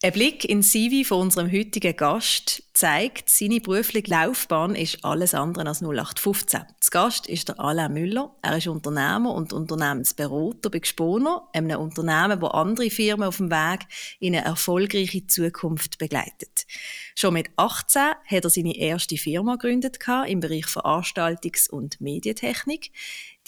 Ein 0.00 0.12
Blick 0.12 0.44
in 0.44 0.62
CV 0.62 1.04
von 1.04 1.22
unserem 1.22 1.50
heutigen 1.50 1.96
Gast 1.96 2.62
zeigt, 2.72 3.28
seine 3.28 3.58
berufliche 3.58 4.12
Laufbahn 4.12 4.76
ist 4.76 5.04
alles 5.04 5.34
andere 5.34 5.66
als 5.66 5.82
0815. 5.82 6.60
Das 6.78 6.92
Gast 6.92 7.26
ist 7.26 7.48
der 7.48 7.58
Alain 7.58 7.92
Müller. 7.92 8.36
Er 8.40 8.58
ist 8.58 8.68
Unternehmer 8.68 9.34
und 9.34 9.52
Unternehmensberater 9.52 10.70
bei 10.70 10.78
Gesponer, 10.78 11.48
einem 11.52 11.80
Unternehmen, 11.80 12.38
das 12.38 12.50
andere 12.52 12.90
Firmen 12.90 13.26
auf 13.26 13.38
dem 13.38 13.50
Weg 13.50 13.88
in 14.20 14.36
eine 14.36 14.44
erfolgreiche 14.44 15.26
Zukunft 15.26 15.98
begleitet. 15.98 16.68
Schon 17.16 17.34
mit 17.34 17.48
18 17.56 18.02
hat 18.24 18.44
er 18.44 18.50
seine 18.50 18.76
erste 18.76 19.16
Firma 19.16 19.56
gegründet 19.56 19.98
im 20.28 20.38
Bereich 20.38 20.66
Veranstaltungs- 20.66 21.68
und 21.68 22.00
Medientechnik. 22.00 22.92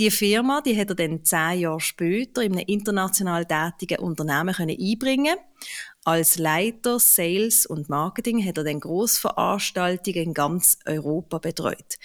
Die 0.00 0.10
Firma, 0.10 0.62
die 0.62 0.76
hat 0.76 0.88
er 0.88 0.94
dann 0.96 1.24
zehn 1.24 1.60
Jahre 1.60 1.78
später 1.78 2.42
in 2.42 2.54
einem 2.54 2.66
international 2.66 3.46
tätigen 3.46 4.00
Unternehmen 4.00 4.56
einbringen 4.58 5.36
als 6.04 6.38
Leiter 6.38 6.98
Sales 6.98 7.66
und 7.66 7.88
Marketing 7.88 8.44
hat 8.46 8.58
er 8.58 8.64
dann 8.64 8.80
Grossveranstaltungen 8.80 10.22
in 10.22 10.34
ganz 10.34 10.78
Europa 10.86 11.38
betreut. 11.38 11.98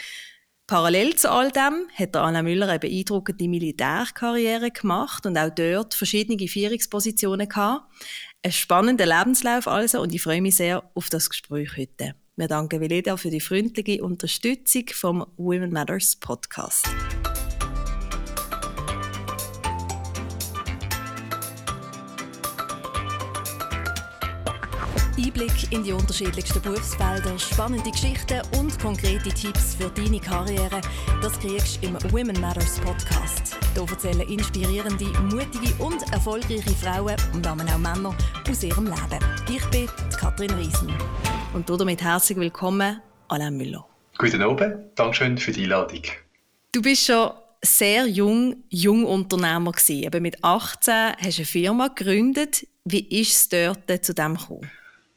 Parallel 0.67 1.15
zu 1.15 1.31
all 1.31 1.51
dem 1.51 1.87
hat 1.93 2.15
Anna 2.15 2.41
Müller 2.41 2.67
eine 2.67 2.79
beeindruckende 2.79 3.47
Militärkarriere 3.47 4.71
gemacht 4.71 5.25
und 5.27 5.37
auch 5.37 5.51
dort 5.51 5.93
verschiedene 5.93 6.47
Führungspositionen 6.47 7.47
gehabt. 7.47 7.85
Ein 8.41 8.51
spannender 8.51 9.05
Lebenslauf 9.05 9.67
also 9.67 10.01
und 10.01 10.13
ich 10.13 10.23
freue 10.23 10.41
mich 10.41 10.55
sehr 10.55 10.89
auf 10.95 11.09
das 11.09 11.29
Gespräch 11.29 11.77
heute. 11.77 12.15
Wir 12.35 12.47
danken 12.47 12.81
Veleda 12.81 13.15
für 13.15 13.29
die 13.29 13.39
freundliche 13.39 14.03
Unterstützung 14.03 14.85
vom 14.91 15.25
Women 15.37 15.71
Matters 15.71 16.15
Podcast. 16.15 16.85
Einblick 25.25 25.71
in 25.71 25.83
die 25.83 25.91
unterschiedlichsten 25.91 26.61
Berufsfelder, 26.61 27.39
spannende 27.39 27.89
Geschichten 27.89 28.41
und 28.59 28.77
konkrete 28.79 29.29
Tipps 29.29 29.73
für 29.73 29.89
deine 29.89 30.19
Karriere, 30.19 30.81
das 31.19 31.39
kriegst 31.39 31.81
du 31.81 31.87
im 31.87 31.95
Women 32.11 32.39
Matters 32.39 32.79
Podcast. 32.79 33.57
Hier 33.73 33.89
erzählen 33.89 34.21
inspirierende, 34.21 35.05
mutige 35.21 35.73
und 35.83 36.03
erfolgreiche 36.13 36.69
Frauen 36.75 37.15
und 37.33 37.47
auch 37.47 37.55
Männer 37.55 38.15
aus 38.47 38.63
ihrem 38.63 38.85
Leben. 38.85 39.25
Ich 39.49 39.65
bin 39.71 39.87
Katrin 40.15 40.51
Riesen. 40.51 40.93
Und 41.55 41.67
damit 41.71 42.03
herzlich 42.03 42.37
willkommen, 42.37 43.01
Alain 43.27 43.57
Müller. 43.57 43.83
Guten 44.19 44.43
Abend, 44.43 44.75
Dankeschön 44.93 45.39
für 45.39 45.51
die 45.51 45.63
Einladung. 45.63 46.03
Du 46.71 46.83
bist 46.83 47.03
schon 47.03 47.31
sehr 47.63 48.05
jung, 48.05 48.63
Jungunternehmer 48.69 49.71
gewesen. 49.71 50.05
Aber 50.05 50.19
mit 50.19 50.43
18 50.43 50.93
hast 51.17 51.37
du 51.37 51.41
eine 51.41 51.45
Firma 51.45 51.87
gegründet. 51.87 52.67
Wie 52.83 53.21
ist 53.21 53.53
es 53.53 53.75
dort 53.87 54.05
zu 54.05 54.13
dem 54.13 54.37
gekommen? 54.37 54.69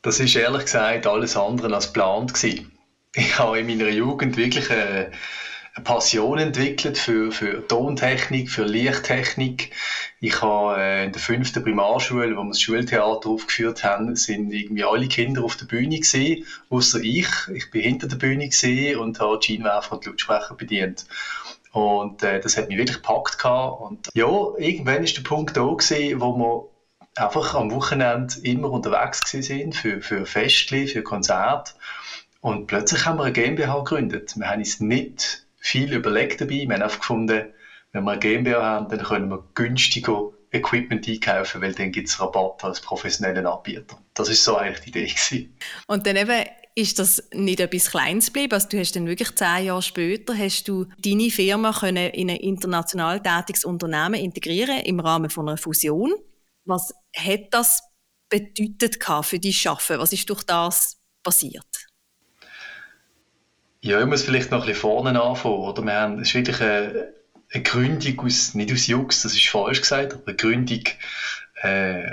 Das 0.02 0.20
ist 0.20 0.36
ehrlich 0.36 0.64
gesagt 0.64 1.06
alles 1.06 1.36
andere 1.36 1.74
als 1.74 1.88
geplant 1.88 2.34
gewesen. 2.34 2.78
Ich 3.14 3.38
habe 3.38 3.58
in 3.58 3.66
meiner 3.66 3.88
Jugend 3.88 4.36
wirklich 4.36 4.70
eine, 4.70 5.10
Passion 5.84 6.38
entwickelt 6.38 6.98
für, 6.98 7.32
für 7.32 7.66
Tontechnik, 7.66 8.50
für 8.50 8.64
Lichttechnik. 8.64 9.70
Ich 10.20 10.40
habe 10.42 10.80
äh, 10.80 11.04
in 11.04 11.12
der 11.12 11.20
fünften 11.20 11.62
Primarschule, 11.62 12.36
wo 12.36 12.42
wir 12.42 12.48
das 12.48 12.60
Schultheater 12.60 13.28
aufgeführt 13.28 13.84
haben, 13.84 14.16
sind 14.16 14.52
irgendwie 14.52 14.84
alle 14.84 15.08
Kinder 15.08 15.44
auf 15.44 15.56
der 15.56 15.66
Bühne 15.66 15.98
gesehen, 15.98 16.44
außer 16.70 17.00
ich. 17.02 17.28
Ich 17.54 17.70
bin 17.70 17.82
hinter 17.82 18.08
der 18.08 18.16
Bühne 18.16 18.48
gesehen 18.48 18.98
und 18.98 19.20
habe 19.20 19.38
die 19.38 19.58
und 19.58 20.04
die 20.04 20.08
Lautsprecher 20.08 20.54
bedient. 20.54 21.06
Und 21.72 22.22
äh, 22.22 22.40
das 22.40 22.56
hat 22.56 22.68
mich 22.68 22.78
wirklich 22.78 23.02
gepackt 23.02 23.44
Und 23.44 24.08
ja, 24.14 24.28
irgendwann 24.58 25.04
ist 25.04 25.16
der 25.16 25.22
Punkt 25.22 25.56
da 25.56 25.62
gewesen, 25.62 26.20
wo 26.20 26.36
man 26.36 26.77
einfach 27.20 27.54
am 27.54 27.70
Wochenende 27.70 28.34
immer 28.42 28.70
unterwegs 28.70 29.22
sind 29.30 29.74
für, 29.74 30.00
für 30.00 30.26
Festchen, 30.26 30.88
für 30.88 31.02
Konzerte. 31.02 31.72
Und 32.40 32.66
plötzlich 32.66 33.04
haben 33.04 33.18
wir 33.18 33.24
eine 33.24 33.32
GmbH 33.32 33.78
gegründet. 33.78 34.34
Wir 34.36 34.48
haben 34.48 34.60
uns 34.60 34.80
nicht 34.80 35.46
viel 35.58 35.92
überlegt 35.92 36.40
dabei. 36.40 36.66
Wir 36.66 36.74
haben 36.74 36.82
einfach 36.82 37.00
gefunden, 37.00 37.52
wenn 37.92 38.04
wir 38.04 38.12
eine 38.12 38.20
GmbH 38.20 38.62
haben, 38.62 38.88
dann 38.88 39.02
können 39.02 39.28
wir 39.28 39.44
günstiger 39.54 40.30
Equipment 40.50 41.06
einkaufen, 41.06 41.60
weil 41.60 41.74
dann 41.74 41.92
gibt 41.92 42.08
es 42.08 42.20
Rabatt 42.20 42.64
als 42.64 42.80
professionellen 42.80 43.46
Anbieter. 43.46 43.98
Das 44.14 44.28
ist 44.28 44.44
so 44.44 44.56
eigentlich 44.56 44.80
die 44.80 44.88
Idee. 44.90 45.06
Gewesen. 45.06 45.56
Und 45.86 46.06
dann 46.06 46.16
eben 46.16 46.44
ist 46.74 46.98
das 46.98 47.22
nicht 47.32 47.60
etwas 47.60 47.90
Kleines 47.90 48.26
geblieben? 48.26 48.54
Also 48.54 48.68
du 48.68 48.78
hast 48.78 48.94
dann 48.94 49.06
wirklich 49.06 49.34
zehn 49.34 49.64
Jahre 49.66 49.82
später 49.82 50.36
hast 50.36 50.68
du 50.68 50.86
deine 51.04 51.28
Firma 51.30 51.72
können 51.72 52.10
in 52.10 52.30
ein 52.30 52.36
international 52.36 53.20
tätiges 53.20 53.64
Unternehmen 53.64 54.14
integrieren 54.14 54.80
im 54.80 55.00
Rahmen 55.00 55.28
von 55.28 55.48
einer 55.48 55.58
Fusion. 55.58 56.14
Was 56.68 56.92
hat 57.16 57.46
das 57.50 57.82
bedeutet 58.28 58.98
für 59.22 59.38
die 59.38 59.54
Schaffen? 59.54 59.98
Was 59.98 60.12
ist 60.12 60.28
durch 60.28 60.42
das 60.44 60.98
passiert? 61.22 61.64
Ja, 63.80 64.00
ich 64.00 64.06
muss 64.06 64.22
vielleicht 64.22 64.50
noch 64.50 64.60
ein 64.60 64.66
bisschen 64.66 64.82
vorne 64.82 65.20
anfangen. 65.20 65.60
Oder? 65.60 65.82
Wir 65.82 65.94
haben, 65.94 66.18
es 66.18 66.28
ist 66.28 66.34
wirklich 66.34 66.60
eine, 66.60 67.14
eine 67.52 67.62
Gründung 67.62 68.20
aus, 68.20 68.54
nicht 68.54 68.70
aus 68.70 68.86
Jux, 68.86 69.22
das 69.22 69.32
ist 69.32 69.48
falsch 69.48 69.80
gesagt, 69.80 70.12
aber 70.12 70.26
eine 70.26 70.36
Gründung 70.36 70.82
äh, 71.62 72.10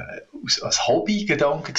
als 0.62 0.88
Hobbygedanke 0.88 1.74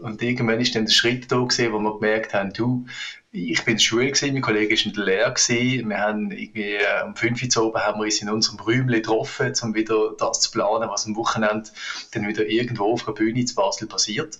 und 0.00 0.22
irgendwann 0.22 0.60
ist 0.60 0.74
dann 0.74 0.84
der 0.84 0.92
Schritt 0.92 1.32
da 1.32 1.42
gesehen, 1.42 1.72
wo 1.72 1.78
wir 1.78 1.94
gemerkt 1.94 2.34
haben, 2.34 2.52
du, 2.52 2.86
ich 3.30 3.62
bin 3.64 3.72
in 3.72 3.76
der 3.76 3.82
Schule 3.82 4.06
gewesen, 4.06 4.32
mein 4.32 4.42
Kollege 4.42 4.72
ist 4.72 4.86
in 4.86 4.92
der 4.94 5.04
Lehre 5.04 5.32
gewesen. 5.34 5.88
Wir 5.88 5.98
haben 5.98 6.30
irgendwie 6.30 6.74
äh, 6.74 7.02
um 7.04 7.14
5 7.14 7.42
Uhr 7.56 7.66
oben 7.66 7.80
haben 7.80 7.98
wir 7.98 8.04
uns 8.04 8.22
in 8.22 8.30
unserem 8.30 8.58
Räumchen 8.58 8.88
getroffen, 8.88 9.52
um 9.62 9.74
wieder 9.74 10.14
das 10.16 10.40
zu 10.40 10.50
planen, 10.50 10.88
was 10.88 11.04
am 11.04 11.14
Wochenende 11.14 11.68
dann 12.12 12.26
wieder 12.26 12.46
irgendwo 12.46 12.92
auf 12.92 13.04
der 13.04 13.12
Bühne 13.12 13.44
zu 13.44 13.54
Basel 13.54 13.86
passiert. 13.86 14.38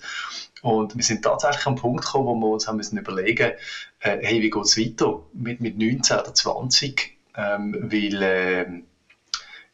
Und 0.62 0.96
wir 0.96 1.04
sind 1.04 1.22
tatsächlich 1.22 1.66
am 1.66 1.74
Punkt 1.76 2.04
gekommen, 2.04 2.26
wo 2.26 2.34
wir 2.34 2.48
uns 2.48 2.66
haben 2.66 2.76
müssen 2.76 2.96
überlegen, 2.96 3.52
äh, 4.00 4.18
hey, 4.22 4.40
wie 4.40 4.50
geht 4.50 4.64
es 4.64 4.76
weiter 4.78 5.22
mit, 5.32 5.60
mit 5.60 5.76
19 5.76 6.18
oder 6.18 6.32
20? 6.32 7.12
Ähm, 7.36 7.76
weil 7.90 8.22
äh, 8.22 8.82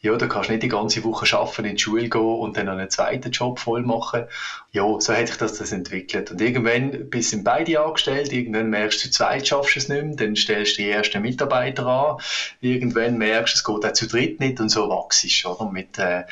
ja, 0.05 0.15
da 0.19 0.27
kannst 0.27 0.51
du 0.51 0.53
nicht 0.53 0.63
die 0.63 0.69
ganze 0.69 1.03
Woche 1.03 1.35
arbeiten, 1.35 1.65
in 1.65 1.77
die 1.77 1.83
Schule 1.83 2.11
gehen 2.11 2.21
und 2.21 2.59
dann 2.59 2.69
einen 2.69 2.91
zweiten 2.91 3.31
Job 3.31 3.59
voll 3.59 3.83
machen. 3.83 4.25
Ja, 4.71 4.83
so 5.01 5.15
hat 5.15 5.29
sich 5.29 5.39
das, 5.39 5.55
das 5.55 5.73
entwickelt. 5.73 6.31
Und 6.31 6.43
irgendwann 6.43 7.09
bist 7.09 7.33
du 7.33 7.43
beide 7.43 7.81
angestellt, 7.81 8.31
irgendwann 8.31 8.69
merkst 8.69 8.99
du, 8.99 9.09
zu 9.09 9.11
zweit 9.11 9.49
schaffst 9.49 9.77
du 9.77 9.79
es 9.79 9.89
nicht 9.89 10.05
mehr, 10.05 10.17
dann 10.17 10.37
stellst 10.37 10.77
du 10.77 10.83
die 10.83 10.91
ersten 10.91 11.23
Mitarbeiter 11.23 11.87
an, 11.87 12.19
irgendwann 12.61 13.17
merkst 13.17 13.55
du, 13.55 13.57
es 13.57 13.65
geht 13.65 13.91
auch 13.91 13.95
zu 13.95 14.07
dritt 14.07 14.41
nicht 14.41 14.61
und 14.61 14.69
so 14.69 14.91
wachst 14.91 15.25
du? 15.25 15.65
Mit, 15.65 15.97
äh, 15.97 16.25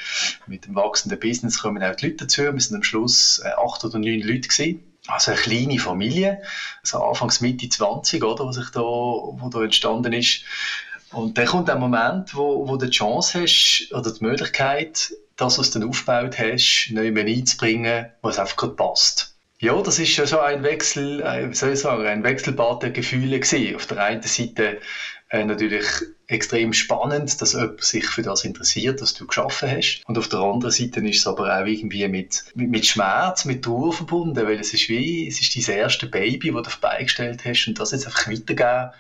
mit 0.47 0.67
dem 0.67 0.75
wachsenden 0.75 1.19
Business 1.19 1.59
kommen 1.59 1.83
auch 1.83 1.95
die 1.95 2.09
Leute 2.09 2.27
dazu. 2.27 2.43
Wir 2.43 2.61
sind 2.61 2.77
am 2.77 2.83
Schluss 2.83 3.41
äh, 3.43 3.53
acht 3.57 3.83
oder 3.85 3.99
neun 3.99 4.21
Leute 4.21 4.49
gewesen. 4.49 4.83
Also 5.07 5.31
eine 5.33 5.41
kleine 5.41 5.79
Familie, 5.79 6.43
also 6.83 7.03
Anfangs 7.03 7.41
Mitte 7.41 7.69
20, 7.69 8.23
oder, 8.23 8.47
was 8.47 8.59
ich 8.59 8.69
da, 8.71 8.81
wo 8.81 9.49
da 9.51 9.63
entstanden 9.63 10.13
ist. 10.13 10.43
Und 11.13 11.37
dann 11.39 11.47
kommt 11.47 11.69
der 11.69 11.77
Moment, 11.77 12.35
wo, 12.35 12.67
wo 12.67 12.77
du 12.77 12.87
die 12.87 12.93
Chance 12.93 13.43
hast 13.43 13.93
oder 13.93 14.13
die 14.13 14.25
Möglichkeit, 14.25 15.13
das, 15.37 15.59
was 15.59 15.71
du 15.71 15.79
dann 15.79 15.89
aufgebaut 15.89 16.39
hast, 16.39 16.91
neu 16.91 17.09
einzubringen, 17.09 18.07
was 18.23 18.39
einfach 18.39 18.57
gerade 18.57 18.75
passt. 18.75 19.35
Ja, 19.59 19.81
das 19.81 19.99
ist 19.99 20.17
ja 20.17 20.27
so 20.27 20.41
ein 20.41 20.65
Wechsel, 20.65 21.21
äh, 21.21 21.49
wie 21.49 21.55
soll 21.55 21.73
ich 21.73 21.81
sagen, 21.81 22.05
ein 22.07 22.25
Wechselbad 22.25 22.83
der 22.83 22.91
Gefühle 22.91 23.39
gewesen. 23.39 23.77
Auf 23.77 23.87
der 23.87 24.03
einen 24.03 24.23
Seite 24.23 24.81
äh, 25.29 25.45
natürlich 25.45 25.87
extrem 26.27 26.73
spannend, 26.73 27.41
dass 27.41 27.53
jemand 27.53 27.83
sich 27.83 28.07
für 28.07 28.23
das 28.23 28.45
interessiert, 28.45 29.01
was 29.01 29.15
du 29.15 29.27
geschaffen 29.27 29.71
hast. 29.71 30.03
Und 30.07 30.19
auf 30.19 30.29
der 30.29 30.41
anderen 30.41 30.73
Seite 30.73 31.01
ist 31.01 31.19
es 31.19 31.27
aber 31.27 31.57
auch 31.57 31.65
irgendwie 31.65 32.09
mit, 32.09 32.45
mit, 32.55 32.71
mit 32.71 32.87
Schmerz, 32.87 33.45
mit 33.45 33.65
Trauer 33.65 33.93
verbunden, 33.93 34.45
weil 34.47 34.59
es 34.59 34.75
ist 34.75 34.89
wie, 34.89 35.29
es 35.29 35.41
ist 35.41 35.69
dein 35.69 35.77
erste 35.77 36.07
Baby, 36.07 36.53
das 36.53 36.65
du 36.65 36.71
vorbeigestellt 36.71 37.45
hast 37.45 37.69
und 37.69 37.79
das 37.79 37.93
jetzt 37.93 38.07
einfach 38.07 38.29
weitergeben, 38.29 38.91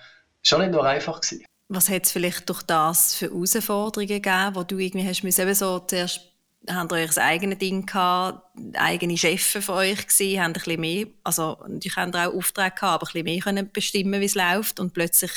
ist 0.43 0.49
schon 0.49 0.61
nicht 0.61 0.73
nur 0.73 0.87
einfach 0.87 1.21
gewesen. 1.21 1.45
Was 1.75 1.89
hat 1.89 2.05
es 2.05 2.13
vielleicht 2.13 2.49
durch 2.51 2.63
das 2.63 3.15
für 3.15 3.31
Herausforderungen 3.31 4.09
gegeben, 4.09 4.55
wo 4.55 4.63
du 4.63 4.79
irgendwie 4.79 5.09
hast 5.09 5.23
müssen, 5.23 5.41
eben 5.41 5.55
so 5.55 5.79
zuerst 5.79 6.21
habt 6.69 6.93
ihr 6.93 6.97
euch 6.97 7.07
das 7.07 7.19
eigene 7.19 7.57
Ding 7.57 7.87
gehabt, 7.87 8.43
eigene 8.75 9.17
Chefs 9.17 9.65
von 9.65 9.77
euch 9.77 10.07
gewesen, 10.07 10.41
habt 10.41 10.49
ein 10.49 10.53
bisschen 10.53 10.81
mehr, 10.81 11.07
also 11.25 11.59
natürlich 11.67 11.97
habt 11.97 12.15
ihr 12.15 12.29
auch 12.29 12.35
Aufträge 12.35 12.75
gehabt, 12.75 12.83
aber 12.83 13.07
ein 13.07 13.13
bisschen 13.13 13.25
mehr 13.25 13.41
können 13.41 13.71
bestimmen, 13.73 14.21
wie 14.21 14.27
es 14.27 14.35
läuft 14.35 14.81
und 14.81 14.93
plötzlich 14.93 15.33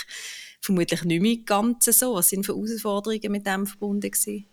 vermutlich 0.60 1.04
nicht 1.04 1.22
mehr 1.22 1.38
ganz 1.46 1.86
so. 1.86 2.16
Was 2.16 2.30
sind 2.30 2.46
für 2.46 2.54
Herausforderungen 2.54 3.32
mit 3.32 3.46
dem 3.46 3.66
verbunden 3.66 4.12
gewesen? 4.12 4.46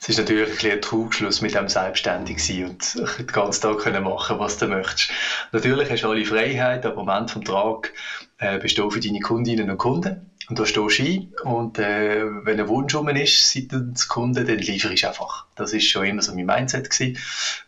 Es 0.00 0.08
ist 0.08 0.18
natürlich 0.18 0.48
ein, 0.48 0.54
bisschen 0.54 0.72
ein 0.72 0.82
Trugschluss 0.82 1.40
mit 1.42 1.54
dem 1.54 1.68
selbstständig 1.68 2.64
und 2.64 2.94
den 3.18 3.26
ganzen 3.26 3.62
Tag 3.62 3.78
können 3.78 4.02
machen, 4.02 4.38
was 4.38 4.58
du 4.58 4.66
möchtest. 4.66 5.10
Natürlich 5.52 5.90
hast 5.90 6.02
du 6.02 6.08
alle 6.08 6.24
Freiheit, 6.24 6.84
aber 6.86 7.02
am 7.02 7.08
Ende 7.08 7.34
des 7.34 7.44
Tages 7.44 7.92
äh, 8.38 8.58
bist 8.58 8.78
du 8.78 8.90
für 8.90 9.00
deine 9.00 9.20
Kundinnen 9.20 9.70
und 9.70 9.78
Kunden 9.78 10.30
und 10.50 10.58
da 10.58 10.66
stehst 10.66 10.98
du 10.98 11.04
ein 11.04 11.32
und 11.44 11.78
äh, 11.78 12.24
wenn 12.44 12.58
ein 12.58 12.66
Wunsch 12.66 12.92
um 12.94 13.08
ist 13.08 13.52
seitens 13.52 14.08
Kunden, 14.08 14.44
dann 14.44 14.58
liefere 14.58 14.92
ich 14.92 15.06
einfach. 15.06 15.46
Das 15.54 15.72
ist 15.72 15.86
schon 15.86 16.04
immer 16.04 16.22
so 16.22 16.34
mein 16.34 16.46
Mindset 16.46 16.90
gewesen. 16.90 17.16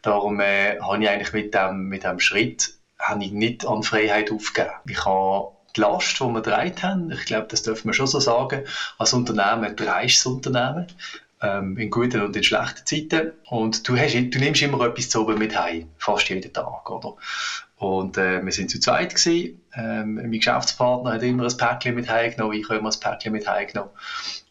Darum 0.03 0.41
äh, 0.41 0.79
habe 0.81 1.03
ich 1.03 1.09
eigentlich 1.09 1.33
mit 1.33 1.55
dem, 1.55 1.85
mit 1.89 2.03
dem 2.03 2.19
Schritt 2.19 2.75
habe 2.99 3.23
ich 3.25 3.31
nicht 3.31 3.65
an 3.67 3.85
Freiheit 3.85 4.33
aufgegeben. 4.33 4.75
Ich 4.89 5.05
habe 5.05 5.53
die 5.77 5.81
Last, 5.81 6.19
die 6.19 6.25
wir 6.25 6.43
getragen 6.43 6.83
haben, 6.83 7.11
ich 7.13 7.25
glaube, 7.25 7.47
das 7.49 7.63
dürfen 7.63 7.89
wir 7.89 7.95
schon 7.95 8.07
so 8.07 8.21
sagen, 8.21 8.65
als 8.99 9.13
Unternehmen, 9.13 9.65
ein 9.65 9.77
dreistes 9.77 10.27
Unternehmen, 10.27 10.87
ähm, 11.41 11.77
in 11.79 11.91
guten 11.91 12.21
und 12.23 12.37
in 12.37 12.43
schlechten 12.43 12.85
Zeiten. 12.85 13.33
Und 13.49 13.89
du, 13.89 13.97
hast, 13.97 14.15
du 14.15 14.39
nimmst 14.39 14.63
immer 14.63 14.85
etwas 14.87 15.09
zu 15.09 15.23
oben 15.23 15.39
mit 15.39 15.57
heim, 15.57 15.89
fast 15.99 16.29
jeden 16.29 16.53
Tag, 16.53 16.91
oder? 16.91 17.15
Und 17.83 18.17
äh, 18.17 18.41
wir 18.45 18.53
sind 18.53 18.71
zu 18.71 18.79
zweit 18.79 19.13
gewesen. 19.13 19.61
Ähm, 19.75 20.15
mein 20.15 20.31
Geschäftspartner 20.31 21.15
hat 21.15 21.23
immer 21.25 21.43
ein 21.43 21.57
Päckchen 21.57 21.97
mit 21.97 22.09
heimgenommen, 22.09 22.57
ich 22.57 22.69
habe 22.69 22.77
immer 22.77 22.91
ein 22.91 23.01
Päckchen 23.01 23.33
mit 23.33 23.49
heimgenommen. 23.49 23.91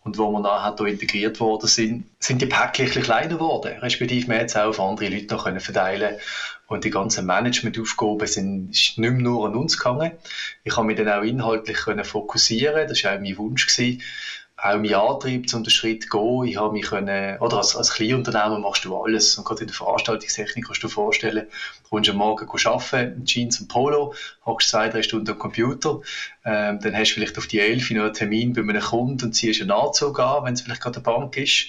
Und 0.04 0.18
wo 0.18 0.30
wir 0.31 0.42
nachher 0.42 0.75
hier 0.78 0.88
integriert 0.88 1.39
worden 1.39 1.68
sind, 1.68 2.07
sind 2.19 2.42
die 2.42 2.45
Päckchen 2.45 2.83
ein 2.83 2.88
bisschen 2.88 3.04
kleiner 3.04 3.36
geworden. 3.36 3.78
Respektive 3.80 4.28
wir 4.28 4.38
jetzt 4.38 4.57
auch 4.57 4.68
auf 4.68 4.81
andere 4.81 5.07
Leute 5.07 5.33
noch 5.33 5.45
können 5.45 5.62
verteilen 5.62 6.18
und 6.68 6.83
die 6.83 6.89
ganzen 6.89 7.25
Managementaufgaben 7.25 8.28
sind 8.28 8.69
nicht 8.72 8.98
mehr 8.98 9.12
nur 9.12 9.48
an 9.48 9.56
uns 9.56 9.77
gegangen. 9.77 10.12
Ich 10.66 10.75
habe 10.75 10.88
mich 10.88 10.98
dann 10.98 11.07
auch 11.07 11.22
inhaltlich 11.22 11.77
können 11.77 12.04
fokussieren. 12.04 12.86
Das 12.89 13.01
war 13.06 13.16
auch 13.16 13.19
mein 13.19 13.38
Wunsch 13.38 13.66
gewesen 13.66 14.01
auch 14.62 14.78
mein 14.78 14.94
Antrieb, 14.94 15.52
um 15.54 15.63
den 15.63 15.72
Schritt 15.72 16.04
zu 16.04 16.10
gehen. 16.10 16.44
Ich 16.46 16.58
habe 16.58 16.74
mich 16.74 16.86
können, 16.86 17.40
oder 17.40 17.58
als, 17.58 17.75
als 17.75 17.92
Kleinunternehmer 17.92 18.60
machst 18.60 18.86
du 18.86 18.96
alles. 18.96 19.36
Und 19.38 19.44
gerade 19.44 19.62
in 19.62 19.68
der 19.68 19.75
Veranstaltungstechnik 19.75 20.66
kannst 20.66 20.84
du 20.84 20.88
dir 20.88 20.94
vorstellen, 20.94 21.48
du 21.84 21.90
kommst 21.90 22.10
am 22.10 22.18
Morgen 22.18 22.48
arbeiten, 22.66 23.25
Jeans 23.25 23.60
und 23.60 23.68
Polo, 23.69 24.13
hockst 24.46 24.69
zwei, 24.69 24.90
drei 24.90 25.02
Stunden 25.02 25.31
am 25.31 25.40
Computer, 25.40 26.02
ähm, 26.46 26.80
dann 26.80 26.96
hast 26.96 27.10
du 27.10 27.13
vielleicht 27.16 27.38
auf 27.40 27.48
die 27.48 27.60
elf 27.60 27.90
noch 27.90 28.04
einen 28.04 28.13
Termin 28.13 28.54
bei 28.54 28.62
einem 28.62 28.81
Kunden 28.81 29.25
und 29.25 29.34
ziehst 29.34 29.62
einen 29.62 29.72
Anzug 29.72 30.19
an, 30.19 30.46
wenn 30.46 30.54
es 30.54 30.62
vielleicht 30.62 30.81
gerade 30.81 30.98
eine 30.98 31.04
Bank 31.04 31.38
ist. 31.38 31.66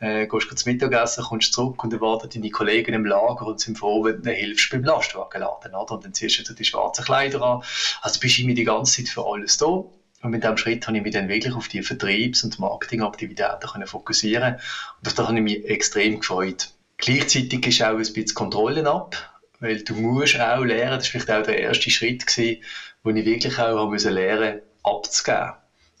Äh, 0.00 0.26
gehst 0.26 0.58
zum 0.58 0.72
Mittagessen, 0.72 1.22
kommst 1.22 1.52
zurück 1.52 1.84
und 1.84 1.92
erwarten 1.92 2.28
deine 2.28 2.50
Kollegen 2.50 2.92
im 2.92 3.06
Lager 3.06 3.46
und 3.46 3.60
sind 3.60 3.78
froh, 3.78 4.02
wenn 4.02 4.20
du 4.20 4.30
ihnen 4.30 4.36
hilfst 4.36 4.70
beim 4.70 4.82
Lastwagen 4.82 5.42
laden, 5.42 5.76
oder? 5.76 5.92
Und 5.92 6.04
dann 6.04 6.12
ziehst 6.12 6.48
du 6.48 6.54
die 6.54 6.64
schwarzen 6.64 7.04
Kleider 7.04 7.40
an. 7.40 7.62
Also 8.00 8.18
bist 8.18 8.38
du 8.38 8.42
immer 8.42 8.54
die 8.54 8.64
ganze 8.64 8.96
Zeit 8.96 9.08
für 9.12 9.24
alles 9.24 9.58
da. 9.58 9.84
Und 10.22 10.30
mit 10.30 10.44
diesem 10.44 10.56
Schritt 10.56 10.86
habe 10.86 10.96
ich 10.96 11.02
mich 11.02 11.12
dann 11.12 11.28
wirklich 11.28 11.54
auf 11.54 11.68
die 11.68 11.82
Vertriebs- 11.82 12.44
und 12.44 12.58
Marketingaktivitäten 12.58 13.86
fokussieren 13.86 14.54
Und 14.54 15.08
auf 15.08 15.14
das 15.14 15.26
habe 15.26 15.36
ich 15.36 15.42
mich 15.42 15.64
extrem 15.68 16.20
gefreut. 16.20 16.70
Gleichzeitig 16.96 17.66
ist 17.66 17.82
auch 17.82 17.90
ein 17.90 17.98
bisschen 17.98 18.34
Kontrollen 18.34 18.86
ab, 18.86 19.16
weil 19.58 19.82
du 19.82 19.94
musst 19.94 20.40
auch 20.40 20.62
lernen, 20.62 20.98
das 20.98 21.12
war 21.12 21.20
vielleicht 21.20 21.30
auch 21.30 21.42
der 21.44 21.58
erste 21.58 21.90
Schritt, 21.90 22.24
gewesen, 22.26 22.62
wo 23.02 23.10
ich 23.10 23.24
wirklich 23.24 23.58
auch 23.58 23.78
haben 23.78 23.90
müssen 23.90 24.12
lernen 24.12 24.60
abzugeben. 24.84 25.54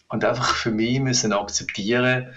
Und 0.08 0.24
einfach 0.24 0.54
für 0.54 0.70
mich 0.70 1.00
müssen 1.00 1.32
akzeptieren, 1.32 2.32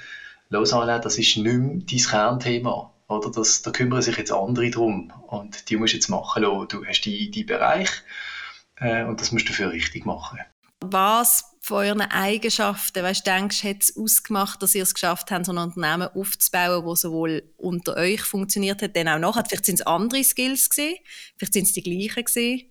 Lausanne, 0.50 1.00
das 1.00 1.18
ist 1.18 1.38
nicht 1.38 1.46
mehr 1.46 1.82
dein 1.90 2.00
Kernthema. 2.00 2.92
Oder 3.08 3.30
das, 3.30 3.62
da 3.62 3.72
kümmern 3.72 4.02
sich 4.02 4.18
jetzt 4.18 4.32
andere 4.32 4.72
drum. 4.72 5.14
Und 5.28 5.70
die 5.70 5.76
musst 5.76 5.94
du 5.94 5.98
jetzt 5.98 6.10
machen 6.10 6.44
lassen. 6.44 6.68
Du 6.70 6.86
hast 6.86 7.06
deinen 7.06 7.46
Bereich 7.46 7.90
äh, 8.78 9.04
und 9.04 9.22
das 9.22 9.32
musst 9.32 9.46
du 9.46 9.50
dafür 9.50 9.72
richtig 9.72 10.06
machen. 10.06 10.40
Was 10.82 11.55
von 11.66 11.78
euren 11.78 12.02
Eigenschaften, 12.02 13.02
weißt, 13.02 13.26
denkst, 13.26 13.64
hat 13.64 13.78
es 13.82 13.98
ausgemacht, 13.98 14.62
dass 14.62 14.76
ihr 14.76 14.84
es 14.84 14.94
geschafft 14.94 15.32
habt, 15.32 15.48
so 15.48 15.52
ein 15.52 15.58
Unternehmen 15.58 16.08
aufzubauen, 16.14 16.86
das 16.88 17.02
sowohl 17.02 17.42
unter 17.58 17.98
euch 17.98 18.22
funktioniert 18.22 18.84
hat, 18.84 18.96
dann 18.96 19.08
auch 19.08 19.18
nachher? 19.18 19.46
Vielleicht 19.48 19.66
sind 19.66 19.80
es 19.80 19.88
andere 19.88 20.24
Skills 20.24 20.70
gewesen, 20.70 21.00
vielleicht 21.38 21.54
sind 21.54 21.64
es 21.64 21.74
die 21.74 21.82
gleichen 21.82 22.24
gewesen. 22.24 22.70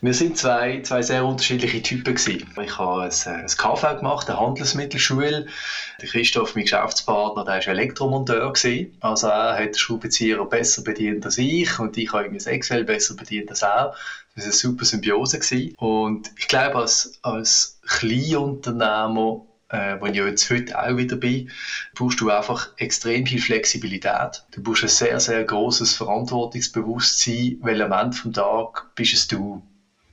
Wir 0.00 0.14
sind 0.14 0.38
zwei, 0.38 0.80
zwei 0.80 1.02
sehr 1.02 1.26
unterschiedliche 1.26 1.82
Typen 1.82 2.14
gewesen. 2.14 2.48
Ich 2.58 2.78
habe 2.78 3.02
ein, 3.02 3.10
ein 3.10 3.46
KV 3.46 3.98
gemacht, 3.98 4.30
eine 4.30 4.40
Handelsmittelschule. 4.40 5.46
Christoph, 6.00 6.54
mein 6.54 6.64
Geschäftspartner, 6.64 7.44
der 7.44 7.56
war 7.56 7.68
Elektromonteur 7.68 8.50
gewesen. 8.50 8.96
Also 9.00 9.26
er 9.26 9.56
hat 9.56 9.66
den 9.66 9.74
Schraubenzieher 9.74 10.42
besser 10.46 10.82
bedient 10.82 11.26
als 11.26 11.36
ich 11.36 11.78
und 11.78 11.98
ich 11.98 12.10
habe 12.14 12.32
das 12.32 12.46
Excel 12.46 12.84
besser 12.84 13.14
bedient 13.14 13.50
als 13.50 13.60
er. 13.60 13.94
Das 14.34 14.44
war 14.44 14.44
eine 14.44 14.52
super 14.52 14.84
Symbiose. 14.86 15.38
Gewesen. 15.38 15.74
Und 15.76 16.30
ich 16.38 16.48
glaube, 16.48 16.76
als, 16.76 17.18
als 17.20 17.78
Kleinunternehmer, 17.92 19.42
äh, 19.68 20.00
wo 20.00 20.06
ich 20.06 20.16
jetzt 20.16 20.50
heute 20.50 20.78
auch 20.78 20.96
wieder 20.96 21.16
bin, 21.16 21.50
brauchst 21.94 22.20
du 22.20 22.30
einfach 22.30 22.68
extrem 22.76 23.26
viel 23.26 23.40
Flexibilität. 23.40 24.42
Du 24.50 24.62
brauchst 24.62 24.82
ein 24.82 24.88
sehr, 24.88 25.20
sehr 25.20 25.44
großes 25.44 25.94
Verantwortungsbewusstsein, 25.94 27.58
weil 27.60 27.80
am 27.82 27.92
Ende 27.92 28.16
des 28.16 28.32
Tages 28.32 28.82
bist 28.94 29.12
es 29.14 29.26
du. 29.26 29.62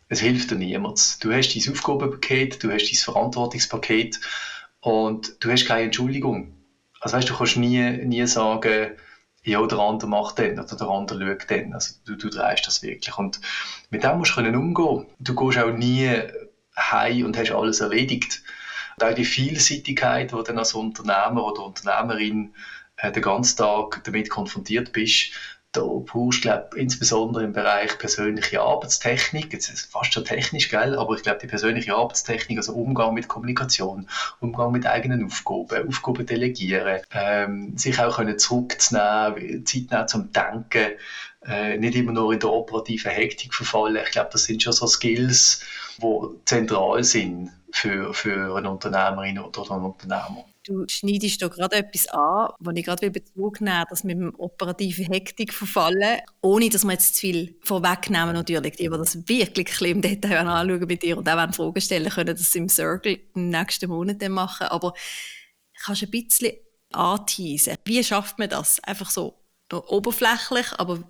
Es 0.10 0.20
hilft 0.20 0.52
dir 0.52 0.56
niemand. 0.56 1.24
Du 1.24 1.32
hast 1.32 1.56
dein 1.56 1.72
Aufgabenpaket, 1.72 2.64
du 2.64 2.72
hast 2.72 2.92
dein 2.92 2.98
Verantwortungspaket 3.14 4.20
und 4.82 5.34
du 5.40 5.52
hast 5.52 5.66
keine 5.66 5.84
Entschuldigung. 5.84 6.56
Also 7.00 7.16
weißt, 7.16 7.30
du 7.30 7.36
kannst 7.36 7.58
nie, 7.58 8.06
nie 8.06 8.26
sagen, 8.26 8.98
ja, 9.44 9.66
der 9.66 9.80
andere 9.80 10.10
macht 10.10 10.38
den 10.38 10.60
oder 10.60 10.76
der 10.76 10.88
andere 10.88 11.28
schaut 11.28 11.50
den. 11.50 11.74
Also 11.74 11.94
du, 12.06 12.16
du 12.16 12.30
drehst 12.30 12.68
das 12.68 12.82
wirklich. 12.82 13.18
Und 13.18 13.40
mit 13.90 14.04
dem 14.04 14.18
musst 14.18 14.32
du 14.32 14.36
können 14.36 14.56
umgehen. 14.56 15.06
Du 15.20 15.34
gehst 15.34 15.58
auch 15.58 15.72
nie 15.72 16.22
heim 16.80 17.26
und 17.26 17.38
hast 17.38 17.52
alles 17.52 17.80
erledigt. 17.80 18.42
Und 18.98 19.08
auch 19.08 19.14
die 19.14 19.26
Vielseitigkeit, 19.26 20.32
die 20.32 20.44
dann 20.44 20.58
als 20.58 20.74
Unternehmer 20.74 21.44
oder 21.44 21.64
Unternehmerin 21.64 22.54
äh, 22.98 23.12
den 23.12 23.24
ganzen 23.24 23.58
Tag 23.58 24.02
damit 24.04 24.30
konfrontiert 24.30 24.92
bist, 24.92 25.32
da 25.72 25.82
brauchst 25.82 26.46
du, 26.46 26.66
insbesondere 26.76 27.44
im 27.44 27.54
Bereich 27.54 27.98
persönliche 28.00 28.62
Arbeitstechnik, 28.62 29.54
jetzt 29.54 29.70
ist 29.70 29.92
fast 29.92 30.14
schon 30.14 30.26
technisch, 30.26 30.70
gell, 30.70 30.96
aber 30.98 31.14
ich 31.14 31.22
glaube, 31.22 31.40
die 31.42 31.48
persönliche 31.48 31.94
Arbeitstechnik, 31.94 32.58
also 32.58 32.74
Umgang 32.74 33.14
mit 33.14 33.28
Kommunikation, 33.28 34.08
Umgang 34.40 34.72
mit 34.72 34.88
eigenen 34.88 35.24
Aufgaben, 35.26 35.88
Aufgaben 35.88 36.26
delegieren, 36.26 37.02
ähm, 37.12 37.78
sich 37.78 38.00
auch 38.00 38.16
können 38.16 38.40
zurückzunehmen, 38.40 39.64
Zeit 39.66 39.92
nehmen 39.92 40.08
zum 40.08 40.32
Denken, 40.32 40.94
äh, 41.46 41.78
nicht 41.78 41.96
immer 41.96 42.12
nur 42.12 42.34
in 42.34 42.40
der 42.40 42.52
operativen 42.52 43.12
Hektik 43.12 43.54
verfallen. 43.54 43.98
Ich 44.04 44.12
glaube, 44.12 44.30
das 44.32 44.44
sind 44.44 44.62
schon 44.62 44.74
so 44.74 44.88
Skills, 44.88 45.64
die 46.02 46.28
zentral 46.46 47.04
sind 47.04 47.52
für, 47.72 48.14
für 48.14 48.56
eine 48.56 48.70
Unternehmerin 48.70 49.40
oder 49.40 49.72
einen 49.72 49.86
Unternehmer. 49.86 50.46
Du 50.66 50.86
schneidest 50.88 51.42
da 51.42 51.48
gerade 51.48 51.78
etwas 51.78 52.08
an, 52.08 52.50
wo 52.60 52.72
ich 52.72 52.86
gerade 52.86 53.10
Bezug 53.10 53.62
nehmen 53.62 53.86
dass 53.90 54.04
mit 54.04 54.18
operativen 54.38 55.06
Hektik 55.06 55.54
verfallen, 55.54 56.20
ohne 56.42 56.70
dass 56.70 56.84
wir 56.84 56.92
jetzt 56.92 57.16
zu 57.16 57.22
viel 57.22 57.56
vorwegnehmen 57.62 58.34
natürlich. 58.34 58.76
Die, 58.76 58.84
die 58.84 58.90
das 58.90 59.28
wirklich 59.28 59.82
im 59.82 60.02
Detail 60.02 60.46
anschauen 60.46 60.86
mit 60.86 61.02
dir 61.02 61.18
und 61.18 61.30
auch 61.30 61.54
Fragen 61.54 61.82
stellen 61.82 62.10
können, 62.10 62.36
das 62.36 62.54
im 62.56 62.70
Circle 62.70 63.20
im 63.34 63.50
nächsten 63.50 63.90
Monat 63.90 64.22
machen. 64.30 64.68
Aber 64.68 64.94
kannst 65.84 66.02
du 66.02 66.06
ein 66.06 66.12
bisschen 66.12 66.54
anteasen. 66.92 67.76
Wie 67.86 68.04
schafft 68.04 68.38
man 68.38 68.50
das? 68.50 68.80
Einfach 68.84 69.10
so 69.10 69.40
oberflächlich, 69.72 70.68
aber 70.78 71.04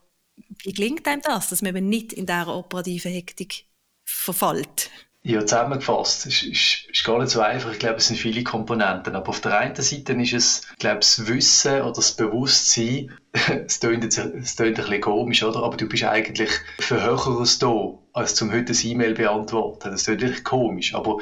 wie 0.63 0.74
gelingt 0.74 1.07
einem 1.07 1.21
das, 1.21 1.50
dass 1.50 1.62
man 1.62 1.75
eben 1.75 1.89
nicht 1.89 2.13
in 2.13 2.25
dieser 2.25 2.56
operativen 2.56 3.12
Hektik 3.12 3.65
verfällt? 4.06 4.89
Ja, 5.21 5.41
zusammengefasst, 5.41 6.27
ist, 6.27 6.44
ist, 6.44 6.88
ist 6.89 7.03
gar 7.03 7.19
nicht 7.19 7.30
so 7.30 7.41
einfach. 7.41 7.74
Ich 7.74 7.80
glaube, 7.80 7.97
es 7.97 8.07
sind 8.07 8.18
viele 8.18 8.41
Komponenten. 8.41 9.15
Aber 9.15 9.30
auf 9.30 9.41
der 9.41 9.57
einen 9.57 9.75
Seite 9.75 10.13
ist 10.13 10.33
es, 10.33 10.62
ich 10.77 10.83
das 10.83 11.27
Wissen 11.27 11.81
oder 11.81 11.91
das 11.91 12.15
Bewusstsein, 12.15 13.12
es 13.65 13.81
klingt, 13.81 14.06
jetzt, 14.06 14.18
es 14.18 14.56
klingt 14.56 14.80
ein 14.80 14.86
bisschen 14.86 15.01
komisch, 15.01 15.44
oder? 15.44 15.62
Aber 15.63 15.75
du 15.75 15.88
bist 15.88 16.06
eigentlich 16.06 16.50
für 16.80 17.03
Höheres 17.03 17.59
da, 17.59 17.97
als 18.13 18.36
zum 18.36 18.51
heute 18.53 18.71
ein 18.71 18.80
E-Mail 18.81 19.13
beantworten. 19.13 19.91
Das 19.91 20.05
klingt 20.05 20.22
wirklich 20.22 20.46
komisch. 20.46 20.96
Aber 20.96 21.17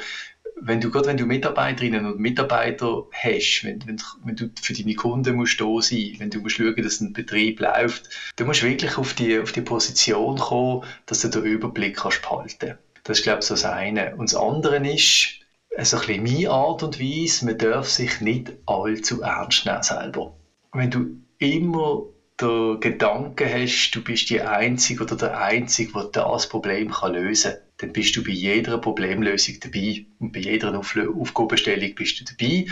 wenn 0.62 0.82
du, 0.82 0.90
gerade 0.90 1.08
wenn 1.08 1.18
du 1.18 1.26
Mitarbeiterinnen 1.26 2.06
und 2.06 2.20
Mitarbeiter 2.20 3.04
hast, 3.12 3.62
wenn, 3.64 3.86
wenn, 3.86 4.02
wenn 4.24 4.36
du 4.36 4.50
für 4.62 4.74
deine 4.74 4.96
Kunden 4.96 5.36
musst 5.36 5.62
da 5.62 5.82
sein, 5.82 6.16
wenn 6.18 6.30
du 6.30 6.40
musst 6.40 6.58
schauen, 6.58 6.84
dass 6.84 7.00
ein 7.00 7.14
Betrieb 7.14 7.60
läuft, 7.60 8.10
du 8.36 8.46
musst 8.46 8.64
wirklich 8.64 8.98
auf 8.98 9.14
die, 9.14 9.40
auf 9.40 9.52
die 9.52 9.62
Position 9.62 10.38
kommen, 10.38 10.84
dass 11.06 11.22
du 11.22 11.30
den 11.30 11.44
Überblick 11.44 11.98
kannst 11.98 12.22
behalten 12.22 12.78
das 13.08 13.20
ist, 13.20 13.24
glaube 13.24 13.40
ich, 13.40 13.46
so 13.46 13.54
das 13.54 13.66
eine. 13.66 14.16
Und 14.16 14.32
das 14.32 14.40
andere 14.40 14.86
ist, 14.86 15.40
also 15.78 15.98
ein 15.98 16.08
bisschen 16.08 16.24
meine 16.24 16.50
Art 16.50 16.84
und 16.84 17.00
Weise, 17.00 17.46
man 17.46 17.58
darf 17.58 17.88
sich 17.88 18.20
nicht 18.20 18.52
allzu 18.66 19.22
ernst 19.22 19.66
nehmen 19.66 19.84
selber. 19.84 20.36
Wenn 20.74 20.92
du 20.92 21.06
immer 21.38 22.04
den 22.42 22.80
Gedanken 22.82 23.50
hast, 23.50 23.92
du 23.92 24.04
bist 24.04 24.30
die 24.30 24.42
Einzige 24.42 25.04
oder 25.04 25.16
der 25.16 25.40
Einzige, 25.40 25.94
der 26.14 26.24
das 26.24 26.50
Problem 26.50 26.92
kann 26.92 27.14
lösen 27.14 27.54
kann, 27.54 27.62
dann 27.78 27.94
bist 27.94 28.16
du 28.16 28.24
bei 28.24 28.32
jeder 28.32 28.78
Problemlösung 28.80 29.60
dabei 29.60 30.04
und 30.20 30.32
bei 30.32 30.40
jeder 30.40 30.78
Auf 30.78 30.96
Aufgabenstellung 30.96 31.94
bist 31.96 32.20
du 32.20 32.24
dabei. 32.24 32.66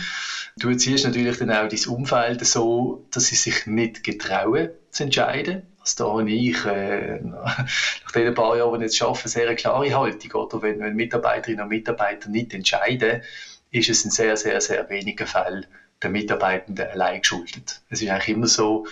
Du 0.58 0.70
erziehst 0.70 1.06
natürlich 1.06 1.38
dann 1.38 1.52
auch 1.52 1.68
dein 1.68 1.86
Umfeld 1.88 2.46
so, 2.46 3.06
dass 3.12 3.28
sie 3.28 3.36
sich 3.36 3.66
nicht 3.68 4.04
getrauen 4.04 4.70
zu 4.92 5.04
entscheiden. 5.04 5.68
Also 5.80 6.04
da 6.04 6.12
habe 6.12 6.32
ich 6.32 6.66
äh, 6.66 7.20
nach 7.22 8.12
den 8.16 8.34
paar 8.34 8.58
Jahren, 8.58 8.80
die 8.80 8.88
ich 8.88 8.94
jetzt 8.94 9.02
arbeite, 9.04 9.24
eine 9.24 9.30
sehr 9.30 9.56
klare 9.56 9.96
Haltung. 9.96 10.32
Oder? 10.32 10.62
Wenn, 10.62 10.80
wenn 10.80 10.96
Mitarbeiterinnen 10.96 11.64
und 11.64 11.70
Mitarbeiter 11.70 12.30
nicht 12.30 12.54
entscheiden, 12.54 13.22
ist 13.70 13.90
es 13.90 14.04
in 14.06 14.12
sehr, 14.12 14.38
sehr, 14.38 14.60
sehr 14.62 14.90
wenigen 14.90 15.28
Fällen 15.28 15.66
der 16.02 16.10
Mitarbeitenden 16.10 16.88
allein 16.88 17.22
geschuldet. 17.22 17.82
Es 17.90 18.02
ist 18.02 18.10
eigentlich 18.10 18.36
immer 18.36 18.48
so, 18.48 18.86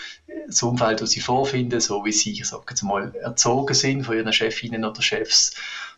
das 0.48 0.62
Umfeld, 0.63 1.01
das 1.01 1.12
sie 1.12 1.20
vorfinden, 1.20 1.79
so 1.79 2.03
wie 2.05 2.12
sie, 2.12 2.32
ich 2.32 2.46
sage 2.46 2.63
jetzt 2.70 2.84
mal, 2.84 3.13
erzogen 3.15 3.74
sind 3.74 4.03
von 4.03 4.15
ihren 4.15 4.32
Chefinnen 4.34 4.86
oder 4.86 5.01
Chefs. 5.01 5.53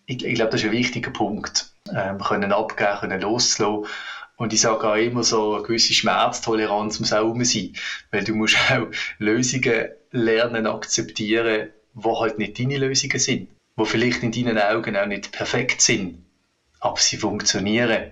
Ich, 0.06 0.24
ich 0.24 0.36
glaube, 0.36 0.52
das 0.52 0.62
ist 0.62 0.68
ein 0.68 0.72
wichtiger 0.72 1.12
Punkt. 1.12 1.72
Ähm, 1.94 2.20
können 2.20 2.52
abgeben, 2.52 3.00
können 3.00 3.22
loslassen. 3.22 3.86
Und 4.38 4.52
ich 4.54 4.62
sage 4.62 4.90
auch 4.90 4.96
immer 4.96 5.24
so, 5.24 5.56
eine 5.56 5.64
gewisse 5.64 5.94
Schmerztoleranz 5.94 7.00
muss 7.00 7.14
auch 7.14 7.24
rum 7.24 7.44
sein. 7.44 7.74
Weil 8.12 8.24
du 8.24 8.36
musst 8.36 8.58
auch 8.72 8.88
Lösungen 9.18 9.90
lernen, 10.12 10.68
akzeptieren, 10.68 11.70
die 11.94 12.10
halt 12.10 12.38
nicht 12.38 12.60
deine 12.60 12.78
Lösungen 12.78 13.20
sind. 13.20 13.50
Die 13.78 13.86
vielleicht 13.86 14.24
in 14.24 14.32
deinen 14.32 14.58
Augen 14.58 14.96
auch 14.98 15.06
nicht 15.06 15.32
perfekt 15.32 15.82
sind. 15.82 16.26
Aber 16.80 16.98
sie 16.98 17.18
funktionieren. 17.18 18.12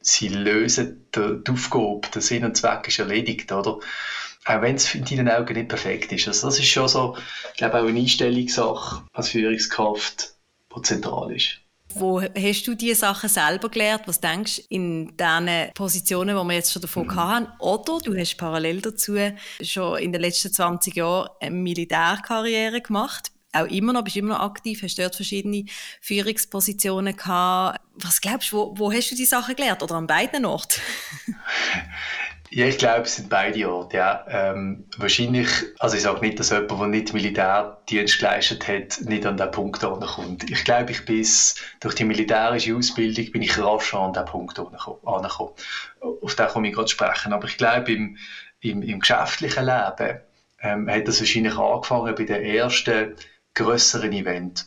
Sie 0.00 0.28
lösen 0.28 1.08
die 1.14 1.50
Aufgabe, 1.50 2.02
der 2.12 2.20
Sinn 2.20 2.44
und 2.44 2.56
Zweck 2.56 2.88
ist 2.88 2.98
erledigt, 2.98 3.50
oder? 3.52 3.78
auch 4.44 4.60
wenn 4.60 4.76
es 4.76 4.94
in 4.94 5.04
deinen 5.04 5.28
Augen 5.28 5.54
nicht 5.54 5.68
perfekt 5.68 6.12
ist. 6.12 6.28
Also 6.28 6.48
das 6.48 6.58
ist 6.58 6.68
schon 6.68 6.88
so, 6.88 7.16
ich 7.52 7.56
glaube, 7.58 7.80
auch 7.80 7.86
eine 7.86 7.98
Einstellungssache 7.98 9.02
als 9.12 9.30
Führungskraft, 9.30 10.34
die 10.43 10.43
zentral 10.82 11.34
ist. 11.34 11.60
Wo 11.96 12.20
hast 12.20 12.66
du 12.66 12.74
diese 12.74 12.96
Sachen 13.00 13.28
selber 13.28 13.68
gelernt? 13.68 14.02
Was 14.06 14.20
denkst 14.20 14.56
du 14.56 14.62
in 14.68 15.16
diesen 15.16 15.72
Positionen, 15.74 16.36
die 16.36 16.42
wir 16.42 16.54
jetzt 16.54 16.72
schon 16.72 16.82
davon 16.82 17.06
mhm. 17.06 17.14
hatten? 17.14 17.48
Oder 17.60 17.98
du 18.02 18.16
hast 18.16 18.36
parallel 18.36 18.80
dazu 18.80 19.16
schon 19.62 19.98
in 19.98 20.12
den 20.12 20.20
letzten 20.20 20.52
20 20.52 20.96
Jahren 20.96 21.28
eine 21.40 21.50
Militärkarriere 21.52 22.80
gemacht. 22.80 23.30
Auch 23.52 23.66
immer 23.66 23.92
noch, 23.92 24.02
bist 24.02 24.16
immer 24.16 24.34
noch 24.34 24.40
aktiv, 24.40 24.82
hast 24.82 24.98
dort 24.98 25.14
verschiedene 25.14 25.66
Führungspositionen 26.00 27.16
gehabt. 27.16 27.78
Was 27.94 28.20
glaubst 28.20 28.50
du, 28.50 28.56
wo, 28.56 28.74
wo 28.76 28.92
hast 28.92 29.12
du 29.12 29.14
die 29.14 29.24
Sachen 29.24 29.54
gelernt? 29.54 29.80
Oder 29.80 29.94
an 29.94 30.08
beiden 30.08 30.44
Orten? 30.44 30.80
Ja, 32.56 32.66
ich 32.66 32.78
glaube, 32.78 33.02
es 33.02 33.16
sind 33.16 33.28
beide 33.28 33.68
Orte. 33.68 33.96
Ja. 33.96 34.24
Ähm, 34.28 34.86
wahrscheinlich, 34.96 35.48
also 35.80 35.96
ich 35.96 36.02
sage 36.02 36.20
nicht, 36.20 36.38
dass 36.38 36.50
jemand, 36.50 36.70
der 36.70 36.86
nicht 36.86 37.12
Militärdienst 37.12 38.18
geleistet 38.20 38.68
hat, 38.68 39.00
nicht 39.00 39.26
an 39.26 39.36
den 39.36 39.50
Punkt 39.50 39.80
kommt. 39.80 40.48
Ich 40.48 40.62
glaube, 40.62 40.92
ich 40.92 41.04
bin 41.04 41.26
durch 41.80 41.94
die 41.96 42.04
militärische 42.04 42.76
Ausbildung 42.76 43.28
bin 43.32 43.42
ich 43.42 43.58
rasch 43.58 43.92
an 43.94 44.12
den 44.12 44.24
Punkt 44.24 44.56
angekommen. 44.56 45.50
Auf 46.00 46.34
den 46.36 46.46
komme 46.46 46.68
ich 46.68 46.74
gerade 46.74 46.86
sprechen. 46.88 47.32
Aber 47.32 47.48
ich 47.48 47.56
glaube, 47.56 47.90
im, 47.92 48.16
im, 48.60 48.82
im 48.82 49.00
geschäftlichen 49.00 49.64
Leben 49.64 50.20
ähm, 50.60 50.88
hat 50.88 51.08
das 51.08 51.18
wahrscheinlich 51.18 51.56
angefangen 51.56 52.14
bei 52.14 52.24
den 52.24 52.40
ersten 52.40 53.16
grösseren 53.54 54.12
Event. 54.12 54.64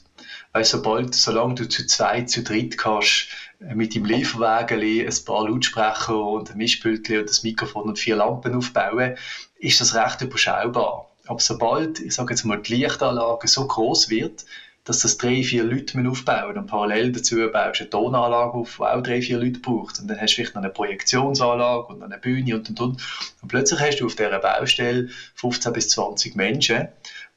Weißt, 0.58 0.72
sobald, 0.72 1.14
solange 1.14 1.54
du 1.54 1.70
zu 1.70 1.86
zweit, 1.86 2.32
zu 2.32 2.42
dritt 2.42 2.80
kannst, 2.80 3.28
mit 3.60 3.94
dem 3.94 4.06
Lieferwagen 4.06 4.82
ein 4.82 5.24
paar 5.24 5.48
Lautsprecher 5.48 6.20
und 6.20 6.50
ein 6.50 6.58
Mischpult 6.58 7.08
und 7.12 7.30
das 7.30 7.44
Mikrofon 7.44 7.90
und 7.90 8.00
vier 8.00 8.16
Lampen 8.16 8.56
aufbauen, 8.56 9.14
ist 9.60 9.80
das 9.80 9.94
recht 9.94 10.20
überschaubar. 10.22 11.12
Aber 11.28 11.40
sobald, 11.40 12.00
ich 12.00 12.16
sage 12.16 12.34
jetzt 12.34 12.44
mal, 12.44 12.60
die 12.60 12.74
Lichtanlage 12.74 13.48
so 13.48 13.68
groß 13.68 14.10
wird, 14.10 14.46
dass 14.84 15.02
das 15.02 15.18
drei, 15.18 15.44
vier 15.44 15.64
Leute 15.64 16.04
aufbauen 16.10 16.58
und 16.58 16.66
parallel 16.66 17.12
dazu 17.12 17.36
baust 17.36 17.80
du 17.80 17.84
eine 17.84 17.90
Tonanlage 17.92 18.54
auf, 18.54 18.78
die 18.80 18.84
auch 18.84 19.04
drei, 19.04 19.22
vier 19.22 19.38
Leute 19.38 19.60
braucht. 19.60 20.00
Und 20.00 20.08
dann 20.08 20.20
hast 20.20 20.32
du 20.32 20.36
vielleicht 20.38 20.56
noch 20.56 20.64
eine 20.64 20.72
Projektionsanlage 20.72 21.86
und 21.94 22.02
eine 22.02 22.18
Bühne 22.18 22.56
und 22.56 22.68
und 22.70 22.80
und. 22.80 23.02
Und 23.44 23.48
plötzlich 23.48 23.80
hast 23.80 24.00
du 24.00 24.08
auf 24.08 24.16
dieser 24.16 24.40
Baustelle 24.40 25.10
15 25.36 25.72
bis 25.72 25.90
20 25.90 26.36
Menschen, 26.36 26.88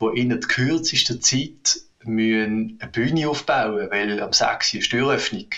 die 0.01 0.19
in 0.19 0.31
der 0.31 0.41
kürzesten 0.41 1.21
Zeit 1.21 1.83
müssen 2.05 2.79
eine 2.81 2.91
Bühne 2.91 3.29
aufbauen 3.29 3.89
weil 3.91 4.23
am 4.23 4.33
6 4.33 4.75
Uhr 4.75 4.81
ist 4.81 4.91
Türöffnung 4.91 5.49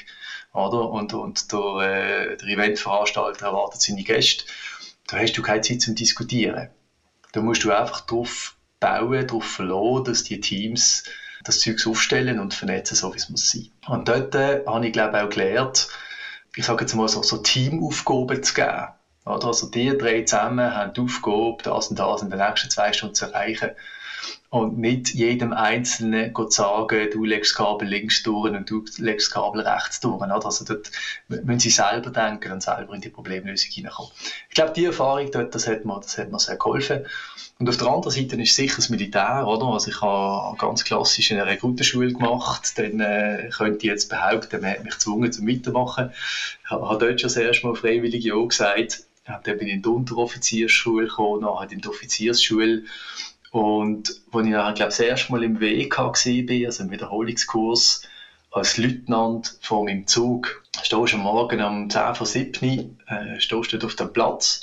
oder? 0.53 0.91
Und, 0.91 1.13
und 1.13 1.53
der, 1.53 1.59
äh, 1.59 2.37
der 2.37 2.49
Eventveranstalter 2.49 3.47
erwartet 3.47 3.81
seine 3.81 4.03
Gäste. 4.03 4.45
Da 5.07 5.19
hast 5.19 5.33
du 5.33 5.43
keine 5.43 5.61
Zeit 5.63 5.81
zum 5.81 5.95
Diskutieren. 5.95 6.69
Da 7.33 7.41
musst 7.41 7.65
du 7.65 7.73
einfach 7.73 8.01
darauf 8.01 8.55
bauen, 8.81 9.27
darauf 9.27 9.45
verlassen, 9.45 10.05
dass 10.05 10.25
die 10.25 10.41
Teams 10.41 11.05
das 11.45 11.61
Zeug 11.61 11.85
aufstellen 11.87 12.39
und 12.39 12.55
vernetzen, 12.55 12.95
so 12.95 13.13
wie 13.13 13.19
es 13.19 13.29
muss 13.29 13.51
sein. 13.51 13.69
Und 13.87 14.09
dort 14.09 14.35
äh, 14.35 14.63
habe 14.67 14.87
ich, 14.87 14.93
glaube 14.93 15.23
auch 15.23 15.29
gelernt, 15.29 15.89
ich 16.55 16.65
sage 16.65 16.85
jetzt 16.85 16.95
mal 16.95 17.09
so, 17.09 17.23
so 17.23 17.39
Teamaufgaben 17.39 18.43
zu 18.43 18.55
geben. 18.55 18.87
Oder? 19.25 19.47
Also 19.47 19.69
die 19.69 19.97
drei 19.97 20.23
zusammen 20.23 20.73
haben 20.73 20.93
die 20.93 21.01
Aufgabe, 21.01 21.59
das 21.63 21.89
und 21.89 21.99
das 21.99 22.23
in 22.23 22.31
den 22.31 22.39
nächsten 22.39 22.71
zwei 22.71 22.93
Stunden 22.93 23.15
zu 23.15 23.27
erreichen 23.27 23.71
und 24.51 24.79
nicht 24.79 25.15
jedem 25.15 25.55
Einzelnen 25.55 26.35
sagen, 26.49 27.09
du 27.11 27.25
legst 27.25 27.53
das 27.53 27.57
Kabel 27.57 27.89
links 27.89 28.23
durch 28.23 28.53
und 28.53 28.69
du 28.69 28.85
legst 28.99 29.29
das 29.29 29.35
Kabel 29.35 29.63
rechts 29.63 30.01
durch. 30.01 30.23
Also 30.23 30.65
dort 30.67 30.91
müssen 31.29 31.59
sie 31.59 31.71
selber 31.71 32.11
denken 32.11 32.53
und 32.53 32.63
selber 32.63 32.95
in 32.95 33.01
die 33.01 33.09
Problemlösung 33.09 33.71
hineinkommen. 33.71 34.13
Ich 34.51 34.55
glaube, 34.55 34.73
die 34.75 34.85
Erfahrung 34.85 35.31
dort, 35.31 35.55
das 35.55 35.67
hat 35.67 35.87
mir, 35.87 35.99
das 36.01 36.19
hat 36.19 36.31
mir 36.31 36.39
sehr 36.39 36.57
geholfen. 36.57 37.07
Und 37.59 37.69
auf 37.69 37.77
der 37.77 37.87
anderen 37.87 38.13
Seite 38.13 38.43
ist 38.43 38.57
sicher 38.57 38.77
das 38.77 38.89
Militär, 38.89 39.47
oder? 39.47 39.67
Also 39.67 39.91
ich 39.91 40.01
habe 40.03 40.57
ganz 40.59 40.85
klassisch 40.85 41.31
in 41.31 41.39
einer 41.39 41.51
Rekrutenschule 41.51 42.13
gemacht, 42.13 42.77
dann 42.77 43.01
äh, 43.01 43.51
könnte 43.57 43.79
ich 43.79 43.85
jetzt 43.85 44.09
behaupten, 44.09 44.61
man 44.61 44.73
hat 44.73 44.85
mich 44.85 44.93
gezwungen 44.95 45.33
zum 45.33 45.45
Mitmachen. 45.45 46.11
Ich 46.65 46.71
habe 46.71 46.99
dort 46.99 47.21
schon 47.21 47.29
das 47.29 47.37
erste 47.37 47.67
Mal 47.67 47.75
freiwillig 47.75 48.25
Ja 48.25 48.35
gesagt. 48.45 49.05
Dann 49.25 49.43
bin 49.45 49.69
ich 49.69 49.75
in 49.75 49.83
die 49.83 49.89
Unteroffiziersschule 49.89 51.07
gekommen, 51.07 51.43
nachher 51.43 51.71
in 51.71 51.81
die 51.81 51.89
Offiziersschule 51.89 52.83
und 53.53 54.09
als 54.33 54.47
ich 54.47 54.53
nachher, 54.53 54.73
glaube 54.73 54.89
das 54.89 54.99
erste 54.99 55.31
Mal 55.31 55.43
im 55.43 55.61
WK 55.61 55.99
war, 55.99 56.67
also 56.67 56.83
im 56.83 56.91
Wiederholungskurs, 56.91 58.01
als 58.51 58.79
Leutnant 58.79 59.57
vor 59.61 59.85
meinem 59.85 60.07
Zug, 60.07 60.63
stehst 60.83 61.13
du 61.13 61.17
am 61.17 61.23
Morgen 61.23 61.61
um 61.61 61.91
10 61.91 62.15
vor 62.15 62.27
7 62.27 62.97
äh, 63.07 63.39
stehst 63.39 63.73
du 63.73 63.79
auf 63.87 63.95
dem 63.95 64.13
Platz 64.13 64.63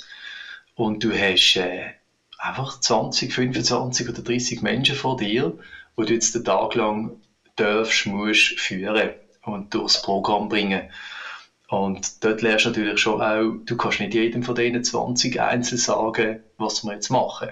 und 0.74 1.04
du 1.04 1.12
hast 1.12 1.54
äh, 1.56 1.92
einfach 2.36 2.80
20, 2.80 3.32
25 3.32 4.08
oder 4.08 4.22
30 4.22 4.60
Menschen 4.60 4.96
vor 4.96 5.16
dir, 5.16 5.56
die 5.96 6.04
du 6.04 6.12
jetzt 6.12 6.34
den 6.34 6.42
Tag 6.42 6.74
lang 6.74 7.16
darfst, 7.54 8.06
musst 8.06 8.58
führen 8.58 9.10
und 9.42 9.72
durchs 9.72 10.02
Programm 10.02 10.48
bringen. 10.48 10.90
Und 11.68 12.24
dort 12.24 12.42
lernst 12.42 12.64
du 12.64 12.70
natürlich 12.70 12.98
schon 12.98 13.20
auch, 13.22 13.54
du 13.64 13.76
kannst 13.76 14.00
nicht 14.00 14.14
jedem 14.14 14.42
von 14.42 14.56
diesen 14.56 14.82
20 14.82 15.40
einzeln 15.40 15.78
sagen, 15.78 16.40
was 16.56 16.82
wir 16.82 16.94
jetzt 16.94 17.10
machen. 17.10 17.50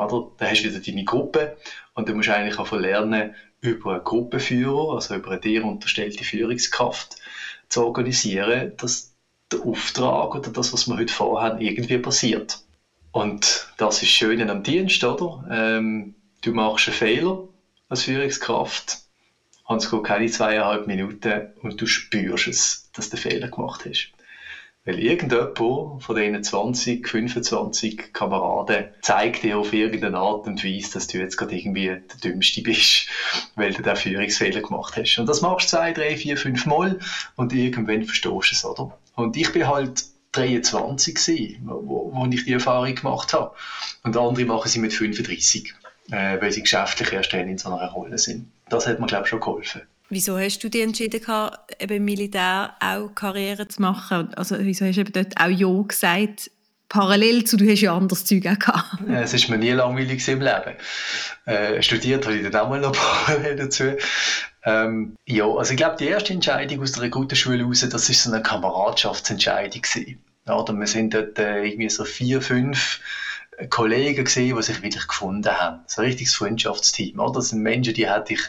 Oder? 0.00 0.26
Dann 0.38 0.50
hast 0.50 0.62
du 0.62 0.68
wieder 0.68 0.80
deine 0.80 1.04
Gruppe 1.04 1.56
und 1.94 2.08
du 2.08 2.14
musst 2.14 2.28
eigentlich 2.28 2.58
auch 2.58 2.72
lernen, 2.72 3.32
über 3.60 3.94
einen 3.94 4.04
Gruppenführer, 4.04 4.94
also 4.94 5.14
über 5.14 5.32
eine 5.32 5.40
dir 5.40 5.64
unterstellte 5.64 6.24
Führungskraft 6.24 7.16
zu 7.68 7.84
organisieren, 7.84 8.72
dass 8.78 9.12
der 9.52 9.60
Auftrag 9.60 10.34
oder 10.34 10.50
das, 10.50 10.72
was 10.72 10.86
wir 10.86 10.96
heute 10.96 11.12
vorhaben, 11.12 11.60
irgendwie 11.60 11.98
passiert. 11.98 12.58
Und 13.12 13.68
das 13.76 14.02
ist 14.02 14.10
schön 14.10 14.48
am 14.48 14.62
Dienst, 14.62 15.02
oder? 15.04 15.44
Ähm, 15.50 16.14
du 16.42 16.52
machst 16.52 16.88
einen 16.88 16.96
Fehler 16.96 17.48
als 17.88 18.04
Führungskraft 18.04 18.98
und 19.64 19.82
es 19.82 19.90
geht 19.90 20.04
keine 20.04 20.26
zweieinhalb 20.26 20.86
Minuten 20.86 21.48
und 21.60 21.80
du 21.80 21.86
spürst 21.86 22.46
es, 22.46 22.88
dass 22.92 23.08
du 23.08 23.16
den 23.16 23.22
Fehler 23.22 23.48
gemacht 23.48 23.84
hast. 23.84 24.10
Weil 24.84 24.98
irgendjemand 24.98 25.58
von 25.58 26.16
diesen 26.16 26.42
20, 26.42 27.06
25 27.06 28.12
Kameraden 28.14 28.86
zeigt 29.02 29.42
dir 29.42 29.58
auf 29.58 29.72
irgendeine 29.74 30.18
Art 30.18 30.46
und 30.46 30.64
Weise, 30.64 30.92
dass 30.94 31.06
du 31.06 31.18
jetzt 31.18 31.36
gerade 31.36 31.54
irgendwie 31.54 31.86
der 31.86 32.00
Dümmste 32.24 32.62
bist, 32.62 33.06
weil 33.56 33.72
du 33.72 33.82
den 33.82 33.96
Führungsfehler 33.96 34.62
gemacht 34.62 34.96
hast. 34.96 35.18
Und 35.18 35.28
das 35.28 35.42
machst 35.42 35.70
du 35.70 35.76
zwei, 35.76 35.92
drei, 35.92 36.16
vier, 36.16 36.38
fünf 36.38 36.64
Mal 36.64 36.98
und 37.36 37.52
irgendwann 37.52 38.04
verstehst 38.04 38.32
du 38.32 38.40
es, 38.52 38.64
oder? 38.64 38.96
Und 39.16 39.36
ich 39.36 39.52
bin 39.52 39.68
halt 39.68 40.04
23 40.32 41.14
gewesen, 41.14 41.58
wo, 41.66 42.10
wo 42.12 42.26
ich 42.26 42.44
die 42.44 42.52
Erfahrung 42.52 42.94
gemacht 42.94 43.32
habe. 43.32 43.52
Und 44.02 44.16
andere 44.16 44.46
machen 44.46 44.68
sie 44.68 44.78
mit 44.78 44.94
35, 44.94 45.74
äh, 46.10 46.40
weil 46.40 46.52
sie 46.52 46.62
geschäftlich 46.62 47.12
erst 47.12 47.32
in 47.34 47.58
so 47.58 47.68
einer 47.68 47.90
Rolle 47.90 48.18
sind. 48.18 48.50
Das 48.68 48.86
hat 48.86 49.00
mir, 49.00 49.06
glaube 49.06 49.24
ich, 49.24 49.30
schon 49.30 49.40
geholfen. 49.40 49.82
Wieso 50.12 50.36
hast 50.36 50.58
du 50.58 50.68
dich 50.68 50.82
entschieden, 50.82 51.20
eben 51.78 51.96
im 51.96 52.04
Militär 52.04 52.74
auch 52.80 53.14
Karriere 53.14 53.68
zu 53.68 53.80
machen? 53.80 54.34
Also 54.34 54.56
wieso 54.58 54.84
hast 54.84 54.96
du 54.96 55.02
eben 55.02 55.12
dort 55.12 55.40
auch 55.40 55.48
Ja 55.48 55.82
gesagt, 55.82 56.50
parallel 56.88 57.44
zu, 57.44 57.56
du 57.56 57.70
hast 57.70 57.80
ja 57.80 57.96
anderes 57.96 58.24
Zeug 58.24 58.44
auch 58.48 58.58
gehabt? 58.58 59.08
Es 59.08 59.32
ist 59.34 59.48
mir 59.48 59.56
nie 59.56 59.70
langweilig 59.70 60.26
im 60.26 60.40
Leben. 60.40 60.74
Äh, 61.46 61.80
studiert 61.80 62.26
habe 62.26 62.36
ich 62.36 62.42
dann 62.42 62.60
auch 62.60 62.68
mal 62.68 62.80
noch 62.80 62.92
parallel 63.26 63.54
dazu. 63.54 63.92
Ähm, 64.64 65.16
ja, 65.26 65.46
also 65.46 65.70
ich 65.70 65.76
glaube, 65.76 65.96
die 66.00 66.08
erste 66.08 66.32
Entscheidung 66.32 66.82
aus 66.82 66.90
der 66.92 67.04
Rekrutenschule 67.04 67.62
raus, 67.62 67.86
das 67.88 68.08
war 68.08 68.14
so 68.14 68.32
eine 68.32 68.42
Kameradschaftsentscheidung 68.42 69.80
gewesen. 69.80 70.18
Oder 70.48 70.72
wir 70.72 70.86
sind 70.88 71.14
dort 71.14 71.38
äh, 71.38 71.64
irgendwie 71.64 71.88
so 71.88 72.04
vier, 72.04 72.42
fünf 72.42 73.00
Kollegen 73.68 74.24
gesehen, 74.24 74.56
die 74.56 74.62
sich 74.62 74.82
wirklich 74.82 75.06
gefunden 75.06 75.52
haben. 75.52 75.80
So 75.86 76.02
ein 76.02 76.06
richtiges 76.06 76.34
Freundschaftsteam. 76.34 77.20
Oder? 77.20 77.34
Das 77.34 77.50
sind 77.50 77.62
Menschen, 77.62 77.94
die 77.94 78.10
hätte 78.10 78.32
ich 78.32 78.40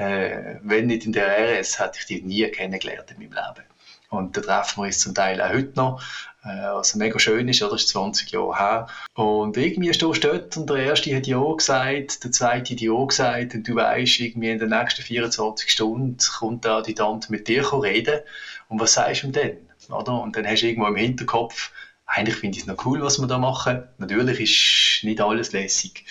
äh, 0.00 0.56
wenn 0.62 0.86
nicht 0.86 1.04
in 1.04 1.12
der 1.12 1.28
RS, 1.28 1.78
hätte 1.78 1.98
ich 1.98 2.06
die 2.06 2.22
nie 2.22 2.48
kennengelernt 2.48 3.10
in 3.10 3.18
meinem 3.18 3.32
Leben. 3.32 3.66
Und 4.08 4.36
da 4.36 4.40
treffen 4.40 4.82
wir 4.82 4.86
uns 4.86 4.98
zum 4.98 5.14
Teil 5.14 5.40
auch 5.40 5.50
heute 5.50 5.72
noch, 5.76 6.02
äh, 6.42 6.72
was 6.72 6.96
mega 6.96 7.18
schön 7.18 7.48
ist, 7.48 7.62
oder? 7.62 7.72
das 7.72 7.82
ist 7.82 7.90
20 7.90 8.30
Jahre 8.30 8.58
her. 8.58 8.86
Und 9.14 9.56
irgendwie 9.56 9.92
stehst 9.94 10.24
du 10.24 10.28
dort 10.28 10.56
und 10.56 10.68
der 10.68 10.78
erste 10.78 11.14
hat 11.14 11.26
Ja 11.26 11.42
gesagt, 11.52 12.24
der 12.24 12.32
zweite 12.32 12.72
hat 12.74 12.80
Ja 12.80 13.04
gesagt 13.04 13.54
und 13.54 13.68
du 13.68 13.74
weißt, 13.76 14.20
irgendwie 14.20 14.50
in 14.50 14.58
den 14.58 14.70
nächsten 14.70 15.02
24 15.02 15.70
Stunden 15.70 16.16
kommt 16.38 16.64
der 16.64 16.72
Adjutant 16.72 17.30
mit 17.30 17.46
dir 17.46 17.70
reden 17.72 18.20
und 18.68 18.80
was 18.80 18.94
sagst 18.94 19.22
du 19.22 19.28
ihm 19.28 19.32
denn? 19.32 19.58
Oder? 19.90 20.20
Und 20.20 20.34
dann 20.34 20.46
hast 20.46 20.62
du 20.62 20.66
irgendwo 20.66 20.88
im 20.88 20.96
Hinterkopf, 20.96 21.70
eigentlich 22.06 22.36
finde 22.36 22.56
ich 22.56 22.64
es 22.64 22.66
noch 22.66 22.84
cool, 22.84 23.02
was 23.02 23.20
wir 23.20 23.28
da 23.28 23.38
machen. 23.38 23.84
Natürlich 23.98 24.40
ist 24.40 25.04
nicht 25.04 25.20
alles 25.20 25.52
lässig. 25.52 26.04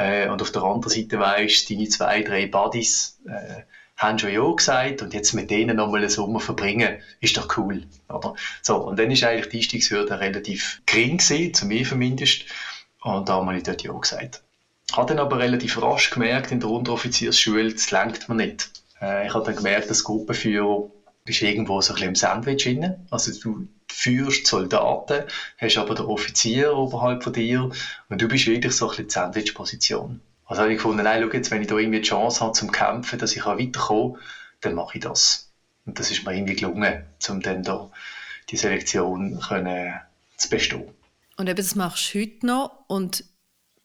Äh, 0.00 0.28
und 0.28 0.40
auf 0.40 0.50
der 0.50 0.62
anderen 0.62 0.90
Seite 0.90 1.18
weisst 1.18 1.68
deine 1.68 1.88
zwei, 1.88 2.22
drei 2.22 2.46
Buddies 2.46 3.18
äh, 3.26 3.62
haben 3.98 4.18
schon 4.18 4.32
Ja 4.32 4.50
gesagt 4.50 5.02
und 5.02 5.12
jetzt 5.12 5.34
mit 5.34 5.50
denen 5.50 5.76
nochmal 5.76 6.00
einen 6.00 6.08
Sommer 6.08 6.40
verbringen, 6.40 7.02
ist 7.20 7.36
doch 7.36 7.54
cool. 7.58 7.82
Oder? 8.08 8.34
So, 8.62 8.76
und 8.76 8.98
dann 8.98 9.10
ist 9.10 9.22
eigentlich 9.22 9.50
die 9.50 9.58
Einstiegshürde 9.58 10.18
relativ 10.18 10.80
gering 10.86 11.18
gewesen, 11.18 11.52
zu 11.52 11.66
mir 11.66 11.84
zumindest. 11.84 12.44
Und 13.02 13.28
da 13.28 13.34
habe 13.34 13.56
ich 13.56 13.62
dort 13.62 13.82
Ja 13.82 13.92
gesagt. 13.92 14.40
Ich 14.90 14.96
habe 14.96 15.06
dann 15.06 15.18
aber 15.18 15.38
relativ 15.38 15.80
rasch 15.80 16.10
gemerkt 16.10 16.50
in 16.50 16.60
der 16.60 16.70
Unteroffiziersschule, 16.70 17.72
das 17.72 17.90
lenkt 17.90 18.28
mir 18.28 18.36
nicht. 18.36 18.70
Äh, 19.02 19.26
ich 19.26 19.34
habe 19.34 19.44
dann 19.44 19.56
gemerkt, 19.56 19.90
dass 19.90 20.02
Gruppenführer 20.02 20.90
bist 21.24 21.42
irgendwo 21.42 21.80
so 21.82 21.92
ein 21.92 21.96
bisschen 21.96 22.08
im 22.08 22.14
Sandwich 22.14 22.64
drin. 22.64 23.06
Also 23.10 23.32
du 23.38 23.68
führst 24.00 24.46
Soldaten, 24.46 25.24
hast 25.58 25.76
aber 25.76 25.94
den 25.94 26.06
Offizier 26.06 26.74
oberhalb 26.74 27.22
von 27.22 27.34
dir 27.34 27.70
und 28.08 28.22
du 28.22 28.28
bist 28.28 28.46
wirklich 28.46 28.72
so 28.72 28.86
ein 28.86 28.90
bisschen 28.90 29.08
die 29.08 29.12
Sandwich-Position. 29.12 30.20
Also 30.46 30.62
habe 30.62 30.72
ich 30.72 30.78
gefunden, 30.78 31.04
nein, 31.04 31.22
schau 31.22 31.36
jetzt, 31.36 31.50
wenn 31.50 31.60
ich 31.60 31.68
da 31.68 31.76
irgendwie 31.76 32.00
die 32.00 32.08
Chance 32.08 32.40
habe 32.40 32.52
zum 32.52 32.72
Kämpfen, 32.72 33.18
dass 33.18 33.36
ich 33.36 33.44
weiterkomme, 33.44 34.18
dann 34.62 34.74
mache 34.74 34.96
ich 34.96 35.04
das. 35.04 35.50
Und 35.84 35.98
das 35.98 36.10
ist 36.10 36.24
mir 36.24 36.34
irgendwie 36.34 36.56
gelungen, 36.56 37.04
um 37.28 37.42
dann 37.42 37.62
da 37.62 37.90
die 38.48 38.56
Selektion 38.56 39.38
können 39.40 40.00
zu 40.38 40.48
bestehen. 40.48 40.88
Und 41.36 41.48
eben 41.48 41.56
das 41.56 41.74
machst 41.74 42.14
du 42.14 42.20
heute 42.20 42.46
noch 42.46 42.84
und 42.88 43.24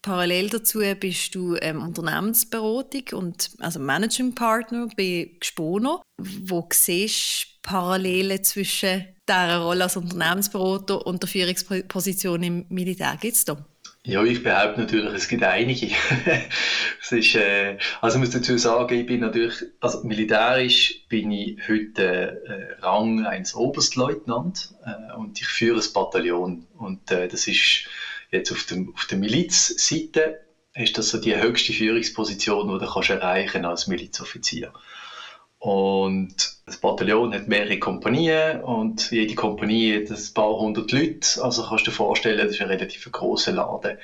parallel 0.05 0.49
dazu 0.49 0.81
bist 0.99 1.33
du 1.33 1.55
ähm, 1.55 1.81
Unternehmensberatung 1.81 3.03
und 3.13 3.49
also 3.59 3.79
Managing 3.79 4.35
Partner 4.35 4.87
bei 4.95 5.31
Gespono. 5.39 6.03
Wo 6.17 6.67
siehst 6.71 7.45
du 7.63 7.69
Parallelen 7.69 8.43
zwischen 8.43 9.05
dieser 9.27 9.57
Rolle 9.57 9.85
als 9.85 9.97
Unternehmensberater 9.97 11.07
und 11.07 11.23
der 11.23 11.29
Führungsposition 11.29 12.43
im 12.43 12.65
Militär? 12.69 13.17
Gibt 13.19 13.33
es 13.33 13.45
da? 13.45 13.57
Ja, 14.03 14.23
ich 14.23 14.43
behaupte 14.43 14.81
natürlich, 14.81 15.11
es 15.15 15.27
gibt 15.27 15.41
einige. 15.41 15.87
es 17.01 17.11
ist, 17.11 17.33
äh, 17.33 17.79
also 18.01 18.17
ich 18.17 18.25
muss 18.25 18.29
dazu 18.29 18.59
sagen, 18.59 18.99
ich 18.99 19.07
bin 19.07 19.21
natürlich, 19.21 19.63
also 19.79 20.03
militärisch 20.03 21.03
bin 21.09 21.31
ich 21.31 21.57
heute 21.67 22.43
äh, 22.45 22.81
Rang 22.85 23.25
eines 23.25 23.55
Oberstleutnant 23.55 24.75
äh, 24.85 25.15
und 25.15 25.41
ich 25.41 25.47
führe 25.47 25.79
ein 25.79 25.93
Bataillon. 25.95 26.67
Und 26.77 27.09
äh, 27.09 27.27
das 27.27 27.47
ist 27.47 27.87
jetzt 28.31 28.51
auf, 28.51 28.63
dem, 28.63 28.93
auf 28.93 29.05
der 29.05 29.17
Milizseite 29.17 30.41
ist 30.73 30.97
das 30.97 31.09
so 31.09 31.17
die 31.19 31.35
höchste 31.35 31.73
Führungsposition, 31.73 32.67
die 32.67 32.85
du 32.85 32.91
kannst 32.91 33.09
erreichen 33.09 33.65
als 33.65 33.87
Milizoffizier. 33.87 34.73
Und 35.59 36.35
das 36.65 36.77
Bataillon 36.77 37.33
hat 37.33 37.47
mehrere 37.47 37.79
Kompanien 37.79 38.61
und 38.61 39.09
jede 39.09 39.35
Kompanie 39.35 39.95
hat 39.95 40.11
ein 40.11 40.33
paar 40.33 40.57
hundert 40.57 40.91
Leute. 40.91 41.41
Also 41.41 41.63
kannst 41.63 41.87
du 41.87 41.91
dir 41.91 41.95
vorstellen, 41.95 42.37
das 42.37 42.51
ist 42.51 42.61
ein 42.61 42.67
relativ 42.67 43.09
großer 43.11 43.51
Laden. 43.51 43.97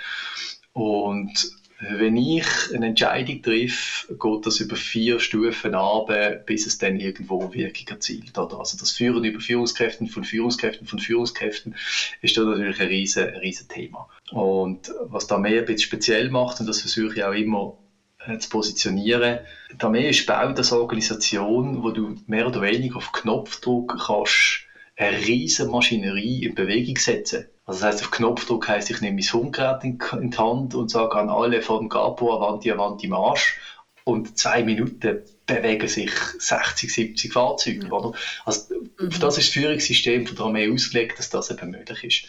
Und 0.74 1.52
wenn 1.90 2.16
ich 2.16 2.46
eine 2.74 2.88
Entscheidung 2.88 3.42
treffe, 3.42 4.14
geht 4.14 4.46
das 4.46 4.60
über 4.60 4.76
vier 4.76 5.20
Stufen 5.20 5.74
ab, 5.74 6.12
bis 6.46 6.68
es 6.68 6.78
dann 6.78 7.00
irgendwo 7.00 7.54
Wirkung 7.54 7.88
erzielt. 7.88 8.38
Also 8.38 8.78
das 8.78 8.92
Führen 8.92 9.24
über 9.24 9.40
Führungskräften 9.40 10.08
von 10.08 10.24
Führungskräften 10.24 10.86
von 10.86 11.00
Führungskräften 11.00 11.76
ist 12.22 12.38
da 12.38 12.44
natürlich 12.44 12.80
ein 12.80 12.88
riesen, 12.88 13.24
riesen 13.24 13.68
Thema. 13.68 14.08
Und 14.32 14.94
was 15.06 15.26
da 15.26 15.40
mehr 15.40 15.62
ein 15.62 15.66
bisschen 15.66 15.88
speziell 15.88 16.30
macht, 16.30 16.60
und 16.60 16.68
das 16.68 16.82
versuche 16.82 17.16
ich 17.16 17.24
auch 17.24 17.34
immer 17.34 17.78
äh, 18.20 18.38
zu 18.38 18.50
positionieren. 18.50 19.40
Die 19.72 19.84
Armee 19.84 20.10
ist 20.10 20.28
gebaut 20.28 20.58
als 20.58 20.72
Organisation, 20.72 21.82
wo 21.82 21.90
du 21.90 22.16
mehr 22.28 22.46
oder 22.46 22.62
weniger 22.62 22.98
auf 22.98 23.12
Knopfdruck 23.12 23.98
kannst 24.06 24.68
eine 25.02 25.18
riesige 25.18 25.70
Maschinerie 25.70 26.46
in 26.46 26.56
Bewegung 26.56 26.98
setzen. 26.98 27.48
Also 27.66 27.82
das 27.82 27.96
heißt, 27.96 28.04
auf 28.04 28.12
Knopfdruck 28.12 28.68
heißt, 28.68 28.90
ich 28.92 29.02
nehme 29.02 29.16
mein 29.16 29.24
Funkgerät 29.24 29.84
in, 29.84 30.00
in 30.20 30.32
die 30.32 30.38
Hand 30.38 30.76
und 30.76 30.92
sage 30.92 31.16
an 31.16 31.30
alle 31.30 31.62
von 31.62 31.90
Gapo, 31.90 32.36
Avanti, 32.36 32.72
Avanti, 32.72 33.08
Marsch. 33.08 33.60
Und 34.04 34.38
zwei 34.38 34.64
Minuten 34.64 35.22
bewegen 35.46 35.88
sich 35.88 36.12
60, 36.12 36.92
70 36.92 37.34
Fahrzeuge. 37.34 37.86
Ja. 37.86 37.92
Oder? 37.92 38.18
Also, 38.46 38.74
mhm. 38.74 39.08
Auf 39.08 39.20
das 39.20 39.38
ist 39.38 39.48
das 39.48 39.54
Führungssystem 39.54 40.28
von 40.28 40.36
der 40.36 40.46
Armee 40.46 40.72
ausgelegt, 40.72 41.20
dass 41.20 41.30
das 41.30 41.52
eben 41.52 41.72
möglich 41.72 42.04
ist. 42.04 42.28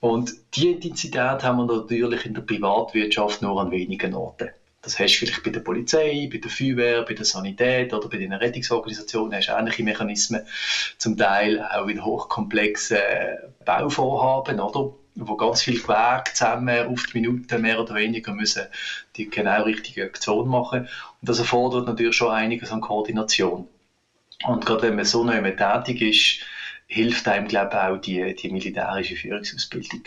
Und 0.00 0.32
diese 0.54 0.68
Intensität 0.68 1.42
haben 1.42 1.58
wir 1.58 1.66
natürlich 1.66 2.26
in 2.26 2.34
der 2.34 2.42
Privatwirtschaft 2.42 3.42
nur 3.42 3.60
an 3.60 3.70
wenigen 3.70 4.14
Orten. 4.14 4.50
Das 4.84 4.98
hast 4.98 5.14
du 5.14 5.18
vielleicht 5.26 5.42
bei 5.42 5.50
der 5.50 5.60
Polizei, 5.60 6.28
bei 6.30 6.38
der 6.38 6.50
Feuerwehr, 6.50 7.02
bei 7.02 7.14
der 7.14 7.24
Sanität 7.24 7.92
oder 7.92 8.08
bei 8.08 8.18
den 8.18 8.32
Rettungsorganisationen 8.32 9.34
hast 9.34 9.48
du 9.48 9.52
ähnliche 9.52 9.82
Mechanismen, 9.82 10.42
zum 10.98 11.16
Teil 11.16 11.60
auch 11.62 11.86
in 11.88 12.04
hochkomplexen 12.04 12.98
Bauvorhaben, 13.64 14.60
oder? 14.60 14.90
wo 15.16 15.36
ganz 15.36 15.62
viel 15.62 15.80
Gewerke 15.80 16.32
zusammen 16.34 16.86
auf 16.88 17.04
die 17.06 17.20
Minute 17.20 17.58
mehr 17.58 17.80
oder 17.80 17.94
weniger 17.94 18.32
müssen 18.32 18.64
die 19.16 19.30
genau 19.30 19.62
richtige 19.62 20.04
Aktion 20.04 20.48
machen. 20.48 20.88
Und 21.20 21.28
das 21.28 21.38
erfordert 21.38 21.86
natürlich 21.86 22.16
schon 22.16 22.32
einiges 22.32 22.72
an 22.72 22.80
Koordination. 22.80 23.68
Und 24.44 24.66
gerade 24.66 24.82
wenn 24.82 24.96
man 24.96 25.04
so 25.04 25.22
neu 25.24 25.40
tätig 25.52 26.00
ist, 26.00 26.46
hilft 26.86 27.28
einem, 27.28 27.48
glaube 27.48 27.70
ich, 27.72 27.78
auch 27.78 27.96
die, 27.98 28.34
die 28.34 28.48
militärische 28.48 29.16
Führungsausbildung. 29.16 30.02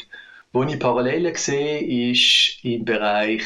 Wo 0.51 0.63
ich 0.63 0.79
Parallelen 0.79 1.35
sehe, 1.35 2.11
ist 2.11 2.63
im 2.63 2.85
Bereich 2.85 3.43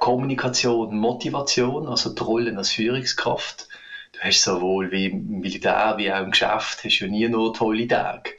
Kommunikation, 0.00 0.96
Motivation, 0.98 1.86
also 1.86 2.10
die 2.10 2.22
Rolle 2.22 2.56
als 2.56 2.70
Führungskraft. 2.70 3.68
Du 4.12 4.20
hast 4.20 4.42
sowohl 4.42 4.90
wie 4.90 5.06
im 5.06 5.40
Militär 5.40 5.94
wie 5.98 6.10
auch 6.10 6.22
im 6.22 6.32
Geschäft 6.32 6.82
hast 6.84 6.98
du 6.98 7.06
nie 7.06 7.28
nur 7.28 7.54
tolle 7.54 7.86
Tage. 7.86 8.30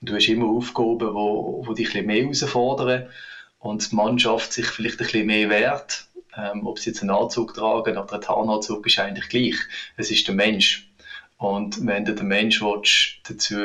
Und 0.00 0.10
du 0.10 0.14
hast 0.14 0.28
immer 0.28 0.46
Aufgaben, 0.46 1.14
wo, 1.14 1.62
wo 1.66 1.74
dich 1.74 1.88
ein 1.88 1.92
bisschen 1.92 2.06
mehr 2.06 2.22
herausfordern 2.22 3.10
und 3.58 3.90
die 3.90 3.94
Mannschaft 3.94 4.52
sich 4.52 4.66
vielleicht 4.66 5.00
ein 5.00 5.04
bisschen 5.04 5.26
mehr 5.26 5.48
wehrt. 5.50 6.06
Ähm, 6.36 6.66
ob 6.66 6.78
sie 6.78 6.90
jetzt 6.90 7.02
einen 7.02 7.10
Anzug 7.10 7.52
tragen 7.52 7.98
oder 7.98 8.12
einen 8.12 8.22
Tarnanzug, 8.22 8.86
ist 8.86 8.98
eigentlich 8.98 9.28
gleich. 9.28 9.56
Es 9.96 10.10
ist 10.10 10.26
der 10.28 10.34
Mensch. 10.34 10.88
Und 11.36 11.84
wenn 11.86 12.04
du 12.04 12.14
den 12.14 12.28
Mensch 12.28 12.62
willst, 12.62 13.18
dazu 13.24 13.56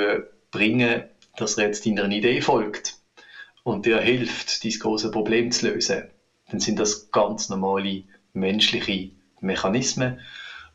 bringen 0.52 1.04
dass 1.36 1.58
er 1.58 1.66
jetzt 1.66 1.86
deiner 1.86 2.10
Idee 2.10 2.42
folgt 2.42 2.98
und 3.64 3.86
dir 3.86 4.00
hilft, 4.00 4.64
dieses 4.64 4.80
große 4.80 5.12
Problem 5.12 5.52
zu 5.52 5.68
lösen, 5.68 6.13
dann 6.54 6.60
sind 6.60 6.78
das 6.78 7.10
ganz 7.10 7.50
normale 7.50 8.04
menschliche 8.34 9.10
Mechanismen 9.42 10.20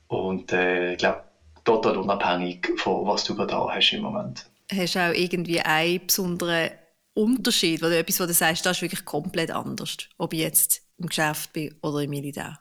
und 0.08 0.52
äh, 0.52 0.92
ich 0.92 0.98
glaube, 0.98 1.22
total 1.64 1.98
unabhängig 1.98 2.68
von 2.76 3.06
was 3.06 3.22
du 3.22 3.36
gerade 3.36 3.52
da 3.52 3.68
hast 3.72 3.92
im 3.92 4.02
Moment. 4.02 4.44
Hast 4.72 4.96
du 4.96 4.98
auch 4.98 5.14
irgendwie 5.14 5.60
einen 5.60 6.04
besonderen 6.04 6.70
Unterschied, 7.14 7.82
oder 7.82 7.96
etwas, 7.96 8.20
wo 8.20 8.26
du 8.26 8.32
sagst, 8.32 8.66
das 8.66 8.78
ist 8.78 8.82
wirklich 8.82 9.04
komplett 9.04 9.52
anders, 9.52 9.98
ob 10.18 10.32
ich 10.32 10.40
jetzt 10.40 10.82
im 10.98 11.06
Geschäft 11.06 11.52
bin 11.52 11.72
oder 11.80 12.00
im 12.00 12.10
Militär? 12.10 12.58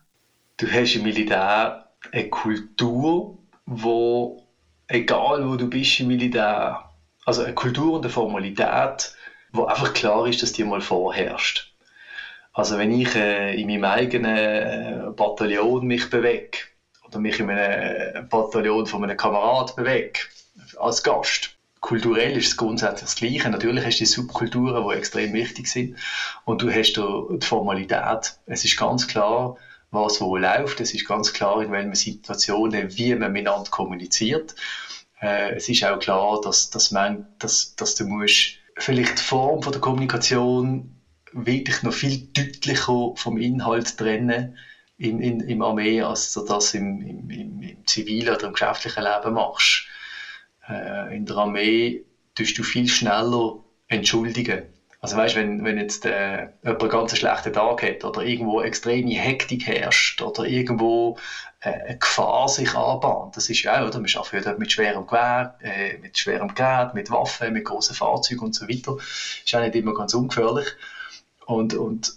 Du 0.57 0.67
hast 0.71 0.95
im 0.95 1.03
Militär 1.03 1.89
eine 2.11 2.29
Kultur, 2.29 3.39
wo 3.65 4.47
egal 4.87 5.49
wo 5.49 5.55
du 5.55 5.67
bist 5.67 5.99
im 5.99 6.09
Militär, 6.09 6.87
also 7.25 7.43
eine 7.43 7.55
Kultur 7.55 7.93
und 7.93 8.05
eine 8.05 8.13
Formalität, 8.13 9.15
wo 9.53 9.65
einfach 9.65 9.93
klar 9.93 10.27
ist, 10.27 10.43
dass 10.43 10.53
die 10.53 10.63
mal 10.63 10.81
vorherrscht. 10.81 11.66
Also 12.57 12.79
wenn 12.79 12.91
ich 12.91 13.13
äh, 13.13 13.53
in 13.53 13.67
meinem 13.67 13.83
eigenen 13.83 14.35
äh, 14.35 15.11
Bataillon 15.15 15.85
mich 15.85 16.09
bewege 16.09 16.57
oder 17.05 17.19
mich 17.19 17.39
in 17.39 17.51
einem 17.51 18.27
Bataillon 18.29 18.87
von 18.87 19.03
einem 19.03 19.15
Kamerad 19.15 19.75
bewege, 19.75 20.21
als 20.79 21.03
Gast, 21.03 21.55
kulturell 21.81 22.35
ist 22.35 22.47
es 22.47 22.57
grundsätzlich 22.57 23.01
das 23.01 23.15
Gleiche. 23.15 23.51
Natürlich 23.51 23.85
hast 23.85 23.97
du 23.97 23.99
die 23.99 24.05
Subkulturen, 24.07 24.89
die 24.89 24.95
extrem 24.97 25.33
wichtig 25.33 25.67
sind 25.67 25.97
und 26.45 26.63
du 26.63 26.71
hast 26.71 26.93
die 26.93 27.45
Formalität. 27.45 28.33
Es 28.47 28.65
ist 28.65 28.75
ganz 28.75 29.05
klar, 29.07 29.55
was 29.91 30.19
wo 30.19 30.35
läuft. 30.35 30.79
Es 30.79 30.95
ist 30.95 31.07
ganz 31.07 31.33
klar, 31.33 31.61
in 31.61 31.71
welchen 31.71 31.93
Situationen, 31.93 32.97
wie 32.97 33.13
man 33.13 33.33
miteinander 33.33 33.69
kommuniziert. 33.69 34.55
Äh, 35.21 35.57
es 35.57 35.69
ist 35.69 35.83
auch 35.83 35.99
klar, 35.99 36.41
dass, 36.41 36.71
dass, 36.71 36.89
man, 36.89 37.27
dass, 37.37 37.75
dass 37.75 37.93
du 37.93 38.05
musst 38.05 38.55
vielleicht 38.77 39.19
die 39.19 39.23
Form 39.23 39.61
von 39.61 39.73
der 39.73 39.81
Kommunikation 39.81 40.96
wirklich 41.33 41.83
noch 41.83 41.93
viel 41.93 42.27
deutlicher 42.33 43.11
vom 43.15 43.37
Inhalt 43.37 43.97
trennen 43.97 44.57
in, 44.97 45.19
in, 45.19 45.41
im 45.41 45.61
Armee, 45.61 46.01
als 46.01 46.33
du 46.33 46.41
das 46.41 46.73
im, 46.73 47.01
im, 47.01 47.29
im, 47.29 47.61
im 47.61 47.87
zivilen 47.87 48.35
oder 48.35 48.47
im 48.47 48.53
geschäftlichen 48.53 49.03
Leben 49.03 49.33
machst. 49.33 49.85
Äh, 50.67 51.15
in 51.15 51.25
der 51.25 51.37
Armee 51.37 52.03
tust 52.35 52.57
du 52.57 52.63
viel 52.63 52.87
schneller 52.87 53.59
entschuldigen. 53.87 54.73
Also 54.99 55.15
weißt, 55.15 55.35
wenn, 55.35 55.63
wenn 55.63 55.77
jetzt 55.77 56.05
äh, 56.05 56.49
jemand 56.63 56.81
einen 56.81 56.89
ganz 56.89 57.15
schlechten 57.17 57.53
Tag 57.53 57.83
hat 57.83 58.03
oder 58.03 58.21
irgendwo 58.23 58.61
extreme 58.61 59.11
Hektik 59.11 59.67
herrscht 59.67 60.21
oder 60.23 60.43
irgendwo 60.43 61.17
äh, 61.59 61.69
eine 61.69 61.97
Gefahr 61.97 62.49
sich 62.49 62.73
anbahnt, 62.73 63.37
das 63.37 63.47
ist 63.47 63.61
ja 63.61 63.79
auch, 63.79 63.87
oder? 63.87 63.99
man 63.99 64.09
arbeitet 64.15 64.57
mit 64.57 64.71
schwerem 64.71 65.05
Gewehr, 65.05 65.55
äh, 65.61 65.97
mit 65.97 66.17
schwerem 66.17 66.53
Gerät, 66.53 66.95
mit 66.95 67.11
Waffen, 67.11 67.53
mit 67.53 67.65
großen 67.65 67.95
Fahrzeugen 67.95 68.45
und 68.45 68.55
so 68.55 68.67
weiter. 68.67 68.97
Ist 69.45 69.53
auch 69.53 69.61
nicht 69.61 69.75
immer 69.75 69.93
ganz 69.93 70.15
ungefährlich. 70.15 70.65
Und, 71.47 71.73
und 71.75 72.13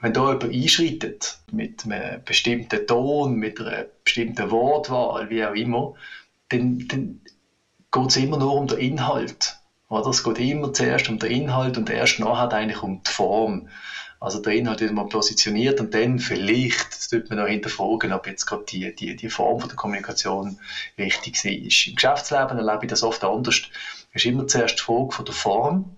wenn 0.00 0.12
da 0.12 0.32
jemand 0.32 0.52
einschreitet, 0.52 1.38
mit 1.52 1.84
einem 1.84 2.22
bestimmten 2.24 2.86
Ton, 2.86 3.36
mit 3.36 3.60
einer 3.60 3.86
bestimmten 4.02 4.50
Wortwahl, 4.50 5.30
wie 5.30 5.44
auch 5.44 5.54
immer, 5.54 5.94
dann, 6.48 6.86
dann 6.88 7.20
geht 7.92 8.08
es 8.08 8.16
immer 8.16 8.36
nur 8.36 8.54
um 8.54 8.66
den 8.66 8.78
Inhalt. 8.78 9.58
Oder? 9.88 10.10
Es 10.10 10.24
geht 10.24 10.40
immer 10.40 10.72
zuerst 10.72 11.08
um 11.08 11.20
den 11.20 11.30
Inhalt 11.30 11.78
und 11.78 11.88
erst 11.88 12.18
nachher 12.18 12.52
eigentlich 12.52 12.82
um 12.82 13.00
die 13.04 13.10
Form. 13.10 13.68
Also 14.18 14.42
der 14.42 14.54
Inhalt 14.54 14.80
wird 14.80 14.92
mal 14.92 15.06
positioniert 15.06 15.78
und 15.78 15.94
dann 15.94 16.18
vielleicht 16.18 16.88
das 16.90 17.08
tut 17.08 17.30
man 17.30 17.38
noch 17.38 17.46
hinterfragen, 17.46 18.12
ob 18.12 18.26
jetzt 18.26 18.46
gerade 18.46 18.64
die, 18.64 18.92
die, 18.92 19.14
die 19.14 19.30
Form 19.30 19.60
von 19.60 19.68
der 19.68 19.76
Kommunikation 19.76 20.58
richtig 20.98 21.44
ist. 21.44 21.86
Im 21.86 21.94
Geschäftsleben 21.94 22.58
erlebe 22.58 22.80
ich 22.82 22.90
das 22.90 23.04
oft 23.04 23.22
anders. 23.22 23.62
Es 24.12 24.24
ist 24.24 24.26
immer 24.26 24.48
zuerst 24.48 24.80
die 24.80 24.82
Frage 24.82 25.12
von 25.12 25.24
der 25.24 25.34
Form 25.34 25.97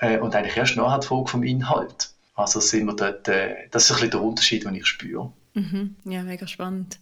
äh, 0.00 0.18
und 0.18 0.34
eigentlich 0.34 0.56
erst 0.56 0.76
nachher 0.76 0.98
die 0.98 1.06
Frage 1.06 1.28
vom 1.28 1.42
Inhalt. 1.42 2.10
Also 2.34 2.58
sind 2.60 2.86
wir 2.86 2.96
dort, 2.96 3.28
äh, 3.28 3.68
das 3.70 3.84
ist 3.84 3.90
ein 3.90 3.94
bisschen 3.96 4.10
der 4.10 4.22
Unterschied, 4.22 4.64
den 4.64 4.74
ich 4.74 4.86
spüre. 4.86 5.32
Mhm. 5.54 5.96
Ja, 6.04 6.22
mega 6.22 6.46
spannend. 6.46 6.98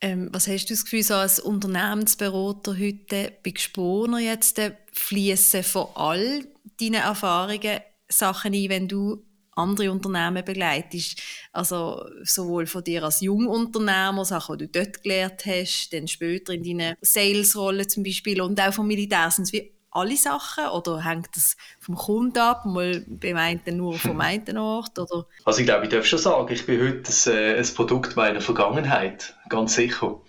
Ähm, 0.00 0.28
was 0.32 0.46
hast 0.46 0.66
du 0.66 0.74
das 0.74 0.84
Gefühl, 0.84 1.02
so 1.02 1.14
als 1.14 1.40
Unternehmensberater 1.40 2.78
heute 2.78 3.32
bei 3.44 3.50
Gesponer 3.50 4.20
jetzt, 4.20 4.58
äh, 4.60 4.72
fließen 4.92 5.64
von 5.64 5.88
all 5.94 6.44
deinen 6.80 7.02
Erfahrungen 7.02 7.80
Sachen 8.08 8.54
ein, 8.54 8.68
wenn 8.68 8.88
du 8.88 9.24
andere 9.56 9.90
Unternehmen 9.90 10.44
begleitest. 10.44 11.20
Also 11.52 12.04
sowohl 12.22 12.66
von 12.66 12.84
dir 12.84 13.02
als 13.02 13.20
Jungunternehmer, 13.20 14.24
Sachen, 14.24 14.56
die 14.56 14.68
du 14.68 14.84
dort 14.84 15.02
gelernt 15.02 15.44
hast, 15.44 15.90
dann 15.92 16.06
später 16.06 16.52
in 16.52 16.62
deinen 16.62 16.96
Sales-Rollen 17.00 17.88
zum 17.88 18.04
Beispiel 18.04 18.40
und 18.40 18.60
auch 18.60 18.72
vom 18.72 18.86
Militär. 18.86 19.28
Sind 19.32 19.44
es 19.44 19.52
wie 19.52 19.77
alle 19.90 20.16
Sachen 20.16 20.66
oder 20.66 21.04
hängt 21.04 21.28
das 21.34 21.56
vom 21.80 21.96
Kunden 21.96 22.38
ab, 22.38 22.64
mal 22.66 23.04
beim 23.06 23.36
einen 23.36 23.76
nur 23.76 23.94
vom 23.94 24.20
einen 24.20 24.58
Ort? 24.58 24.98
Oder? 24.98 25.26
Also 25.44 25.60
ich 25.60 25.66
glaube, 25.66 25.84
ich 25.84 25.90
darf 25.90 26.04
schon 26.04 26.18
sagen, 26.18 26.52
ich 26.52 26.66
bin 26.66 26.80
heute 26.80 27.10
ein, 27.10 27.36
äh, 27.36 27.58
ein 27.58 27.74
Produkt 27.74 28.16
meiner 28.16 28.40
Vergangenheit, 28.40 29.34
ganz 29.48 29.74
sicher. 29.74 30.20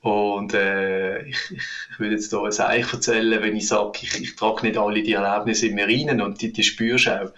Und 0.00 0.54
äh, 0.54 1.22
ich, 1.22 1.36
ich 1.50 1.98
würde 1.98 2.14
jetzt 2.14 2.30
hier 2.30 2.42
ein 2.42 2.70
Eich 2.70 2.92
erzählen, 2.92 3.42
wenn 3.42 3.56
ich 3.56 3.66
sage, 3.66 3.98
ich, 4.02 4.20
ich 4.20 4.36
trage 4.36 4.66
nicht 4.66 4.78
alle 4.78 5.02
die 5.02 5.12
Erlebnisse 5.12 5.66
in 5.66 5.74
mir 5.74 5.86
rein 5.86 6.20
und 6.20 6.40
die, 6.40 6.52
die 6.52 6.62
spürst 6.62 7.06
du 7.06 7.22
auch. 7.22 7.32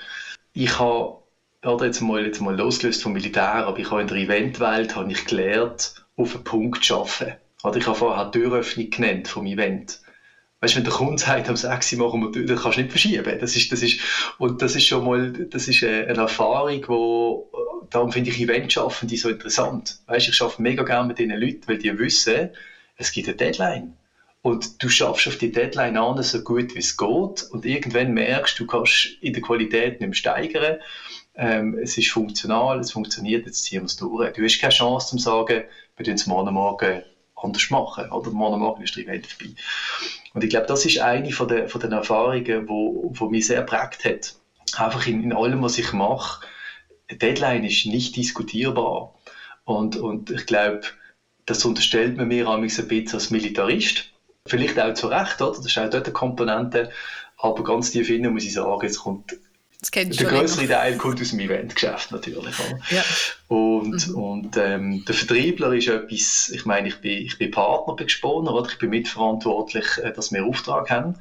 Ich 0.53 0.79
habe, 0.79 1.23
oder 1.65 1.87
jetzt 1.87 2.01
mal, 2.01 2.25
jetzt 2.25 2.41
mal 2.41 2.57
losgelöst 2.57 3.03
vom 3.03 3.13
Militär, 3.13 3.67
aber 3.67 3.79
ich 3.79 3.91
habe 3.91 4.03
in 4.03 4.09
der 4.09 4.17
Eventwelt 4.19 4.95
habe 4.97 5.11
ich 5.11 5.25
gelernt, 5.25 6.05
auf 6.17 6.35
einen 6.35 6.45
Punkt 6.45 6.85
zu 6.85 6.97
arbeiten. 6.97 7.37
Oder 7.63 7.77
ich 7.77 7.87
habe 7.87 7.97
vorher 7.97 8.31
die 8.31 8.39
Türöffnung 8.41 8.91
genannt 8.91 9.29
vom 9.29 9.47
Event. 9.47 10.01
Weißt, 10.61 10.77
wenn 10.77 10.85
der 10.85 10.93
Kunde 10.93 11.23
sagt, 11.23 11.49
am 11.49 11.57
6 11.57 11.95
Uhr 11.95 11.99
machen 11.99 12.35
wir, 12.35 12.47
dann 12.47 12.57
kannst 12.59 12.77
du 12.77 12.83
nicht 12.83 12.91
verschieben. 12.93 13.39
Das 13.41 13.57
ist, 13.57 13.73
das 13.73 13.83
ist, 13.83 14.01
und 14.39 14.61
das 14.61 14.77
ist 14.77 14.87
schon 14.87 15.05
mal, 15.05 15.33
das 15.33 15.69
ist 15.69 15.83
eine 15.83 16.07
Erfahrung, 16.07 16.85
wo, 16.87 17.51
darum 17.89 18.13
finde 18.13 18.31
ich 18.31 18.41
Eventschaffende 18.41 19.17
so 19.17 19.31
interessant. 19.31 20.01
Weißt, 20.07 20.29
ich 20.29 20.41
arbeite 20.41 20.63
mega 20.63 20.83
gerne 20.83 21.09
mit 21.09 21.19
diesen 21.19 21.37
Leuten, 21.37 21.63
weil 21.67 21.79
die 21.79 21.99
wissen, 21.99 22.51
es 22.97 23.11
gibt 23.11 23.29
eine 23.29 23.37
Deadline. 23.37 23.97
Und 24.43 24.83
du 24.83 24.89
schaffst 24.89 25.29
auf 25.29 25.37
die 25.37 25.53
Deadline 25.53 25.97
an, 25.97 26.23
so 26.23 26.43
gut 26.43 26.75
wie 26.75 26.79
es 26.79 26.97
geht. 26.97 27.43
Und 27.51 27.65
irgendwann 27.65 28.13
merkst 28.13 28.59
du, 28.59 28.65
du 28.65 28.71
kannst 28.71 29.07
in 29.21 29.33
der 29.33 29.43
Qualität 29.43 30.01
nicht 30.01 30.09
mehr 30.09 30.15
steigern. 30.15 30.77
Ähm, 31.35 31.79
es 31.83 31.97
ist 31.97 32.11
funktional, 32.11 32.81
es 32.81 32.93
funktioniert, 32.93 33.47
jetzt 33.47 33.65
ziehen 33.65 33.83
wir 33.83 33.87
es 33.87 33.97
durch. 33.97 34.33
Du 34.33 34.43
hast 34.43 34.59
keine 34.59 34.73
Chance 34.73 35.09
zu 35.09 35.19
sagen, 35.19 35.65
wir 35.97 36.05
tun 36.05 36.15
es 36.15 36.27
morgen 36.27 36.55
Morgen 36.55 37.03
anders 37.35 37.71
machen. 37.71 38.11
Oder 38.11 38.31
morgen 38.31 38.61
Morgen 38.61 38.83
ist 38.83 38.97
der 38.97 39.05
Event 39.05 39.27
vorbei. 39.27 39.55
Und 40.33 40.45
ich 40.45 40.51
glaube, 40.51 40.67
das 40.67 40.85
ist 40.85 40.99
eine 40.99 41.33
von 41.33 41.49
den, 41.49 41.69
von 41.69 41.81
den 41.81 41.93
Erfahrungen, 41.93 42.69
wo, 42.69 43.13
wo 43.15 43.29
mich 43.29 43.47
sehr 43.47 43.63
prägt 43.63 44.05
hat. 44.05 44.35
Einfach 44.77 45.07
in, 45.07 45.23
in 45.23 45.33
allem, 45.33 45.63
was 45.63 45.79
ich 45.79 45.93
mache, 45.93 46.47
Deadline 47.11 47.65
ist 47.65 47.87
nicht 47.87 48.15
diskutierbar. 48.17 49.15
Und, 49.65 49.97
und 49.97 50.31
ich 50.31 50.47
glaube, 50.47 50.83
das 51.47 51.65
unterstellt 51.65 52.17
man 52.17 52.29
mir 52.29 52.49
ein 52.49 52.61
bisschen 52.61 53.13
als 53.13 53.31
Militarist. 53.31 54.13
Vielleicht 54.47 54.79
auch 54.79 54.95
zu 54.95 55.09
Recht, 55.09 55.43
oder? 55.43 55.57
Das 55.57 55.67
ist 55.67 55.79
auch 55.79 55.91
dort 55.91 56.07
eine 56.07 56.13
Komponente. 56.13 56.91
Aber 57.37 57.65
ganz 57.65 57.91
tief 57.91 58.09
innen 58.09 58.33
muss 58.33 58.45
ich 58.45 58.53
sagen, 58.53 58.87
es 58.87 58.99
kommt 58.99 59.37
der 59.83 60.05
größere 60.05 60.69
Teil 60.69 60.97
kommt 60.97 61.21
aus 61.21 61.31
dem 61.31 61.41
Eventgeschäft 61.41 62.13
natürlich. 62.13 62.55
Ja. 62.91 63.03
Und, 63.49 64.09
mhm. 64.09 64.15
und 64.15 64.57
ähm, 64.57 65.05
der 65.07 65.15
Vertriebler 65.15 65.73
ist 65.73 65.89
etwas, 65.89 66.51
ich 66.55 66.67
meine, 66.67 66.89
ich 66.89 66.97
bin, 67.01 67.25
ich 67.25 67.39
bin 67.39 67.51
Partner 67.51 67.95
bei 67.97 68.05
Gesponer, 68.05 68.53
oder? 68.53 68.69
ich 68.71 68.79
bin 68.79 68.91
mitverantwortlich, 68.91 69.87
äh, 70.03 70.13
dass 70.13 70.33
wir 70.33 70.45
Auftrag 70.45 70.91
haben. 70.91 71.15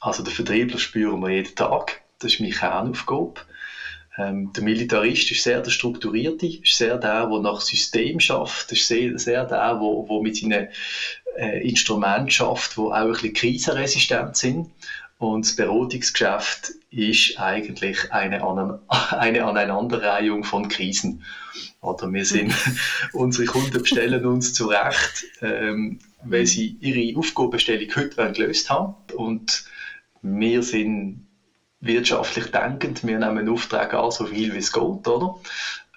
Also 0.00 0.24
der 0.24 0.32
Vertriebler 0.32 0.78
spüren 0.78 1.20
wir 1.20 1.30
jeden 1.30 1.54
Tag, 1.54 2.02
das 2.18 2.32
ist 2.32 2.40
meine 2.40 2.52
Kernaufgabe. 2.52 3.40
Ähm, 4.18 4.52
der 4.52 4.62
Militarist 4.62 5.30
ist 5.30 5.42
sehr 5.42 5.60
der 5.60 5.70
Strukturierte, 5.70 6.46
ist 6.46 6.76
sehr 6.76 6.98
der, 6.98 7.26
der 7.26 7.38
nach 7.38 7.60
System 7.60 8.20
schafft, 8.20 8.70
ist 8.72 8.86
sehr, 8.86 9.18
sehr 9.18 9.44
der, 9.44 9.74
der, 9.74 10.04
der 10.08 10.20
mit 10.20 10.36
seinen 10.36 10.68
äh, 11.38 11.66
Instrumenten 11.66 12.30
schafft, 12.30 12.76
die 12.76 12.80
auch 12.80 12.92
ein 12.92 13.12
bisschen 13.12 13.32
krisenresistent 13.32 14.36
sind. 14.36 14.70
Und 15.22 15.46
das 15.46 15.54
Beratungsgeschäft 15.54 16.72
ist 16.90 17.38
eigentlich 17.38 18.10
eine, 18.10 18.42
eine 18.88 19.44
Aneinanderreihung 19.44 20.42
von 20.42 20.66
Krisen. 20.66 21.22
Oder 21.80 22.12
wir 22.12 22.24
sind, 22.24 22.52
unsere 23.12 23.46
Kunden 23.46 23.80
bestellen 23.80 24.26
uns 24.26 24.52
zurecht, 24.52 25.26
ähm, 25.40 26.00
weil 26.24 26.44
sie 26.46 26.76
ihre 26.80 27.16
Aufgabenstellung 27.16 27.88
heute 27.94 28.32
gelöst 28.32 28.68
haben. 28.68 28.96
Und 29.14 29.64
wir 30.22 30.64
sind 30.64 31.24
wirtschaftlich 31.78 32.46
denkend, 32.46 33.06
wir 33.06 33.20
nehmen 33.20 33.48
Aufträge 33.48 34.00
an, 34.00 34.10
so 34.10 34.26
viel 34.26 34.52
wie 34.52 34.58
es 34.58 34.72
geht, 34.72 34.82
oder? 35.06 35.36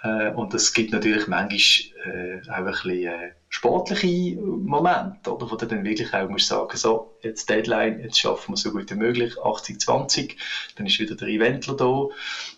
Äh, 0.05 0.31
und 0.33 0.53
es 0.53 0.73
gibt 0.73 0.91
natürlich 0.93 1.27
manchmal 1.27 2.05
äh, 2.05 2.41
auch 2.49 2.53
ein 2.57 2.65
bisschen 2.65 3.03
äh, 3.05 3.31
sportliche 3.49 4.35
Momente, 4.39 5.33
oder? 5.33 5.49
wo 5.49 5.55
du 5.55 5.65
dann 5.65 5.83
wirklich 5.83 6.13
auch 6.13 6.29
musst 6.29 6.47
sagen, 6.47 6.77
so, 6.77 7.13
jetzt 7.21 7.49
Deadline, 7.49 7.99
jetzt 7.99 8.19
schaffen 8.19 8.53
wir 8.53 8.57
so 8.57 8.71
gut 8.71 8.91
wie 8.91 8.95
möglich, 8.95 9.35
80-20, 9.37 10.35
dann 10.75 10.85
ist 10.85 10.99
wieder 10.99 11.15
der 11.15 11.27
Eventler 11.29 11.75
da, 11.75 12.07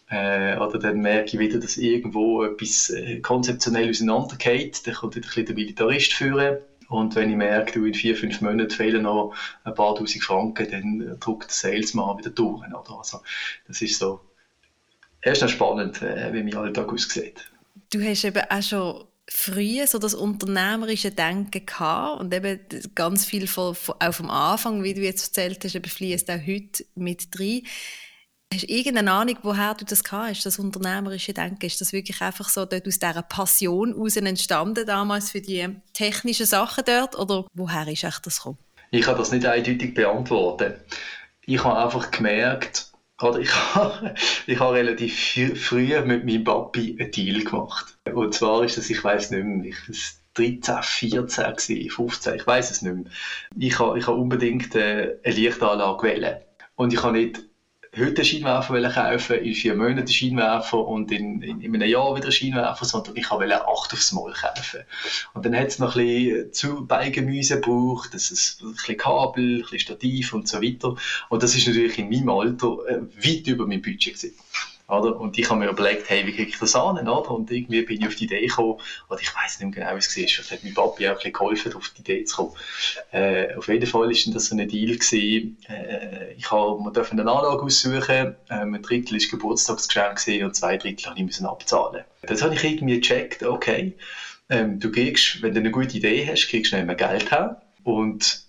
äh, 0.09 0.57
oder 0.57 0.77
dann 0.79 0.99
merke 0.99 1.27
ich 1.33 1.39
wieder, 1.39 1.59
dass 1.59 1.77
irgendwo 1.77 2.43
etwas 2.43 2.89
äh, 2.89 3.19
konzeptionell 3.21 3.89
auseinandergeht, 3.89 4.85
dann 4.85 4.95
kommt 4.95 5.15
wieder 5.15 5.27
ein 5.27 5.29
bisschen 5.29 5.45
der 5.45 5.55
Militarist 5.55 6.13
führen, 6.13 6.57
und 6.89 7.15
wenn 7.15 7.29
ich 7.29 7.35
merke, 7.35 7.79
du 7.79 7.85
in 7.85 7.93
vier, 7.93 8.15
fünf 8.15 8.39
Monaten 8.41 8.69
fehlen 8.71 9.03
noch 9.03 9.33
ein 9.65 9.73
paar 9.73 9.93
tausend 9.95 10.23
Franken, 10.23 10.69
dann 10.71 11.19
drückt 11.19 11.49
der 11.49 11.53
Salesman 11.53 12.17
wieder 12.17 12.29
durch. 12.29 12.65
Oder? 12.65 12.97
Also, 12.97 13.19
das 13.67 13.81
ist 13.81 13.99
so 13.99 14.21
erst 15.27 15.41
noch 15.41 15.49
spannend, 15.49 16.01
äh, 16.01 16.33
wie 16.33 16.43
mein 16.43 16.55
Alltag 16.55 16.91
aussieht. 16.91 17.51
Du 17.91 18.01
hast 18.01 18.23
eben 18.25 18.43
auch 18.49 18.61
schon 18.61 19.03
früh 19.29 19.85
so 19.85 19.99
das 19.99 20.13
unternehmerische 20.13 21.11
Denken 21.11 21.65
gehabt 21.65 22.21
und 22.21 22.33
eben 22.33 22.59
ganz 22.95 23.25
viel 23.25 23.47
von, 23.47 23.75
von, 23.75 23.95
auch 23.99 24.13
vom 24.13 24.29
Anfang, 24.29 24.83
wie 24.83 24.93
du 24.93 25.01
jetzt 25.01 25.27
erzählt 25.27 25.63
hast, 25.63 25.75
eben 25.75 25.89
fließt 25.89 26.29
auch 26.31 26.47
heute 26.47 26.85
mit 26.95 27.27
rein. 27.39 27.61
Hast 28.53 28.63
du 28.63 28.67
irgendeine 28.67 29.11
Ahnung, 29.11 29.37
woher 29.43 29.73
du 29.73 29.83
das 29.83 30.05
gehabt 30.05 30.29
hast, 30.29 30.45
das 30.45 30.57
unternehmerische 30.57 31.33
Denken? 31.33 31.65
Ist 31.65 31.81
das 31.81 31.91
wirklich 31.91 32.21
einfach 32.21 32.47
so 32.47 32.65
dort 32.65 32.87
aus 32.87 32.99
dieser 32.99 33.21
Passion 33.21 33.93
heraus 33.93 34.15
entstanden 34.15 34.85
damals 34.85 35.31
für 35.31 35.41
die 35.41 35.67
technischen 35.93 36.45
Sachen 36.45 36.85
dort 36.85 37.17
oder 37.17 37.45
woher 37.53 37.87
ist 37.89 38.05
echt 38.05 38.25
das 38.25 38.37
gekommen? 38.37 38.57
Ich 38.91 39.01
kann 39.01 39.17
das 39.17 39.33
nicht 39.33 39.45
eindeutig 39.45 39.93
beantworten. 39.93 40.75
Ich 41.45 41.61
habe 41.61 41.77
einfach 41.77 42.09
gemerkt, 42.11 42.91
oder 43.21 43.39
ich 43.39 43.53
habe, 43.75 44.13
ich 44.45 44.59
habe 44.59 44.73
relativ 44.75 45.15
früh 45.59 45.99
mit 46.01 46.25
meinem 46.25 46.43
Papi 46.43 46.95
einen 46.99 47.11
Deal 47.11 47.43
gemacht. 47.43 47.97
Und 48.13 48.33
zwar 48.33 48.63
ist 48.63 48.77
das, 48.77 48.89
ich 48.89 49.03
weiß 49.03 49.31
nicht 49.31 49.43
mehr, 49.43 49.65
ich 49.65 49.75
13, 50.35 50.83
14, 50.83 51.89
15, 51.89 52.35
ich 52.35 52.45
weiß 52.45 52.69
es 52.71 52.81
nicht 52.81 52.93
mehr. 52.93 53.05
Ich 53.57 53.79
habe, 53.79 53.97
ich 53.97 54.05
habe 54.07 54.17
unbedingt 54.17 54.75
äh, 54.75 55.17
eine 55.23 55.35
Lichtanlage 55.35 56.03
wählen. 56.07 56.37
Und 56.75 56.93
ich 56.93 57.01
habe 57.01 57.13
nicht 57.17 57.46
heute 57.97 58.17
einen 58.17 58.25
Scheinwerfer 58.25 58.89
kaufen, 58.89 59.37
in 59.37 59.53
vier 59.53 59.75
Monaten 59.75 59.99
einen 59.99 60.07
Scheinwerfer 60.07 60.85
und 60.85 61.11
in, 61.11 61.41
in, 61.41 61.61
in 61.61 61.75
einem 61.75 61.89
Jahr 61.89 62.15
wieder 62.15 62.25
einen 62.25 62.31
Scheinwerfer, 62.31 62.85
sondern 62.85 63.15
ich 63.15 63.29
wollte 63.31 63.67
acht 63.67 63.93
aufs 63.93 64.11
Mal 64.11 64.33
kaufen. 64.33 64.81
Und 65.33 65.45
dann 65.45 65.55
hat 65.55 65.67
es 65.67 65.79
noch 65.79 65.95
ein 65.95 66.05
bisschen 66.05 66.53
zu 66.53 66.85
Beigemüse 66.85 67.59
gebraucht, 67.59 68.13
das 68.13 68.31
ist 68.31 68.61
ein 68.61 68.73
bisschen 68.73 68.97
Kabel, 68.97 69.57
ein 69.57 69.61
bisschen 69.61 69.79
Stativ 69.79 70.33
und 70.33 70.47
so 70.47 70.61
weiter. 70.61 70.95
Und 71.29 71.43
das 71.43 71.55
ist 71.55 71.67
natürlich 71.67 71.97
in 71.97 72.09
meinem 72.09 72.29
Alter 72.29 72.77
äh, 72.87 73.01
weit 73.01 73.47
über 73.47 73.65
mein 73.65 73.81
Budget 73.81 74.15
gewesen. 74.15 74.33
Oder? 74.87 75.19
Und 75.19 75.37
ich 75.37 75.49
habe 75.49 75.59
mir 75.59 75.69
überlegt, 75.69 76.09
hey, 76.09 76.25
wie 76.25 76.33
kriege 76.33 76.49
ich 76.49 76.57
das 76.57 76.75
an? 76.75 76.97
Oder? 76.97 77.29
Und 77.31 77.51
irgendwie 77.51 77.81
bin 77.81 78.01
ich 78.01 78.07
auf 78.07 78.15
die 78.15 78.23
Idee 78.23 78.45
gekommen, 78.47 78.79
oder 79.09 79.19
ich 79.19 79.33
weiß 79.35 79.59
nicht 79.59 79.75
mehr 79.75 79.85
genau, 79.85 79.95
wie 79.95 79.99
es 79.99 80.15
war, 80.15 80.27
vielleicht 80.27 80.51
hat 80.51 80.63
mein 80.63 80.73
Papi 80.73 81.09
auch 81.09 81.23
ein 81.23 81.31
geholfen, 81.31 81.73
auf 81.73 81.89
die 81.89 82.01
Idee 82.01 82.23
zu 82.23 82.35
kommen. 82.37 82.51
Äh, 83.11 83.55
auf 83.55 83.67
jeden 83.67 83.85
Fall 83.85 84.01
war 84.01 84.09
das 84.09 84.45
so 84.45 84.55
ein 84.55 84.67
Deal 84.67 84.95
gewesen. 84.97 85.57
Äh, 85.67 86.33
ich 86.33 86.49
habe, 86.51 86.79
wir 86.79 86.91
dürfen 86.91 87.19
eine 87.19 87.29
Anlage 87.29 87.61
aussuchen, 87.63 88.35
ähm, 88.49 88.73
ein 88.75 88.81
Drittel 88.81 89.19
war 89.19 89.27
Geburtstagsgeschenk 89.29 90.43
und 90.43 90.55
zwei 90.55 90.77
Drittel 90.77 91.09
habe 91.09 91.19
ich 91.19 91.25
müssen 91.25 91.45
abzahlen. 91.45 92.03
Das 92.21 92.41
habe 92.41 92.53
ich 92.53 92.63
irgendwie 92.63 92.99
gecheckt, 92.99 93.43
okay, 93.43 93.95
ähm, 94.49 94.79
du 94.79 94.91
kriegst, 94.91 95.41
wenn 95.41 95.53
du 95.53 95.59
eine 95.59 95.71
gute 95.71 95.97
Idee 95.97 96.27
hast, 96.29 96.47
kriegst 96.47 96.71
du 96.71 96.77
nicht 96.77 96.85
mehr 96.85 96.95
Geld 96.95 97.31
her 97.31 97.61
und 97.83 98.41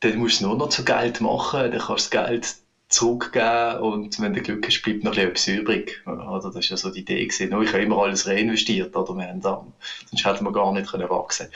dann 0.00 0.16
musst 0.18 0.40
du 0.40 0.46
nur 0.46 0.56
noch 0.56 0.68
zu 0.68 0.84
Geld 0.84 1.20
machen, 1.20 1.70
dann 1.70 1.80
kannst 1.80 2.12
du 2.12 2.18
das 2.18 2.26
Geld 2.26 2.56
zurückgeben 2.92 3.80
und 3.80 4.20
wenn 4.20 4.34
du 4.34 4.42
Glück 4.42 4.66
hast, 4.66 4.82
bleibt 4.82 5.04
noch 5.04 5.16
etwas 5.16 5.48
übrig. 5.48 6.02
Also 6.04 6.48
das 6.48 6.56
war 6.56 6.62
ja 6.62 6.76
so 6.76 6.90
die 6.90 7.00
Idee. 7.00 7.24
Gewesen. 7.26 7.62
Ich 7.62 7.72
habe 7.72 7.82
immer 7.82 8.02
alles 8.02 8.26
reinvestiert, 8.26 8.94
oder? 8.94 9.14
Wir 9.14 9.28
haben 9.28 9.40
da, 9.40 9.66
sonst 10.10 10.24
hätten 10.24 10.44
wir 10.44 10.52
gar 10.52 10.72
nicht 10.72 10.90
können 10.90 11.08
wachsen 11.08 11.48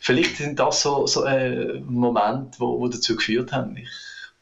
Vielleicht 0.00 0.36
sind 0.36 0.58
das 0.58 0.82
so, 0.82 1.06
so 1.06 1.24
äh, 1.24 1.80
Momente, 1.80 2.52
die 2.56 2.60
wo, 2.60 2.78
wo 2.78 2.88
dazu 2.88 3.16
geführt 3.16 3.52
haben. 3.52 3.76
Ich, 3.76 3.88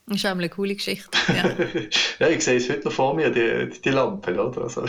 das 0.07 0.19
ist 0.19 0.27
auch 0.27 0.31
eine 0.31 0.49
coole 0.49 0.75
Geschichte. 0.75 1.11
Ja, 1.29 2.27
ja 2.27 2.29
ich 2.29 2.45
sehe 2.45 2.57
es 2.57 2.69
heute 2.69 2.85
noch 2.85 2.93
vor 2.93 3.15
mir, 3.15 3.31
die, 3.31 3.75
die, 3.75 3.81
die 3.81 3.91
Lampe. 3.91 4.33
Oder? 4.33 4.63
Also. 4.63 4.85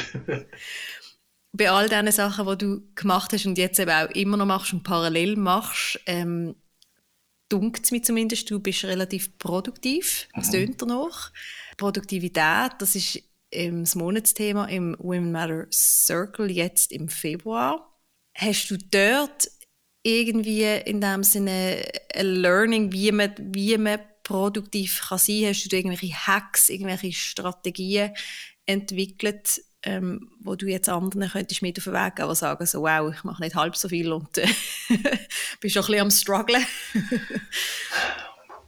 Bei 1.51 1.71
all 1.71 1.89
diesen 1.89 2.11
Sachen, 2.11 2.47
die 2.47 2.57
du 2.57 2.81
gemacht 2.95 3.33
hast 3.33 3.45
und 3.45 3.57
jetzt 3.57 3.79
eben 3.79 3.91
auch 3.91 4.09
immer 4.11 4.37
noch 4.37 4.45
machst 4.45 4.73
und 4.73 4.83
parallel 4.83 5.35
machst, 5.35 5.99
ähm, 6.05 6.55
dunkt 7.49 7.83
es 7.83 7.91
mir 7.91 8.01
zumindest, 8.01 8.49
du 8.49 8.59
bist 8.59 8.85
relativ 8.85 9.37
produktiv. 9.37 10.27
Was 10.33 10.47
mhm. 10.47 10.77
tönt 10.77 10.81
noch? 10.85 11.31
Produktivität, 11.77 12.73
das 12.79 12.95
ist 12.95 13.21
ähm, 13.51 13.83
das 13.83 13.95
Monatsthema 13.95 14.65
im 14.65 14.95
Women 14.99 15.31
Matter 15.31 15.67
Circle 15.71 16.51
jetzt 16.51 16.91
im 16.91 17.09
Februar. 17.09 17.97
Hast 18.35 18.69
du 18.69 18.77
dort 18.77 19.49
irgendwie 20.03 20.63
in 20.63 21.01
dem 21.01 21.23
Sinne 21.23 21.83
ein 22.13 22.25
Learning, 22.25 22.91
wie 22.91 23.11
man, 23.11 23.33
wie 23.37 23.77
man 23.77 23.99
produktiv 24.23 25.07
kann 25.09 25.17
sein 25.17 25.41
kann? 25.41 25.49
Hast 25.49 25.71
du 25.71 25.75
irgendwelche 25.75 26.13
Hacks, 26.13 26.69
irgendwelche 26.69 27.11
Strategien 27.11 28.13
entwickelt, 28.65 29.61
ähm, 29.83 30.31
wo 30.41 30.55
du 30.55 30.67
jetzt 30.67 30.89
anderen 30.89 31.29
könntest 31.29 31.61
mit 31.61 31.77
auf 31.77 31.85
den 31.85 31.93
Weg 31.93 32.15
gehen, 32.15 32.27
die 32.27 32.35
sagen 32.35 32.65
so, 32.65 32.81
wow, 32.81 33.13
ich 33.13 33.23
mache 33.23 33.41
nicht 33.41 33.55
halb 33.55 33.75
so 33.75 33.87
viel 33.89 34.11
und 34.11 34.37
äh, 34.37 34.47
bist 35.59 35.73
schon 35.73 35.83
ein 35.83 35.87
bisschen 35.87 36.01
am 36.01 36.11
strugglen? 36.11 36.65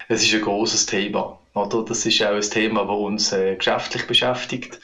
Es 0.07 0.23
ist 0.23 0.33
ein 0.33 0.41
großes 0.41 0.87
Thema, 0.87 1.39
oder? 1.53 1.85
Das 1.85 2.05
ist 2.05 2.21
auch 2.21 2.33
ein 2.33 2.41
Thema, 2.41 2.81
das 2.81 2.97
uns 2.97 3.31
äh, 3.31 3.55
geschäftlich 3.55 4.07
beschäftigt. 4.07 4.77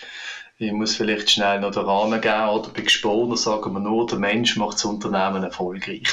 Ich 0.57 0.71
muss 0.71 0.95
vielleicht 0.95 1.29
schnell 1.29 1.59
noch 1.59 1.71
den 1.71 1.83
Rahmen 1.83 2.21
geben, 2.21 2.47
oder 2.47 2.69
bei 2.69 2.81
Gesponer 2.81 3.35
sagen 3.35 3.73
wir 3.73 3.81
nur, 3.81 4.07
der 4.07 4.19
Mensch 4.19 4.55
macht 4.55 4.75
das 4.75 4.85
Unternehmen 4.85 5.43
erfolgreich. 5.43 6.07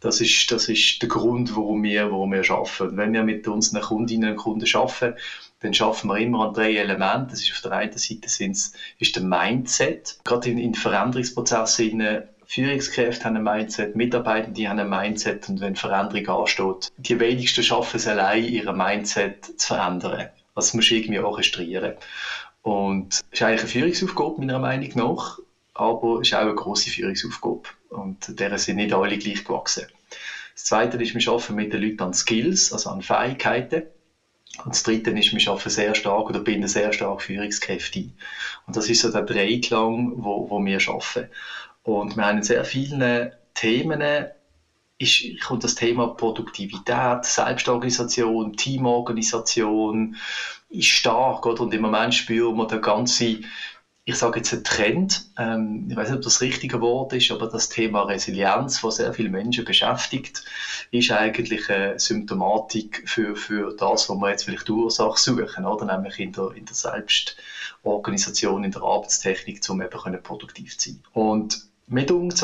Das 0.00 0.20
ist, 0.20 0.50
das 0.50 0.68
ist 0.68 1.02
der 1.02 1.08
Grund, 1.08 1.54
warum 1.54 1.82
wir, 1.82 2.10
warum 2.10 2.32
wir 2.32 2.50
arbeiten. 2.50 2.96
Wenn 2.96 3.12
wir 3.12 3.22
mit 3.22 3.46
unseren 3.46 3.82
Kundinnen 3.82 4.30
und 4.30 4.36
Kunden 4.36 4.66
arbeiten, 4.74 5.16
dann 5.60 5.74
schaffen 5.74 6.08
wir 6.08 6.18
immer 6.18 6.48
an 6.48 6.54
drei 6.54 6.74
Elementen. 6.76 7.28
Das 7.30 7.42
ist 7.42 7.52
auf 7.52 7.60
der 7.60 7.72
einen 7.72 7.96
Seite 7.96 8.28
sind's, 8.28 8.72
ist 8.98 9.14
der 9.14 9.22
Mindset. 9.22 10.18
Gerade 10.24 10.50
in, 10.50 10.58
in 10.58 10.74
Veränderungsprozessen 10.74 12.24
Führungskräfte 12.50 13.26
haben 13.26 13.36
ein 13.36 13.44
Mindset, 13.44 13.94
Mitarbeitende 13.94 14.68
haben 14.68 14.80
ein 14.80 14.90
Mindset 14.90 15.48
und 15.48 15.60
wenn 15.60 15.76
Veränderung 15.76 16.40
ansteht, 16.40 16.90
die 16.96 17.20
wenigsten 17.20 17.62
schaffen 17.62 17.96
es 17.96 18.08
allein, 18.08 18.42
ihr 18.42 18.72
Mindset 18.72 19.44
zu 19.56 19.68
verändern. 19.68 20.30
Das 20.56 20.74
muss 20.74 20.90
irgendwie 20.90 21.20
orchestrieren. 21.20 21.94
Und 22.62 23.10
das 23.10 23.24
ist 23.30 23.42
eigentlich 23.42 23.60
eine 23.60 23.68
Führungsaufgabe, 23.68 24.40
meiner 24.40 24.58
Meinung 24.58 24.90
nach, 24.96 25.38
aber 25.74 26.20
es 26.20 26.28
ist 26.28 26.34
auch 26.34 26.40
eine 26.40 26.54
grosse 26.54 26.90
Führungsaufgabe. 26.90 27.62
Und 27.90 28.38
deren 28.38 28.58
sind 28.58 28.76
nicht 28.76 28.92
alle 28.92 29.18
gleich 29.18 29.44
gewachsen. 29.44 29.84
Das 30.54 30.64
Zweite 30.64 30.96
ist, 31.02 31.14
wir 31.14 31.32
arbeiten 31.32 31.54
mit 31.54 31.72
den 31.72 31.82
Leuten 31.82 32.02
an 32.02 32.12
Skills, 32.12 32.72
also 32.72 32.90
an 32.90 33.02
Fähigkeiten. 33.02 33.82
Und 34.64 34.74
das 34.74 34.82
Dritte 34.82 35.10
ist, 35.10 35.32
wir 35.32 35.50
arbeiten 35.50 35.70
sehr 35.70 35.94
stark 35.94 36.28
oder 36.28 36.40
binden 36.40 36.68
sehr 36.68 36.92
stark 36.92 37.22
Führungskräfte 37.22 38.00
ein. 38.00 38.14
Und 38.66 38.76
das 38.76 38.88
ist 38.88 39.00
so 39.00 39.10
der 39.10 39.22
Dreiklang, 39.22 40.12
wo, 40.16 40.50
wo 40.50 40.64
wir 40.64 40.78
arbeiten. 40.86 41.30
Und 41.82 42.16
wir 42.16 42.24
haben 42.26 42.38
in 42.38 42.42
sehr 42.42 42.64
vielen 42.64 43.30
Themen 43.54 44.02
ist, 44.98 45.24
kommt 45.42 45.64
das 45.64 45.74
Thema 45.74 46.08
Produktivität, 46.08 47.24
Selbstorganisation, 47.24 48.52
Teamorganisation 48.52 50.14
ist 50.68 50.88
stark, 50.88 51.46
oder? 51.46 51.62
Und 51.62 51.72
im 51.72 51.80
Moment 51.80 52.14
spüren 52.14 52.56
wir 52.56 52.66
den 52.66 52.82
ganzen 52.82 53.46
ich 54.10 54.16
sage 54.16 54.40
jetzt 54.40 54.52
ein 54.52 54.64
Trend, 54.64 55.30
ähm, 55.38 55.86
ich 55.88 55.96
weiß 55.96 56.08
nicht, 56.08 56.16
ob 56.18 56.22
das 56.24 56.40
richtige 56.40 56.80
Wort 56.80 57.12
ist, 57.12 57.30
aber 57.30 57.46
das 57.46 57.68
Thema 57.68 58.02
Resilienz, 58.02 58.82
was 58.82 58.96
sehr 58.96 59.14
viele 59.14 59.30
Menschen 59.30 59.64
beschäftigt, 59.64 60.44
ist 60.90 61.12
eigentlich 61.12 61.70
eine 61.70 61.98
Symptomatik 61.98 63.04
für, 63.06 63.36
für 63.36 63.72
das, 63.76 64.08
was 64.08 64.16
wir 64.16 64.30
jetzt 64.30 64.44
vielleicht 64.44 64.66
die 64.66 64.72
Ursache 64.72 65.16
suchen, 65.16 65.64
oder? 65.64 65.84
nämlich 65.84 66.18
in 66.18 66.32
der, 66.32 66.50
in 66.56 66.64
der 66.64 66.74
Selbstorganisation, 66.74 68.64
in 68.64 68.72
der 68.72 68.82
Arbeitstechnik, 68.82 69.60
um 69.68 69.80
eben 69.80 70.22
produktiv 70.22 70.76
zu 70.76 70.90
sein. 70.90 71.02
Und 71.12 71.68
mit 71.86 72.10
uns 72.10 72.42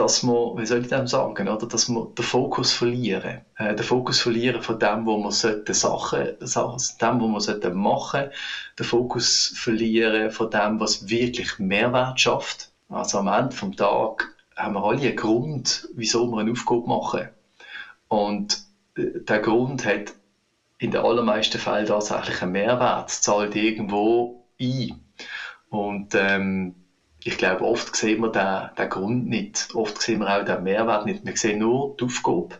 dass 0.00 0.22
wir, 0.22 0.56
wie 0.56 0.64
soll 0.64 0.80
ich 0.80 0.88
dem 0.88 1.06
sagen, 1.06 1.48
oder, 1.48 1.66
dass 1.66 1.88
wir 1.88 2.06
den 2.16 2.24
Fokus 2.24 2.72
verlieren. 2.72 3.42
Äh, 3.56 3.74
den 3.74 3.84
Fokus 3.84 4.20
verlieren 4.20 4.62
von 4.62 4.78
dem, 4.78 5.04
wo 5.04 5.18
wir 5.18 5.30
sollten 5.30 5.74
Sachen, 5.74 6.32
Sachen 6.40 6.78
dem, 7.00 7.20
wo 7.20 7.28
wir 7.28 7.40
sollten 7.40 7.74
machen, 7.76 8.30
den 8.78 8.86
Fokus 8.86 9.52
verlieren 9.56 10.30
von 10.30 10.50
dem, 10.50 10.80
was 10.80 11.06
wirklich 11.08 11.58
Mehrwert 11.58 12.18
schafft. 12.18 12.70
Also 12.88 13.18
am 13.18 13.28
Ende 13.28 13.54
vom 13.54 13.76
Tag 13.76 14.34
haben 14.56 14.74
wir 14.74 14.82
alle 14.82 15.08
einen 15.08 15.16
Grund, 15.16 15.86
wieso 15.94 16.26
wir 16.26 16.38
eine 16.38 16.50
Aufgabe 16.52 16.88
machen. 16.88 17.28
Und 18.08 18.64
äh, 18.96 19.20
der 19.20 19.40
Grund 19.40 19.84
hat 19.84 20.14
in 20.78 20.92
den 20.92 21.02
allermeisten 21.02 21.58
Fällen 21.58 21.86
tatsächlich 21.86 22.40
einen 22.40 22.52
Mehrwert, 22.52 23.10
zahlt 23.10 23.54
irgendwo 23.54 24.40
ein. 24.58 25.04
Und 25.68 26.14
ähm, 26.14 26.79
ich 27.24 27.36
glaube, 27.36 27.64
oft 27.64 27.94
sehen 27.94 28.20
wir 28.20 28.30
den, 28.30 28.74
den 28.76 28.88
Grund 28.88 29.28
nicht. 29.28 29.68
Oft 29.74 30.00
sehen 30.00 30.20
wir 30.20 30.40
auch 30.40 30.44
den 30.44 30.62
Mehrwert 30.62 31.04
nicht. 31.04 31.24
Wir 31.24 31.36
sehen 31.36 31.58
nur 31.58 31.96
die 31.98 32.04
Aufgabe 32.04 32.56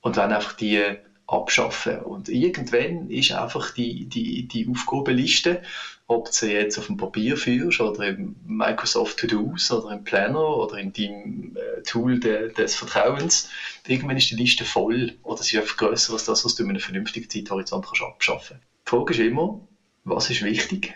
und 0.00 0.16
dann 0.16 0.32
einfach 0.32 0.52
die 0.52 0.96
abschaffen. 1.26 2.00
Und 2.00 2.28
irgendwann 2.28 3.08
ist 3.08 3.32
einfach 3.32 3.70
die, 3.70 4.04
die, 4.06 4.46
die 4.46 4.68
Aufgabenliste, 4.68 5.62
ob 6.06 6.26
du 6.26 6.32
sie 6.32 6.52
jetzt 6.52 6.78
auf 6.78 6.86
dem 6.86 6.96
Papier 6.96 7.36
führst 7.36 7.80
oder 7.80 8.08
im 8.08 8.36
Microsoft 8.44 9.18
To-Dos 9.18 9.70
oder 9.70 9.92
im 9.92 10.04
Planner 10.04 10.56
oder 10.56 10.76
in 10.76 10.92
deinem 10.92 11.56
äh, 11.56 11.82
Tool 11.82 12.20
de, 12.20 12.52
des 12.52 12.74
Vertrauens, 12.74 13.48
irgendwann 13.86 14.16
ist 14.18 14.30
die 14.30 14.34
Liste 14.34 14.64
voll 14.64 15.12
oder 15.22 15.42
sie 15.42 15.56
ist 15.56 15.62
einfach 15.62 15.76
grösser 15.76 16.12
als 16.12 16.24
das, 16.24 16.44
was 16.44 16.54
du 16.54 16.64
in 16.64 16.70
einem 16.70 16.80
vernünftigen 16.80 17.30
Zeithorizont 17.30 17.86
kannst 17.86 18.02
abschaffen 18.02 18.56
kannst. 18.58 18.86
Die 18.86 18.90
Frage 18.90 19.12
ist 19.14 19.20
immer, 19.20 19.60
was 20.04 20.28
ist 20.28 20.42
wichtig? 20.42 20.92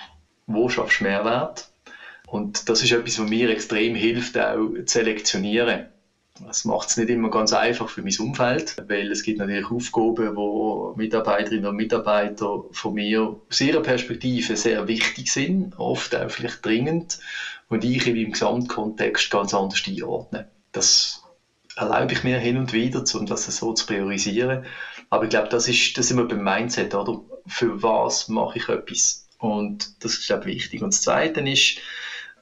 Wo 0.46 0.68
schaffst 0.68 1.00
du 1.00 1.04
Mehrwert? 1.04 1.70
Und 2.26 2.68
das 2.68 2.82
ist 2.82 2.92
etwas, 2.92 3.18
was 3.18 3.28
mir 3.28 3.48
extrem 3.50 3.94
hilft, 3.94 4.36
auch 4.38 4.68
zu 4.70 4.84
selektionieren. 4.86 5.86
Das 6.44 6.64
macht 6.66 6.90
es 6.90 6.96
nicht 6.98 7.08
immer 7.08 7.30
ganz 7.30 7.52
einfach 7.52 7.88
für 7.88 8.02
mein 8.02 8.14
Umfeld, 8.18 8.76
weil 8.86 9.10
es 9.10 9.22
gibt 9.22 9.38
natürlich 9.38 9.70
Aufgaben, 9.70 10.36
wo 10.36 10.92
Mitarbeiterinnen 10.94 11.66
und 11.66 11.76
Mitarbeiter 11.76 12.62
von 12.72 12.92
mir 12.94 13.38
aus 13.48 13.60
ihrer 13.60 13.80
Perspektive 13.80 14.54
sehr 14.56 14.86
wichtig 14.86 15.32
sind, 15.32 15.78
oft 15.78 16.14
auch 16.14 16.30
vielleicht 16.30 16.64
dringend, 16.64 17.18
und 17.68 17.84
ich 17.84 18.06
meinem 18.06 18.32
Gesamtkontext 18.32 19.30
ganz 19.30 19.54
anders 19.54 19.82
einordne. 19.86 20.46
Das 20.72 21.22
erlaube 21.76 22.12
ich 22.12 22.22
mir 22.22 22.38
hin 22.38 22.58
und 22.58 22.72
wieder, 22.72 23.02
um 23.14 23.26
das 23.26 23.44
so 23.46 23.72
zu 23.72 23.86
priorisieren. 23.86 24.64
Aber 25.10 25.24
ich 25.24 25.30
glaube, 25.30 25.48
das 25.48 25.68
ist, 25.68 25.96
das 25.96 26.06
ist 26.06 26.10
immer 26.10 26.24
beim 26.24 26.42
Mindset, 26.42 26.94
oder? 26.94 27.22
Für 27.46 27.82
was 27.82 28.28
mache 28.28 28.58
ich 28.58 28.68
etwas? 28.68 29.26
Und 29.38 29.90
das 30.04 30.12
ist, 30.18 30.26
glaube 30.26 30.50
ich, 30.50 30.56
wichtig. 30.56 30.82
Und 30.82 30.92
das 30.92 31.00
Zweite 31.02 31.40
ist, 31.40 31.78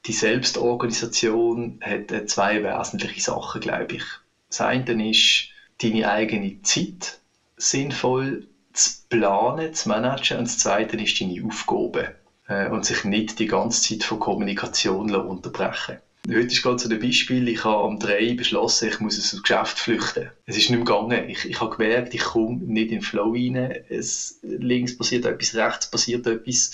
die 0.06 0.12
Selbstorganisation 0.12 1.80
hat 1.80 2.28
zwei 2.28 2.62
wesentliche 2.62 3.20
Sachen, 3.20 3.60
glaube 3.60 3.96
ich. 3.96 4.04
Das 4.48 4.60
eine 4.60 5.10
ist, 5.10 5.48
deine 5.82 6.08
eigene 6.08 6.62
Zeit 6.62 7.20
sinnvoll 7.56 8.46
zu 8.72 8.90
planen, 9.08 9.74
zu 9.74 9.88
managen. 9.88 10.38
Und 10.38 10.48
das 10.48 10.58
zweite 10.58 10.96
ist 10.96 11.20
deine 11.20 11.44
Aufgabe. 11.44 12.14
Äh, 12.46 12.68
und 12.68 12.84
sich 12.84 13.04
nicht 13.04 13.38
die 13.38 13.46
ganze 13.46 13.82
Zeit 13.82 14.04
von 14.04 14.18
Kommunikation 14.18 15.14
unterbrechen 15.14 15.98
Heute 16.26 16.46
ist 16.46 16.62
gerade 16.62 16.78
so 16.78 16.88
ein 16.88 16.98
Beispiel, 16.98 17.48
ich 17.48 17.64
habe 17.64 17.84
am 17.84 17.98
3 17.98 18.32
beschlossen, 18.32 18.88
ich 18.88 18.98
muss 18.98 19.18
aus 19.18 19.30
dem 19.30 19.42
Geschäft 19.42 19.78
flüchten. 19.78 20.30
Es 20.46 20.56
ist 20.56 20.70
nicht 20.70 20.78
mehr 20.78 20.86
gegangen. 20.86 21.28
Ich, 21.28 21.44
ich 21.44 21.60
habe 21.60 21.76
gemerkt, 21.76 22.14
ich 22.14 22.22
komme 22.22 22.56
nicht 22.64 22.90
in 22.90 23.00
den 23.00 23.02
Flow 23.02 23.32
rein. 23.32 23.56
Es, 23.90 24.38
links 24.40 24.96
passiert 24.96 25.26
etwas, 25.26 25.54
rechts 25.54 25.90
passiert 25.90 26.26
etwas 26.26 26.72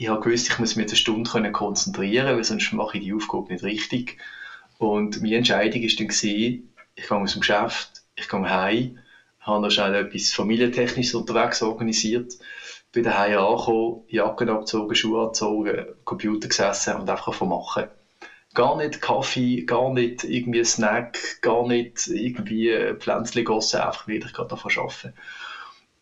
ich 0.00 0.08
habe 0.08 0.20
gewusst, 0.22 0.48
ich 0.48 0.58
muss 0.58 0.76
mich 0.76 0.86
eine 0.86 0.96
Stunde 0.96 1.52
konzentrieren, 1.52 2.34
weil 2.34 2.42
sonst 2.42 2.72
mache 2.72 2.96
ich 2.96 3.04
die 3.04 3.12
Aufgabe 3.12 3.52
nicht 3.52 3.62
richtig. 3.62 4.16
Und 4.78 5.20
meine 5.20 5.36
Entscheidung 5.36 5.82
war 5.82 5.88
dann, 5.88 6.08
ich 6.94 7.06
gehe 7.06 7.16
aus 7.18 7.32
dem 7.32 7.40
Geschäft, 7.40 8.02
ich 8.14 8.26
gehe 8.26 8.48
heim, 8.48 8.98
habe 9.40 9.60
noch 9.60 9.70
schnell 9.70 9.94
etwas 9.94 10.32
familientechnisches 10.32 11.12
unterwegs 11.12 11.60
organisiert, 11.60 12.32
bin 12.92 13.02
daheim 13.02 13.36
angekommen, 13.36 14.00
Jacken 14.08 14.48
abgezogen, 14.48 14.94
Schuhe 14.94 15.20
angezogen, 15.20 15.84
Computer 16.04 16.48
gesessen 16.48 16.94
und 16.94 17.10
einfach 17.10 17.34
von 17.34 17.50
machen. 17.50 17.84
Gar 18.54 18.78
nicht 18.78 19.02
Kaffee, 19.02 19.64
gar 19.64 19.92
nicht 19.92 20.24
irgendwie 20.24 20.64
Snack, 20.64 21.42
gar 21.42 21.66
nicht 21.66 22.06
irgendwie 22.06 22.94
Pflänzchen 22.98 23.44
gossen, 23.44 23.80
einfach 23.80 24.06
wieder 24.06 24.28
davon 24.44 24.72
arbeiten. 24.78 25.12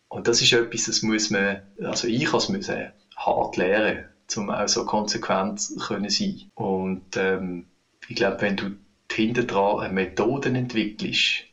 Und 0.06 0.28
das 0.28 0.40
ist 0.40 0.52
etwas, 0.52 0.84
das 0.84 1.02
muss 1.02 1.30
man, 1.30 1.62
also 1.82 2.06
ich 2.06 2.32
als 2.32 2.48
müssen 2.48 2.92
hart 3.36 3.56
lernen, 3.56 4.04
um 4.36 4.50
auch 4.50 4.68
so 4.68 4.84
konsequent 4.84 5.60
zu 5.60 5.76
können 5.76 6.10
sein. 6.10 6.50
Und 6.54 7.16
ähm, 7.16 7.66
ich 8.08 8.16
glaube, 8.16 8.40
wenn 8.40 8.56
du 8.56 8.70
hinter 9.10 9.44
dran 9.44 9.94
Methoden 9.94 10.54
entwickelst, 10.54 11.44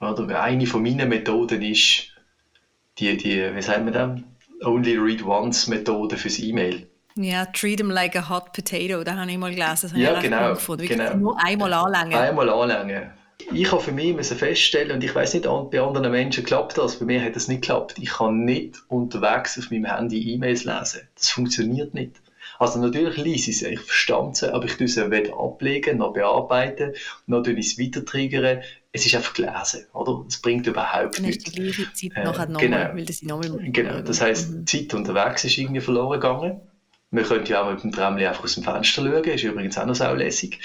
oder 0.00 0.42
eine 0.42 0.66
von 0.66 0.82
meinen 0.82 1.08
Methoden 1.08 1.60
ist 1.62 2.08
die, 2.98 3.16
die 3.16 3.54
wie 3.54 3.62
sagen 3.62 3.84
wir 3.84 3.92
das? 3.92 4.20
Only 4.62 4.96
Read 4.96 5.24
Once 5.24 5.68
Methode 5.68 6.16
fürs 6.16 6.38
E-Mail. 6.38 6.86
Ja, 7.16 7.46
treat 7.46 7.78
them 7.78 7.90
like 7.90 8.16
a 8.16 8.28
hot 8.28 8.52
potato, 8.52 9.02
da 9.02 9.16
habe 9.16 9.30
ich 9.30 9.38
mal 9.38 9.54
gelesen. 9.54 9.90
Das 9.90 9.92
ja, 9.96 10.20
genau. 10.20 10.54
genau. 10.76 11.16
Nur 11.16 11.42
einmal 11.42 11.72
anlängen. 11.72 12.14
Einmal 12.14 12.48
anlängen 12.48 13.19
ich 13.52 13.72
habe 13.72 13.82
für 13.82 13.92
mich 13.92 14.14
müssen 14.14 14.36
feststellen, 14.36 14.92
und 14.92 15.04
ich 15.04 15.14
weiß 15.14 15.34
nicht, 15.34 15.44
bei 15.44 15.80
anderen 15.80 16.10
Menschen 16.10 16.44
klappt 16.44 16.78
das, 16.78 16.98
bei 16.98 17.06
mir 17.06 17.22
hat 17.22 17.36
das 17.36 17.48
nicht 17.48 17.62
geklappt. 17.62 17.96
Ich 17.98 18.10
kann 18.10 18.44
nicht 18.44 18.82
unterwegs 18.88 19.58
auf 19.58 19.70
meinem 19.70 19.86
Handy 19.86 20.34
E-Mails 20.34 20.64
lesen. 20.64 21.02
Das 21.14 21.30
funktioniert 21.30 21.94
nicht. 21.94 22.12
Also 22.58 22.78
natürlich 22.78 23.16
lese 23.16 23.50
ich 23.50 23.58
sie, 23.58 23.68
ich 23.68 23.80
verstand 23.80 24.36
sie, 24.36 24.52
aber 24.52 24.66
ich 24.66 24.76
tue 24.76 24.86
sie 24.86 25.10
weder 25.10 25.38
ablegen, 25.38 25.96
noch 25.98 26.12
bearbeiten, 26.12 26.92
noch 27.26 27.42
tue 27.42 27.54
ich 27.54 27.66
es 27.66 27.78
weiter 27.78 28.04
triggern. 28.04 28.60
Es 28.92 29.06
ist 29.06 29.14
einfach 29.14 29.32
gelesen, 29.32 29.86
oder? 29.94 30.24
Es 30.28 30.42
bringt 30.42 30.66
überhaupt 30.66 31.20
nichts. 31.20 31.44
Dann 31.44 31.54
hast 31.54 31.56
die 31.56 31.72
gleiche 31.72 31.92
Zeit 31.94 32.12
äh, 32.16 32.24
nachher 32.24 32.48
nochmal, 32.48 32.68
genau. 32.68 32.94
weil 32.94 33.04
das 33.06 33.22
nochmal... 33.22 33.70
Genau, 33.70 34.00
das 34.02 34.20
heisst, 34.20 34.50
mhm. 34.50 34.66
Zeit 34.66 34.92
unterwegs 34.92 35.44
ist 35.44 35.56
irgendwie 35.56 35.80
verloren 35.80 36.20
gegangen. 36.20 36.60
Man 37.12 37.24
könnte 37.24 37.50
ja 37.50 37.62
auch 37.62 37.72
mit 37.72 37.82
dem 37.82 37.90
Tramli 37.90 38.24
einfach 38.24 38.44
aus 38.44 38.54
dem 38.54 38.62
Fenster 38.62 39.02
schauen, 39.02 39.24
ist 39.24 39.42
übrigens 39.42 39.76
auch 39.76 39.86
noch 39.86 39.96
saulässig. 39.96 40.60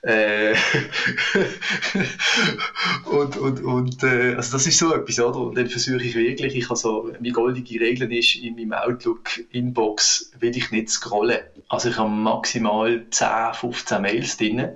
Äh, 0.00 0.54
und 3.04 3.36
und, 3.36 3.62
und 3.62 4.02
äh, 4.02 4.34
also 4.34 4.52
das 4.52 4.66
ist 4.66 4.78
so 4.78 4.94
etwas, 4.94 5.20
oder? 5.20 5.40
Und 5.40 5.58
dann 5.58 5.68
versuche 5.68 6.02
ich 6.02 6.14
wirklich, 6.14 6.56
ich 6.56 6.70
habe 6.70 6.76
so, 6.76 7.12
wie 7.20 7.30
goldige 7.30 7.80
Regeln 7.80 8.10
ist, 8.12 8.36
in 8.36 8.54
meinem 8.54 8.72
Outlook-Inbox 8.72 10.32
will 10.40 10.56
ich 10.56 10.70
nicht 10.70 10.88
scrollen. 10.88 11.40
Also 11.68 11.90
ich 11.90 11.98
habe 11.98 12.08
maximal 12.08 13.04
10, 13.10 13.52
15 13.52 14.00
Mails 14.00 14.38
drin 14.38 14.70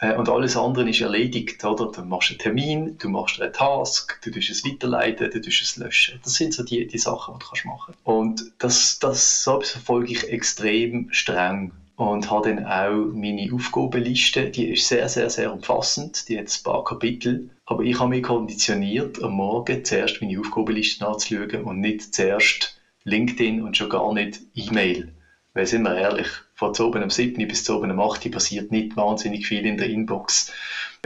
äh, 0.00 0.14
und 0.14 0.28
alles 0.28 0.56
andere 0.56 0.88
ist 0.88 1.00
erledigt, 1.00 1.64
oder? 1.64 1.90
Du 1.92 2.02
machst 2.02 2.30
einen 2.30 2.38
Termin, 2.38 2.96
du 2.98 3.08
machst 3.08 3.40
einen 3.40 3.52
Task, 3.52 4.20
du 4.22 4.30
tust 4.30 4.50
es 4.50 4.64
weiterleiten, 4.64 5.30
du 5.30 5.40
tust 5.40 5.62
es 5.62 5.76
löschen. 5.76 6.18
Das 6.24 6.34
sind 6.34 6.54
so 6.54 6.62
die, 6.62 6.86
die 6.86 6.98
Sachen, 6.98 7.34
die 7.34 7.38
du 7.40 7.46
kannst 7.46 7.64
machen 7.64 7.94
Und 8.04 8.52
das, 8.58 8.98
das 8.98 9.44
so 9.44 9.60
verfolge 9.60 10.12
ich 10.12 10.28
extrem 10.28 11.08
streng 11.12 11.72
und 11.96 12.30
habe 12.30 12.48
dann 12.48 12.64
auch 12.64 13.12
meine 13.12 13.52
Aufgabenliste, 13.52 14.48
die 14.48 14.70
ist 14.70 14.88
sehr, 14.88 15.06
sehr, 15.08 15.28
sehr 15.28 15.52
umfassend, 15.52 16.28
die 16.28 16.38
hat 16.38 16.46
ein 16.46 16.62
paar 16.64 16.82
Kapitel, 16.82 17.50
aber 17.66 17.82
ich 17.82 18.00
habe 18.00 18.10
mich 18.10 18.22
konditioniert, 18.22 19.22
am 19.22 19.32
Morgen 19.32 19.84
zuerst 19.84 20.22
meine 20.22 20.40
Aufgabenliste 20.40 21.06
anzuschauen 21.06 21.62
und 21.62 21.80
nicht 21.80 22.14
zuerst 22.14 22.74
LinkedIn 23.04 23.62
und 23.62 23.76
schon 23.76 23.90
gar 23.90 24.14
nicht 24.14 24.40
E-Mail. 24.54 25.12
Weil, 25.52 25.66
sind 25.66 25.82
wir 25.82 25.96
ehrlich, 25.96 26.28
von 26.60 26.76
oben 26.76 27.02
am 27.02 27.08
7. 27.08 27.48
bis 27.48 27.64
zu 27.64 27.74
oben 27.74 27.90
am 27.90 28.00
8. 28.00 28.30
passiert 28.30 28.70
nicht 28.70 28.94
wahnsinnig 28.94 29.46
viel 29.46 29.64
in 29.64 29.78
der 29.78 29.88
Inbox. 29.88 30.52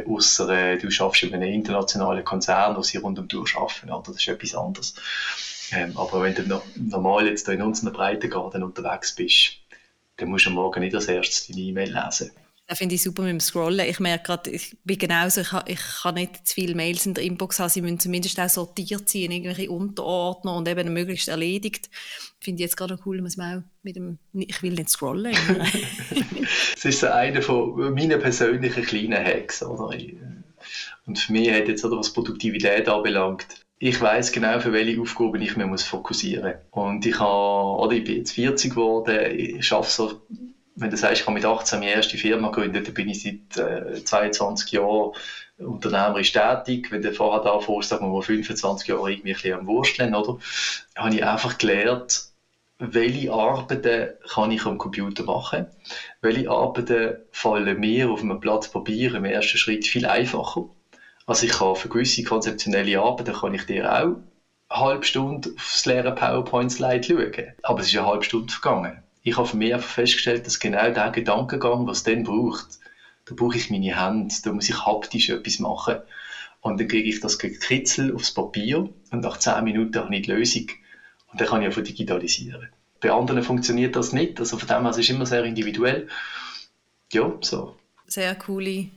Außer 0.04 0.48
äh, 0.48 0.78
du 0.78 0.90
schaffst 0.90 1.22
in 1.22 1.32
einem 1.32 1.52
internationalen 1.52 2.24
Konzern, 2.24 2.76
wo 2.76 2.82
sie 2.82 2.98
rund 2.98 3.20
um 3.20 3.28
die 3.28 3.36
Uhr 3.36 3.46
arbeiten. 3.54 3.88
Oder? 3.88 4.02
Das 4.08 4.16
ist 4.16 4.26
etwas 4.26 4.56
anderes. 4.56 4.94
Ähm, 5.70 5.96
aber 5.96 6.22
wenn 6.22 6.34
du 6.34 6.42
no 6.42 6.60
normal 6.74 7.28
jetzt 7.28 7.48
in 7.48 7.62
unseren 7.62 7.92
Breitengarten 7.92 8.64
unterwegs 8.64 9.14
bist, 9.14 9.60
dann 10.16 10.28
musst 10.28 10.46
du 10.46 10.50
am 10.50 10.56
Morgen 10.56 10.80
nicht 10.80 10.94
als 10.96 11.06
erstes 11.06 11.46
deine 11.46 11.60
E-Mail 11.60 11.94
lesen. 11.94 12.32
Das 12.66 12.78
finde 12.78 12.94
ich 12.94 13.02
super 13.02 13.22
mit 13.22 13.30
dem 13.32 13.40
Scrollen. 13.40 13.86
Ich 13.86 14.00
merke 14.00 14.24
gerade, 14.24 14.50
ich 14.50 14.74
bin 14.84 14.96
genauso, 14.96 15.42
ich, 15.42 15.52
ich 15.66 15.80
kann 16.02 16.14
nicht 16.14 16.46
zu 16.46 16.54
viele 16.54 16.74
Mails 16.74 17.04
in 17.04 17.12
der 17.12 17.22
Inbox 17.22 17.58
haben. 17.58 17.68
Sie 17.68 17.82
müssen 17.82 18.00
zumindest 18.00 18.40
auch 18.40 18.48
sortiert 18.48 19.06
sein, 19.06 19.22
in 19.22 19.32
irgendwelche 19.32 19.70
Unterordner 19.70 20.56
und 20.56 20.66
eben 20.66 20.90
möglichst 20.94 21.28
erledigt. 21.28 21.90
Finde 22.40 22.62
ich 22.62 22.68
jetzt 22.68 22.76
gerade 22.78 22.98
cool, 23.04 23.20
dass 23.20 23.36
man 23.36 23.58
auch 23.58 23.62
mit 23.82 23.96
dem, 23.96 24.18
ich 24.32 24.62
will 24.62 24.72
nicht 24.72 24.88
scrollen. 24.88 25.36
das 26.74 26.84
ist 26.84 27.00
so 27.00 27.08
einer 27.08 27.42
von 27.42 27.92
meinen 27.92 28.18
persönlichen 28.18 28.82
kleinen 28.82 29.22
Hacks, 29.22 29.62
oder? 29.62 29.94
Und 31.04 31.18
für 31.18 31.32
mich 31.32 31.52
hat 31.52 31.68
jetzt, 31.68 31.84
was 31.84 32.14
Produktivität 32.14 32.88
anbelangt, 32.88 33.46
ich 33.78 34.00
weiß 34.00 34.32
genau, 34.32 34.58
für 34.60 34.72
welche 34.72 34.98
Aufgaben 34.98 35.42
ich 35.42 35.56
mich 35.56 35.82
fokussieren 35.82 36.54
muss. 36.72 36.84
Und 36.84 37.04
ich, 37.04 37.18
habe, 37.18 37.82
oder 37.82 37.92
ich 37.92 38.04
bin 38.04 38.16
jetzt 38.16 38.32
40 38.32 38.70
geworden, 38.70 39.38
ich 39.38 39.70
arbeite 39.70 39.90
so 39.90 40.22
wenn 40.76 40.90
du 40.90 40.96
sagst, 40.96 41.20
ich 41.20 41.26
habe 41.26 41.34
mit 41.34 41.44
18 41.44 41.78
meine 41.78 41.92
erste 41.92 42.18
Firma 42.18 42.48
gegründet, 42.48 42.86
dann 42.86 42.94
bin 42.94 43.08
ich 43.08 43.22
seit 43.22 43.56
äh, 43.56 44.02
22 44.02 44.72
Jahren 44.72 45.12
unternehmerisch 45.58 46.32
tätig. 46.32 46.90
Wenn 46.90 47.02
du 47.02 47.12
vorher 47.12 47.42
da 47.42 47.60
fährst, 47.60 47.90
sagen 47.90 48.06
wir 48.06 48.12
mal 48.12 48.22
25 48.22 48.88
Jahre 48.88 49.12
irgendwie 49.12 49.52
am 49.52 49.66
Wursteln, 49.66 50.14
oder? 50.14 50.38
Habe 50.96 51.14
ich 51.14 51.24
einfach 51.24 51.58
gelernt, 51.58 52.24
welche 52.78 53.32
Arbeiten 53.32 54.10
kann 54.28 54.50
ich 54.50 54.64
am 54.66 54.78
Computer 54.78 55.22
machen, 55.24 55.66
welche 56.20 56.50
Arbeiten 56.50 57.18
fallen 57.30 57.78
mir 57.78 58.10
auf 58.10 58.22
einem 58.22 58.40
Blatt 58.40 58.70
Papier 58.72 59.14
im 59.14 59.24
ersten 59.24 59.58
Schritt 59.58 59.86
viel 59.86 60.06
einfacher. 60.06 60.66
Also 61.26 61.46
ich 61.46 61.52
kann 61.52 61.76
für 61.76 61.88
gewisse 61.88 62.24
konzeptionelle 62.24 62.98
Arbeiten 63.00 63.32
kann 63.32 63.54
ich 63.54 63.64
dir 63.64 63.90
auch 63.90 64.16
eine 64.68 64.80
halbe 64.80 65.04
Stunde 65.04 65.50
aufs 65.56 65.86
leere 65.86 66.12
PowerPoint-Slide 66.14 67.04
schauen. 67.04 67.54
Aber 67.62 67.80
es 67.80 67.86
ist 67.86 67.96
eine 67.96 68.06
halbe 68.06 68.24
Stunde 68.24 68.52
vergangen 68.52 69.03
ich 69.24 69.36
habe 69.38 69.48
für 69.48 69.56
mich 69.56 69.72
einfach 69.72 69.88
festgestellt, 69.88 70.46
dass 70.46 70.60
genau 70.60 70.90
der 70.90 71.10
Gedankengang, 71.10 71.86
was 71.86 72.02
dann 72.02 72.22
braucht, 72.22 72.78
da 73.24 73.34
brauche 73.34 73.56
ich 73.56 73.70
meine 73.70 73.98
Hände, 73.98 74.34
da 74.42 74.52
muss 74.52 74.68
ich 74.68 74.84
haptisch 74.84 75.30
etwas 75.30 75.58
machen. 75.58 75.96
Und 76.60 76.78
dann 76.78 76.88
kriege 76.88 77.08
ich 77.08 77.20
das 77.20 77.38
Kitzel 77.38 78.14
aufs 78.14 78.32
Papier 78.32 78.88
und 79.10 79.20
nach 79.22 79.38
10 79.38 79.64
Minuten 79.64 79.98
habe 79.98 80.14
ich 80.14 80.22
die 80.22 80.30
Lösung. 80.30 80.66
Und 81.32 81.40
dann 81.40 81.48
kann 81.48 81.62
ich 81.62 81.66
einfach 81.66 81.82
digitalisieren. 81.82 82.68
Bei 83.00 83.10
anderen 83.12 83.42
funktioniert 83.42 83.96
das 83.96 84.12
nicht, 84.12 84.38
also 84.40 84.58
von 84.58 84.68
dem 84.68 84.82
her 84.82 84.90
ist 84.90 84.98
es 84.98 85.08
immer 85.08 85.26
sehr 85.26 85.44
individuell. 85.44 86.06
Ja, 87.12 87.32
so. 87.40 87.76
Sehr 88.06 88.34
coole 88.34 88.88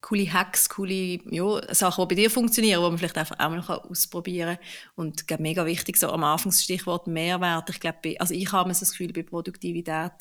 coole 0.00 0.32
Hacks, 0.32 0.68
coole 0.68 1.18
ja, 1.30 1.74
Sachen, 1.74 2.02
die 2.02 2.14
bei 2.14 2.20
dir 2.22 2.30
funktionieren, 2.30 2.82
die 2.82 2.88
man 2.88 2.98
vielleicht 2.98 3.18
einfach 3.18 3.38
auch 3.38 3.50
mal 3.50 3.60
ausprobieren 3.60 4.56
kann. 4.56 4.66
Und 4.94 5.20
ich 5.20 5.26
glaube, 5.26 5.42
mega 5.42 5.66
wichtig, 5.66 5.96
so 5.96 6.10
am 6.10 6.24
Anfang 6.24 6.50
das 6.50 6.62
Stichwort 6.62 7.06
Mehrwert. 7.06 7.70
Ich 7.70 7.80
glaube, 7.80 8.14
also 8.18 8.34
ich 8.34 8.52
habe 8.52 8.68
das 8.68 8.90
Gefühl, 8.90 9.12
bei 9.12 9.22
Produktivität 9.22 10.12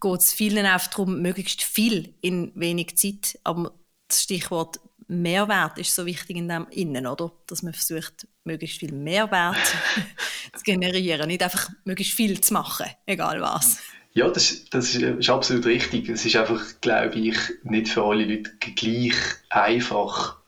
geht 0.00 0.20
es 0.20 0.32
vielen 0.32 0.64
einfach 0.66 0.90
darum, 0.90 1.20
möglichst 1.20 1.62
viel 1.62 2.14
in 2.20 2.52
wenig 2.54 2.96
Zeit. 2.96 3.38
Aber 3.44 3.72
das 4.08 4.22
Stichwort 4.22 4.80
Mehrwert 5.08 5.78
ist 5.78 5.94
so 5.94 6.04
wichtig 6.06 6.36
in 6.36 6.48
dem 6.48 6.66
Innen, 6.70 7.06
oder? 7.06 7.32
Dass 7.46 7.62
man 7.62 7.72
versucht, 7.72 8.26
möglichst 8.44 8.78
viel 8.78 8.92
Mehrwert 8.92 9.56
zu 10.56 10.62
generieren, 10.64 11.28
nicht 11.28 11.42
einfach 11.42 11.70
möglichst 11.84 12.14
viel 12.14 12.40
zu 12.40 12.54
machen, 12.54 12.86
egal 13.06 13.40
was. 13.40 13.78
Ja, 14.16 14.30
das, 14.30 14.64
das 14.70 14.94
ist, 14.94 15.28
absolut 15.28 15.66
richtig. 15.66 16.08
Es 16.08 16.24
ist 16.24 16.36
einfach, 16.36 16.64
glaube 16.80 17.18
ich, 17.18 17.36
nicht 17.64 17.90
für 17.90 18.02
alle 18.02 18.24
Leute 18.24 18.50
gleich 18.58 19.12
einfach, 19.50 20.38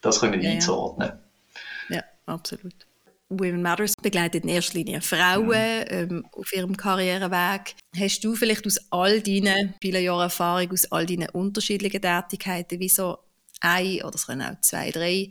das 0.00 0.20
können 0.20 0.40
ja, 0.40 0.52
einzuordnen. 0.52 1.12
Ja, 1.90 2.02
absolut. 2.24 2.72
Women 3.28 3.60
Matters 3.60 3.92
begleitet 4.02 4.44
in 4.44 4.48
erster 4.48 4.78
Linie 4.78 5.02
Frauen 5.02 5.48
mhm. 5.48 5.84
ähm, 5.88 6.26
auf 6.32 6.50
ihrem 6.54 6.74
Karriereweg. 6.74 7.74
Hast 7.94 8.24
du 8.24 8.34
vielleicht 8.34 8.66
aus 8.66 8.78
all 8.90 9.20
deinen 9.20 9.74
vielen 9.82 10.02
Jahren 10.02 10.22
Erfahrung, 10.22 10.72
aus 10.72 10.90
all 10.90 11.04
deinen 11.04 11.28
unterschiedlichen 11.28 12.00
Tätigkeiten, 12.00 12.80
wie 12.80 12.88
so 12.88 13.18
ein 13.60 14.00
oder 14.04 14.14
es 14.14 14.26
können 14.26 14.40
auch 14.40 14.58
zwei, 14.62 14.90
drei 14.90 15.30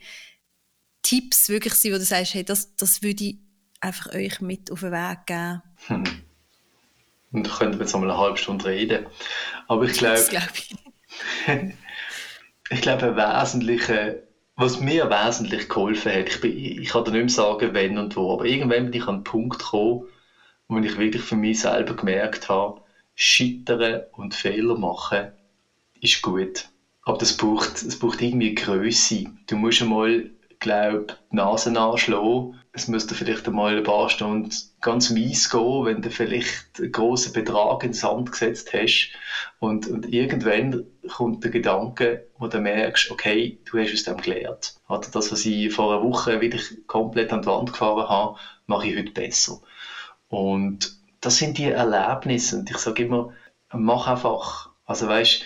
Tipps 1.01 1.49
wirklich 1.49 1.73
sein, 1.73 1.93
wo 1.93 1.97
du 1.97 2.05
sagst, 2.05 2.36
hey, 2.36 2.45
das, 2.45 2.75
das 2.75 3.01
würde 3.01 3.23
ich 3.23 3.38
einfach 3.79 4.13
euch 4.13 4.39
mit 4.39 4.71
auf 4.71 4.81
den 4.81 4.91
Weg 4.91 5.25
geben? 5.25 5.63
Hm. 5.88 6.26
Und 7.31 7.47
da 7.47 7.51
könnten 7.51 7.77
wir 7.77 7.85
jetzt 7.85 7.93
einmal 7.93 8.11
eine 8.11 8.19
halbe 8.19 8.37
Stunde 8.37 8.65
reden. 8.65 9.05
Aber 9.67 9.83
ich 9.83 9.93
glaube, 9.93 10.25
glaub 10.29 10.49
ich. 10.53 10.75
ich 12.69 12.81
glaube, 12.81 13.15
wesentliche, 13.15 14.23
was 14.55 14.79
mir 14.79 15.09
wesentlich 15.09 15.67
geholfen 15.67 16.13
hat, 16.13 16.29
ich, 16.29 16.41
bin, 16.41 16.57
ich 16.57 16.89
kann 16.89 17.03
dir 17.03 17.11
nicht 17.11 17.21
mehr 17.21 17.29
sagen, 17.29 17.73
wenn 17.73 17.97
und 17.97 18.15
wo, 18.15 18.33
aber 18.33 18.45
irgendwann 18.45 18.85
bin 18.85 18.93
ich 18.93 19.07
an 19.07 19.15
einen 19.15 19.23
Punkt 19.23 19.59
gekommen, 19.59 20.05
wo 20.67 20.77
ich 20.79 20.97
wirklich 20.97 21.23
für 21.23 21.35
mich 21.35 21.59
selber 21.59 21.95
gemerkt 21.95 22.49
habe, 22.49 22.81
Scheitern 23.15 24.03
und 24.13 24.35
Fehler 24.35 24.77
machen 24.77 25.31
ist 26.01 26.21
gut. 26.21 26.69
Aber 27.03 27.17
das 27.17 27.35
braucht, 27.37 27.85
das 27.85 27.97
braucht 27.97 28.21
irgendwie 28.21 28.53
Größe. 28.55 29.25
Du 29.47 29.55
musst 29.55 29.81
einmal 29.81 30.29
glaube, 30.59 31.17
die 31.31 31.35
Nase 31.35 31.77
anschlagen. 31.79 32.59
Es 32.71 32.87
müsste 32.87 33.15
vielleicht 33.15 33.47
einmal 33.47 33.77
ein 33.77 33.83
paar 33.83 34.09
Stunden 34.09 34.53
ganz 34.81 35.09
mies 35.09 35.49
gehen, 35.49 35.85
wenn 35.85 36.01
du 36.01 36.11
vielleicht 36.11 36.79
einen 36.79 36.91
grossen 36.91 37.33
Betrag 37.33 37.83
ins 37.83 38.01
Sand 38.01 38.31
gesetzt 38.31 38.71
hast. 38.73 39.09
Und, 39.59 39.87
und 39.87 40.11
irgendwann 40.11 40.85
kommt 41.07 41.43
der 41.43 41.51
Gedanke, 41.51 42.27
wo 42.37 42.47
du 42.47 42.59
merkst, 42.59 43.09
okay, 43.09 43.59
du 43.65 43.79
hast 43.79 43.93
aus 43.93 44.03
dem 44.03 44.17
gelernt. 44.17 44.75
Oder 44.87 45.07
das, 45.11 45.31
was 45.31 45.45
ich 45.45 45.73
vor 45.73 45.93
einer 45.93 46.03
Woche 46.03 46.39
wieder 46.39 46.59
komplett 46.85 47.33
an 47.33 47.41
die 47.41 47.47
Wand 47.47 47.71
gefahren 47.71 48.09
habe, 48.09 48.37
mache 48.67 48.87
ich 48.87 48.97
heute 48.97 49.11
besser. 49.11 49.59
Und 50.27 50.97
das 51.21 51.37
sind 51.37 51.57
die 51.57 51.65
Erlebnisse. 51.65 52.57
Und 52.57 52.69
ich 52.69 52.77
sage 52.77 53.03
immer, 53.03 53.33
mach 53.73 54.07
einfach. 54.07 54.69
Also 54.85 55.07
weißt, 55.07 55.43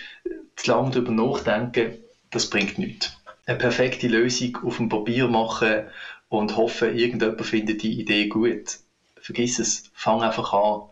zu 0.56 0.70
lange 0.70 0.90
darüber 0.90 1.12
nachdenken, 1.12 1.98
das 2.30 2.48
bringt 2.48 2.78
nichts 2.78 3.21
eine 3.46 3.58
perfekte 3.58 4.06
Lösung 4.08 4.56
auf 4.64 4.76
dem 4.76 4.88
Papier 4.88 5.28
machen 5.28 5.88
und 6.28 6.56
hoffen, 6.56 6.96
irgendjemand 6.96 7.44
findet 7.46 7.82
die 7.82 7.98
Idee 7.98 8.26
gut. 8.26 8.78
Vergiss 9.20 9.58
es, 9.58 9.82
fang 9.92 10.22
einfach 10.22 10.52
an. 10.52 10.82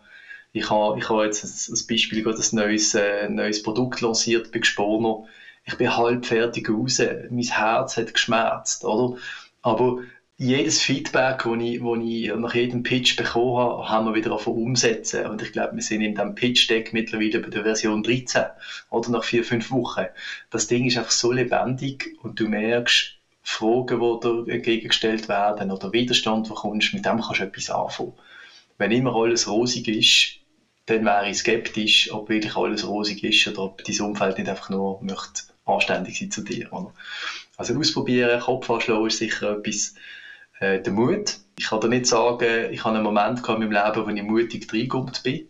Ich 0.53 0.69
habe, 0.71 0.99
ich 0.99 1.09
habe 1.09 1.25
jetzt 1.25 1.45
als 1.45 1.87
Beispiel 1.87 2.23
gerade 2.23 2.39
ein 2.41 2.57
neues, 2.57 2.95
äh, 2.95 3.29
neues 3.29 3.63
Produkt 3.63 4.01
lanciert 4.01 4.51
bei 4.53 4.59
Gesponer. 4.59 5.25
Ich 5.65 5.77
bin 5.77 5.97
halb 5.97 6.27
fertig 6.27 6.69
raus. 6.69 6.99
Mein 6.99 7.43
Herz 7.45 7.97
hat 7.97 8.13
geschmerzt, 8.15 8.85
oder? 8.85 9.17
Aber 9.63 9.99
jedes 10.40 10.81
Feedback, 10.81 11.42
das 11.44 11.59
ich, 11.61 11.83
ich 11.83 12.35
nach 12.35 12.55
jedem 12.55 12.83
Pitch 12.83 13.14
bekommen 13.14 13.59
habe, 13.59 13.88
haben 13.90 14.07
wir 14.07 14.14
wieder 14.14 14.31
davon 14.31 14.55
umsetzen. 14.55 15.26
Und 15.26 15.42
ich 15.42 15.53
glaube, 15.53 15.74
wir 15.74 15.83
sind 15.83 16.00
in 16.00 16.14
diesem 16.14 16.35
Pitch-Deck 16.35 16.94
mittlerweile 16.94 17.40
bei 17.40 17.50
der 17.50 17.62
Version 17.62 18.03
13 18.03 18.44
oder 18.88 19.10
nach 19.10 19.23
vier, 19.23 19.44
fünf 19.44 19.71
Wochen. 19.71 20.06
Das 20.48 20.67
Ding 20.67 20.87
ist 20.87 20.96
einfach 20.96 21.10
so 21.10 21.31
lebendig 21.31 22.17
und 22.23 22.40
du 22.40 22.48
merkst, 22.48 23.19
Fragen, 23.42 24.00
die 24.00 24.21
dir 24.21 24.54
entgegengestellt 24.54 25.29
werden 25.29 25.71
oder 25.71 25.92
Widerstand, 25.92 26.48
der 26.48 26.56
kommst, 26.56 26.94
mit 26.94 27.04
dem 27.04 27.21
kannst 27.21 27.40
du 27.40 27.44
etwas 27.44 27.69
anfangen. 27.69 28.15
Wenn 28.79 28.92
immer 28.92 29.15
alles 29.15 29.46
rosig 29.46 29.88
ist, 29.88 30.38
dann 30.87 31.04
wäre 31.04 31.29
ich 31.29 31.37
skeptisch, 31.37 32.10
ob 32.12 32.31
wirklich 32.31 32.56
alles 32.56 32.88
rosig 32.88 33.23
ist 33.25 33.46
oder 33.46 33.65
ob 33.65 33.85
dein 33.85 34.00
Umfeld 34.00 34.38
nicht 34.38 34.48
einfach 34.48 34.71
nur 34.71 35.02
möchte 35.02 35.42
anständig 35.67 36.19
sein 36.19 36.31
zu 36.31 36.40
dir. 36.40 36.73
Oder? 36.73 36.94
Also 37.58 37.79
ausprobieren, 37.79 38.40
Kopf 38.40 38.71
anschlagen 38.71 39.06
ist 39.06 39.19
sicher 39.19 39.58
etwas, 39.58 39.94
äh, 40.61 40.81
der 40.81 40.92
Mut. 40.92 41.38
Ich 41.58 41.67
kann 41.69 41.81
dir 41.81 41.88
nicht 41.88 42.06
sagen, 42.06 42.73
ich 42.73 42.85
habe 42.85 42.96
einen 42.96 43.04
Moment 43.04 43.40
in 43.46 43.58
meinem 43.58 43.73
Leben, 43.73 44.06
wo 44.06 44.08
ich 44.08 44.23
mutig 44.23 44.73
reingekommen 44.73 45.13
bin. 45.23 45.46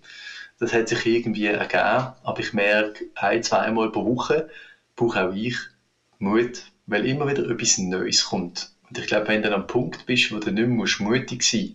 das 0.58 0.72
hat 0.72 0.88
sich 0.88 1.06
irgendwie 1.06 1.46
ergeben, 1.46 2.12
aber 2.22 2.40
ich 2.40 2.52
merke, 2.52 3.06
ein, 3.14 3.42
zweimal 3.42 3.90
pro 3.92 4.04
Woche 4.06 4.48
brauche 4.96 5.26
auch 5.28 5.32
ich 5.32 5.56
Mut, 6.18 6.64
weil 6.86 7.06
immer 7.06 7.26
wieder 7.28 7.48
etwas 7.48 7.78
Neues 7.78 8.24
kommt. 8.24 8.70
Und 8.88 8.98
ich 8.98 9.06
glaube, 9.06 9.28
wenn 9.28 9.42
du 9.42 9.48
an 9.48 9.54
einem 9.54 9.66
Punkt 9.66 10.06
bist, 10.06 10.32
wo 10.32 10.38
du 10.38 10.50
nicht 10.52 10.66
mehr 10.66 10.86
mutig 10.98 11.42
sein 11.42 11.60
musst, 11.62 11.74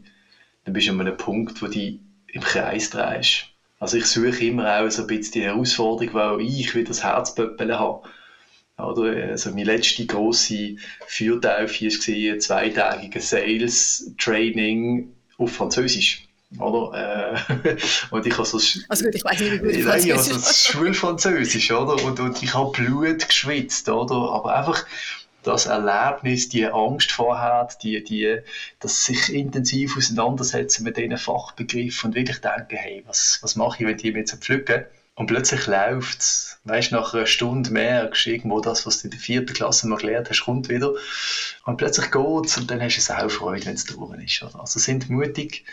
dann 0.66 0.74
bist 0.74 0.88
du 0.88 0.92
an 0.92 1.02
einem 1.02 1.18
Punkt, 1.18 1.62
wo 1.62 1.68
du 1.68 1.98
im 2.28 2.42
Kreis 2.42 2.90
drehst. 2.90 3.48
Also 3.80 3.98
ich 3.98 4.06
suche 4.06 4.46
immer 4.46 4.80
auch 4.80 4.90
so 4.90 5.02
ein 5.04 5.08
bisschen 5.08 5.34
die 5.34 5.44
Herausforderung, 5.44 6.14
weil 6.14 6.42
ich 6.42 6.76
wieder 6.76 6.90
das 6.90 7.04
Herzpöppeln 7.04 7.78
habe. 7.78 8.08
Oder? 8.78 9.30
Also 9.32 9.52
meine 9.52 9.64
letzte 9.64 10.06
grosse 10.06 10.76
Feuertaufe 11.08 11.86
war 11.86 12.34
ein 12.34 12.42
zweitägiges 12.42 13.30
Sales-Training 13.30 15.14
auf 15.38 15.52
Französisch. 15.54 16.28
Oder? 16.60 17.36
Äh, 17.64 17.78
und 18.12 18.26
ich 18.26 18.34
habe 18.38 18.46
so 18.46 18.58
also 18.58 19.06
gut, 19.06 19.16
ich 19.16 19.24
weiß 19.24 19.40
nicht, 19.40 19.52
wie 19.52 19.58
gut 19.60 19.86
Nein, 19.86 20.12
also 20.12 20.34
das 20.34 20.68
Schulfranzösisch, 20.68 21.72
oder? 21.72 22.04
Und, 22.04 22.20
und 22.20 22.42
ich 22.44 22.54
habe 22.54 22.72
Blut 22.72 23.28
geschwitzt, 23.28 23.90
oder? 23.90 24.32
Aber 24.32 24.56
einfach 24.56 24.86
das 25.44 25.68
Erlebnis, 25.68 26.50
die 26.50 26.66
Angst 26.66 27.12
vorher, 27.12 27.70
die, 27.82 28.04
die, 28.04 28.40
das 28.80 29.06
sich 29.06 29.34
intensiv 29.34 29.96
auseinandersetzen 29.98 30.84
mit 30.84 30.98
diesen 30.98 31.18
Fachbegriffen 31.18 32.10
und 32.10 32.16
wirklich 32.16 32.42
denken, 32.42 32.76
hey, 32.76 33.04
was, 33.06 33.40
was 33.42 33.56
mache 33.56 33.84
ich, 33.84 33.88
wenn 33.88 33.98
die 33.98 34.12
mir 34.12 34.20
jetzt 34.20 34.36
pflücken? 34.36 34.86
Und 35.16 35.28
plötzlich 35.28 35.66
läuft 35.66 36.20
es. 36.20 36.60
Weißt 36.66 36.92
nach 36.92 37.14
einer 37.14 37.26
Stunde 37.26 37.72
merkst 37.72 38.26
du 38.26 38.32
irgendwo 38.32 38.60
das, 38.60 38.86
was 38.86 39.02
du 39.02 39.08
in 39.08 39.12
der 39.12 39.20
vierten 39.20 39.54
Klasse 39.54 39.88
mal 39.88 39.98
gelernt 39.98 40.30
hast, 40.30 40.44
kommt 40.44 40.68
wieder. 40.68 40.94
Und 41.64 41.78
plötzlich 41.78 42.12
geht 42.12 42.46
es 42.46 42.58
und 42.58 42.70
dann 42.70 42.82
hast 42.82 42.96
du 42.96 43.00
es 43.00 43.10
auch 43.10 43.30
Freude, 43.30 43.66
wenn 43.66 43.76
es 43.76 43.86
durch 43.86 44.22
ist. 44.22 44.44
Also 44.44 44.80
sind 44.80 45.10
mutig, 45.10 45.64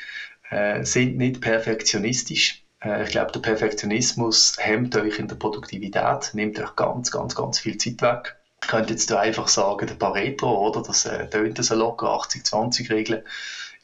äh, 0.51 0.85
sind 0.85 1.17
nicht 1.17 1.41
perfektionistisch. 1.41 2.63
Äh, 2.85 3.05
ich 3.05 3.11
glaube, 3.11 3.33
der 3.33 3.41
Perfektionismus 3.41 4.55
hemmt 4.59 4.95
euch 4.97 5.19
in 5.19 5.29
der 5.29 5.37
Produktivität, 5.37 6.31
nimmt 6.35 6.61
euch 6.61 6.77
ganz, 6.77 7.11
ganz, 7.11 7.35
ganz 7.35 7.59
viel 7.59 7.77
Zeit 7.79 8.01
weg. 8.01 8.37
Ich 8.63 8.69
könnte 8.69 8.93
jetzt 8.93 9.11
einfach 9.13 9.49
sagen, 9.49 9.87
der 9.89 9.95
Pareto, 9.95 10.69
oder? 10.69 10.83
Das 10.83 11.05
äh, 11.05 11.29
tönt 11.29 11.63
so 11.65 11.75
locker, 11.75 12.07
80-20-Regel. 12.07 13.25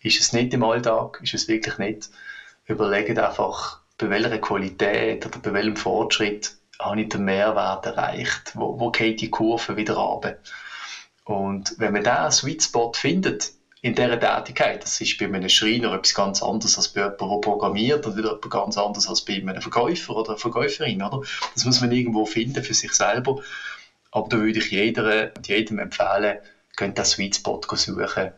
Ist 0.03 0.21
es 0.21 0.33
nicht 0.33 0.55
im 0.55 0.63
Alltag, 0.63 1.19
ist 1.23 1.35
es 1.35 1.49
wirklich 1.49 1.79
nicht. 1.79 2.11
Überlegt 2.67 3.19
einfach, 3.19 3.81
bei 3.99 4.11
welcher 4.11 4.38
Qualität 4.38 5.26
oder 5.26 5.38
bei 5.40 5.53
welchem 5.53 5.76
Fortschritt 5.76 6.57
habe 6.80 7.01
ich 7.01 7.09
den 7.09 7.24
Mehrwert 7.24 7.84
erreicht? 7.86 8.53
Wo, 8.55 8.78
wo 8.78 8.90
geht 8.90 9.20
die 9.20 9.30
Kurve 9.30 9.76
wieder 9.76 9.94
runter? 9.94 10.36
Und 11.24 11.74
wenn 11.76 11.92
man 11.92 12.05
diesen 12.05 12.30
Sweet 12.30 12.62
Spot 12.62 12.92
findet, 12.94 13.53
in 13.80 13.94
dieser 13.94 14.18
Tätigkeit, 14.18 14.82
das 14.82 15.01
ist 15.01 15.18
bei 15.18 15.26
einem 15.26 15.49
Schreiner 15.49 15.92
etwas 15.92 16.14
ganz 16.14 16.42
anderes 16.42 16.76
als 16.76 16.88
bei 16.88 17.01
jemandem, 17.03 17.28
der 17.28 17.36
programmiert 17.36 18.07
und 18.07 18.16
wieder 18.16 18.32
etwas 18.32 18.51
ganz 18.51 18.76
anderes 18.76 19.09
als 19.09 19.20
bei 19.20 19.34
einem 19.34 19.61
Verkäufer 19.61 20.16
oder 20.16 20.30
einer 20.30 20.38
Verkäuferin, 20.38 21.03
oder? 21.03 21.22
Das 21.55 21.64
muss 21.64 21.80
man 21.80 21.92
irgendwo 21.92 22.24
finden 22.26 22.64
für 22.64 22.74
sich 22.74 22.92
selber. 22.92 23.36
Aber 24.11 24.28
da 24.28 24.38
würde 24.38 24.59
ich 24.59 24.70
jeder, 24.70 25.30
jedem 25.46 25.78
empfehlen, 25.78 26.38
könnt 26.76 26.99
das 26.99 27.11
Sweet 27.11 27.36
Spot 27.36 27.61
suchen, 27.72 28.30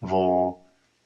wo 0.00 0.58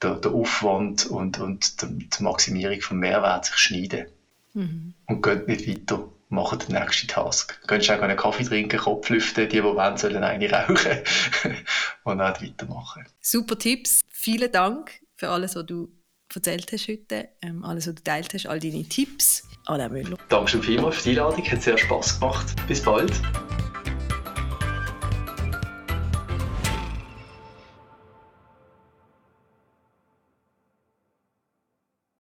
der, 0.03 0.15
der 0.15 0.31
Aufwand 0.31 1.05
und, 1.05 1.39
und 1.39 1.81
die, 1.81 2.09
die 2.09 2.23
Maximierung 2.23 2.81
vom 2.81 2.99
Mehrwert 2.99 3.45
sich 3.45 3.55
schneiden. 3.55 4.07
Mhm. 4.53 4.93
Und 5.07 5.21
geht 5.21 5.47
nicht 5.47 5.67
weiter. 5.67 6.07
Machen 6.29 6.57
den 6.59 6.75
nächsten 6.75 7.07
Task. 7.07 7.59
Du 7.61 7.67
könntest 7.67 7.91
auch 7.91 8.01
einen 8.01 8.17
Kaffee 8.17 8.43
trinken, 8.43 8.79
Kopf 8.79 9.09
lüften, 9.09 9.47
die, 9.47 9.57
die 9.57 9.63
wollen, 9.63 9.97
sollen 9.97 10.23
eine 10.23 10.51
rauchen 10.51 11.03
und 12.05 12.17
dann 12.17 12.33
weitermachen. 12.41 13.05
Super 13.21 13.57
Tipps. 13.57 14.01
Vielen 14.09 14.51
Dank 14.51 14.99
für 15.15 15.29
alles, 15.29 15.55
was 15.55 15.67
du 15.67 15.89
erzählt 16.33 16.71
hast 16.71 16.87
heute, 16.87 17.29
ähm, 17.43 17.63
alles, 17.63 17.87
was 17.87 17.95
du 17.95 18.03
teilt 18.03 18.33
hast, 18.33 18.47
all 18.47 18.59
deine 18.59 18.83
Tipps. 18.83 19.43
Alain 19.65 19.91
Müller. 19.91 20.17
Danke 20.29 20.49
schon 20.49 20.63
vielmals 20.63 20.97
für 20.97 21.03
die 21.03 21.09
Einladung, 21.11 21.45
hat 21.45 21.61
sehr 21.61 21.77
Spass 21.77 22.19
gemacht. 22.19 22.55
Bis 22.67 22.81
bald. 22.81 23.13